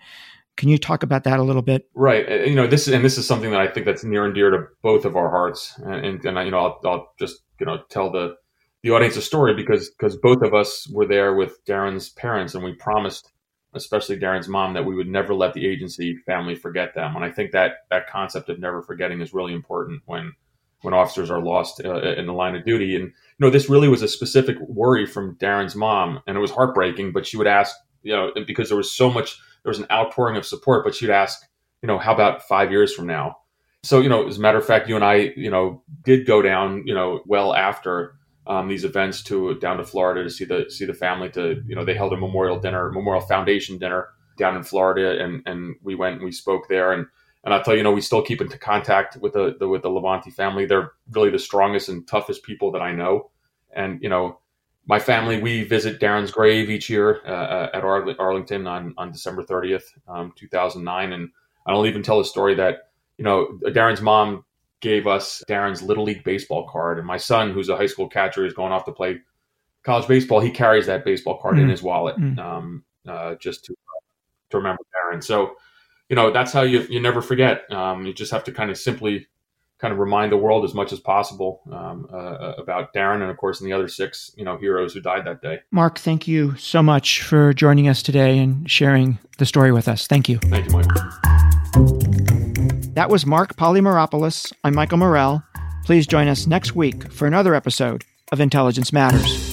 Can 0.56 0.68
you 0.68 0.78
talk 0.78 1.02
about 1.02 1.24
that 1.24 1.38
a 1.38 1.42
little 1.42 1.62
bit? 1.62 1.88
Right. 1.94 2.28
Uh, 2.28 2.34
you 2.44 2.54
know, 2.54 2.66
this 2.66 2.88
and 2.88 3.04
this 3.04 3.16
is 3.16 3.26
something 3.26 3.50
that 3.52 3.60
I 3.60 3.68
think 3.68 3.86
that's 3.86 4.04
near 4.04 4.24
and 4.24 4.34
dear 4.34 4.50
to 4.50 4.66
both 4.82 5.04
of 5.04 5.16
our 5.16 5.30
hearts. 5.30 5.78
And, 5.84 6.04
and, 6.04 6.24
and 6.24 6.44
you 6.44 6.50
know, 6.50 6.58
I'll, 6.58 6.80
I'll 6.84 7.12
just, 7.18 7.42
you 7.58 7.66
know, 7.66 7.78
tell 7.88 8.10
the, 8.10 8.34
the 8.82 8.90
audience 8.90 9.16
a 9.16 9.22
story 9.22 9.54
because, 9.54 9.90
because 9.90 10.16
both 10.16 10.42
of 10.42 10.52
us 10.52 10.88
were 10.92 11.06
there 11.06 11.34
with 11.34 11.64
Darren's 11.64 12.10
parents 12.10 12.54
and 12.54 12.64
we 12.64 12.74
promised, 12.74 13.30
especially 13.74 14.18
Darren's 14.18 14.48
mom, 14.48 14.74
that 14.74 14.84
we 14.84 14.94
would 14.94 15.08
never 15.08 15.32
let 15.32 15.54
the 15.54 15.66
agency 15.66 16.16
family 16.26 16.54
forget 16.54 16.94
them. 16.94 17.16
And 17.16 17.24
I 17.24 17.30
think 17.30 17.52
that 17.52 17.72
that 17.90 18.10
concept 18.10 18.48
of 18.48 18.58
never 18.58 18.82
forgetting 18.82 19.20
is 19.20 19.32
really 19.32 19.54
important 19.54 20.02
when, 20.06 20.32
when 20.82 20.94
officers 20.94 21.30
are 21.30 21.40
lost 21.40 21.80
uh, 21.84 22.14
in 22.14 22.26
the 22.26 22.32
line 22.32 22.54
of 22.54 22.64
duty. 22.64 22.94
And 22.94 23.06
you 23.06 23.12
know, 23.38 23.50
this 23.50 23.68
really 23.68 23.88
was 23.88 24.02
a 24.02 24.08
specific 24.08 24.56
worry 24.60 25.06
from 25.06 25.36
Darren's 25.36 25.74
mom, 25.74 26.20
and 26.26 26.36
it 26.36 26.40
was 26.40 26.50
heartbreaking. 26.50 27.12
But 27.12 27.26
she 27.26 27.36
would 27.36 27.46
ask, 27.46 27.74
you 28.02 28.14
know, 28.14 28.32
because 28.46 28.68
there 28.68 28.76
was 28.76 28.92
so 28.92 29.10
much, 29.10 29.38
there 29.62 29.70
was 29.70 29.78
an 29.78 29.86
outpouring 29.90 30.36
of 30.36 30.46
support. 30.46 30.84
But 30.84 30.94
she'd 30.94 31.10
ask, 31.10 31.42
you 31.82 31.86
know, 31.86 31.98
how 31.98 32.12
about 32.12 32.42
five 32.42 32.70
years 32.70 32.92
from 32.94 33.06
now? 33.06 33.38
So 33.84 34.00
you 34.00 34.08
know, 34.08 34.28
as 34.28 34.38
a 34.38 34.40
matter 34.40 34.58
of 34.58 34.66
fact, 34.66 34.88
you 34.88 34.96
and 34.96 35.04
I, 35.04 35.32
you 35.36 35.50
know, 35.50 35.82
did 36.04 36.26
go 36.26 36.42
down, 36.42 36.84
you 36.86 36.94
know, 36.94 37.20
well 37.26 37.54
after 37.54 38.14
um, 38.46 38.68
these 38.68 38.84
events 38.84 39.22
to 39.24 39.54
down 39.56 39.78
to 39.78 39.84
Florida 39.84 40.24
to 40.24 40.30
see 40.30 40.44
the 40.44 40.66
see 40.68 40.84
the 40.84 40.94
family. 40.94 41.28
To 41.30 41.62
you 41.66 41.74
know, 41.74 41.84
they 41.84 41.94
held 41.94 42.12
a 42.12 42.16
memorial 42.16 42.58
dinner, 42.58 42.90
memorial 42.90 43.24
foundation 43.24 43.78
dinner 43.78 44.08
down 44.38 44.56
in 44.56 44.62
Florida, 44.62 45.22
and 45.22 45.42
and 45.46 45.76
we 45.82 45.94
went 45.94 46.16
and 46.16 46.24
we 46.24 46.32
spoke 46.32 46.68
there 46.68 46.92
and 46.92 47.06
And 47.44 47.52
I'll 47.52 47.62
tell 47.62 47.74
you, 47.74 47.78
you 47.78 47.84
know, 47.84 47.92
we 47.92 48.00
still 48.00 48.22
keep 48.22 48.40
into 48.40 48.58
contact 48.58 49.16
with 49.16 49.32
the, 49.32 49.56
the 49.58 49.68
with 49.68 49.82
the 49.82 49.88
Labonte 49.88 50.32
family. 50.32 50.64
They're 50.64 50.92
really 51.10 51.30
the 51.30 51.38
strongest 51.38 51.88
and 51.88 52.06
toughest 52.06 52.42
people 52.44 52.70
that 52.72 52.82
I 52.82 52.92
know. 52.92 53.30
And 53.74 54.02
you 54.02 54.08
know, 54.08 54.38
my 54.86 54.98
family, 54.98 55.40
we 55.40 55.64
visit 55.64 56.00
Darren's 56.00 56.30
grave 56.30 56.70
each 56.70 56.88
year 56.90 57.20
uh, 57.26 57.30
uh 57.30 57.70
at 57.74 57.84
Arlington 58.18 58.66
on, 58.66 58.94
on 58.96 59.12
December 59.12 59.42
30th, 59.42 59.84
um, 60.08 60.32
2009. 60.36 61.12
And 61.12 61.30
I'll 61.66 61.86
even 61.86 62.02
tell 62.02 62.20
a 62.20 62.24
story 62.24 62.54
that, 62.56 62.90
you 63.18 63.24
know, 63.24 63.58
Darren's 63.66 64.00
mom 64.00 64.44
gave 64.80 65.06
us 65.06 65.42
Darren's 65.48 65.82
Little 65.82 66.04
League 66.04 66.24
baseball 66.24 66.68
card. 66.68 66.98
And 66.98 67.06
my 67.06 67.16
son, 67.16 67.52
who's 67.52 67.68
a 67.68 67.76
high 67.76 67.86
school 67.86 68.08
catcher, 68.08 68.44
is 68.44 68.52
going 68.52 68.72
off 68.72 68.84
to 68.86 68.92
play 68.92 69.20
college 69.84 70.08
baseball. 70.08 70.40
He 70.40 70.50
carries 70.50 70.86
that 70.86 71.04
baseball 71.04 71.38
card 71.38 71.56
mm. 71.56 71.62
in 71.62 71.68
his 71.68 71.82
wallet 71.82 72.16
mm. 72.16 72.38
um, 72.38 72.84
uh, 73.08 73.36
just 73.36 73.64
to, 73.66 73.74
to 74.50 74.56
remember 74.56 74.82
Darren. 74.94 75.22
So, 75.22 75.54
you 76.12 76.16
know, 76.16 76.30
that's 76.30 76.52
how 76.52 76.60
you, 76.60 76.82
you 76.90 77.00
never 77.00 77.22
forget. 77.22 77.72
Um, 77.72 78.04
you 78.04 78.12
just 78.12 78.30
have 78.32 78.44
to 78.44 78.52
kind 78.52 78.70
of 78.70 78.76
simply 78.76 79.28
kind 79.78 79.92
of 79.92 79.98
remind 79.98 80.30
the 80.30 80.36
world 80.36 80.62
as 80.62 80.74
much 80.74 80.92
as 80.92 81.00
possible 81.00 81.62
um, 81.72 82.06
uh, 82.12 82.16
uh, 82.16 82.54
about 82.58 82.92
Darren 82.92 83.22
and, 83.22 83.30
of 83.30 83.38
course, 83.38 83.62
and 83.62 83.66
the 83.66 83.72
other 83.72 83.88
six, 83.88 84.30
you 84.36 84.44
know, 84.44 84.58
heroes 84.58 84.92
who 84.92 85.00
died 85.00 85.24
that 85.24 85.40
day. 85.40 85.60
Mark, 85.70 85.98
thank 85.98 86.28
you 86.28 86.54
so 86.56 86.82
much 86.82 87.22
for 87.22 87.54
joining 87.54 87.88
us 87.88 88.02
today 88.02 88.36
and 88.38 88.70
sharing 88.70 89.18
the 89.38 89.46
story 89.46 89.72
with 89.72 89.88
us. 89.88 90.06
Thank 90.06 90.28
you. 90.28 90.36
Thank 90.40 90.66
you, 90.66 90.72
Michael. 90.72 91.02
That 92.92 93.08
was 93.08 93.24
Mark 93.24 93.56
Polymeropoulos. 93.56 94.52
I'm 94.64 94.74
Michael 94.74 94.98
Morell. 94.98 95.42
Please 95.86 96.06
join 96.06 96.28
us 96.28 96.46
next 96.46 96.76
week 96.76 97.10
for 97.10 97.26
another 97.26 97.54
episode 97.54 98.04
of 98.30 98.38
Intelligence 98.38 98.92
Matters. 98.92 99.48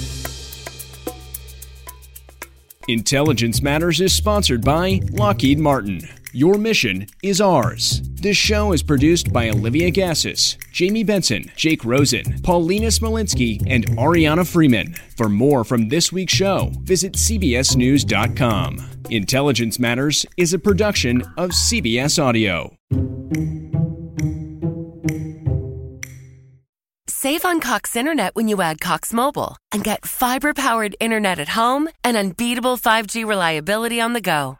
Intelligence 2.89 3.62
Matters 3.62 4.01
is 4.01 4.12
sponsored 4.12 4.66
by 4.66 4.99
Lockheed 5.12 5.57
Martin. 5.57 6.01
Your 6.32 6.60
mission 6.60 7.08
is 7.24 7.42
ours. 7.42 8.02
This 8.04 8.38
show 8.38 8.72
is 8.72 8.84
produced 8.84 9.34
by 9.34 9.50
Olivia 9.50 9.90
Gazis, 9.92 10.58
Jamie 10.72 11.04
Benson, 11.04 11.52
Jake 11.56 11.84
Rosen, 11.84 12.40
Paulina 12.44 12.88
Smolinski, 12.88 13.64
and 13.68 13.88
Ariana 13.98 14.48
Freeman. 14.48 14.94
For 15.18 15.28
more 15.28 15.64
from 15.64 15.90
this 15.90 16.12
week's 16.12 16.34
show, 16.34 16.72
visit 16.82 17.14
CBSNews.com. 17.14 18.78
Intelligence 19.10 19.80
Matters 19.80 20.24
is 20.38 20.54
a 20.54 20.60
production 20.60 21.24
of 21.36 21.50
CBS 21.50 22.22
Audio. 22.22 22.76
Save 27.08 27.44
on 27.44 27.60
Cox 27.60 27.96
Internet 27.96 28.36
when 28.36 28.48
you 28.48 28.62
add 28.62 28.80
Cox 28.80 29.12
Mobile 29.14 29.58
and 29.72 29.84
get 29.84 30.06
fiber 30.06 30.54
powered 30.54 30.96
internet 31.00 31.40
at 31.40 31.50
home 31.50 31.90
and 32.04 32.16
unbeatable 32.16 32.78
5G 32.78 33.26
reliability 33.26 34.00
on 34.00 34.14
the 34.14 34.22
go. 34.22 34.60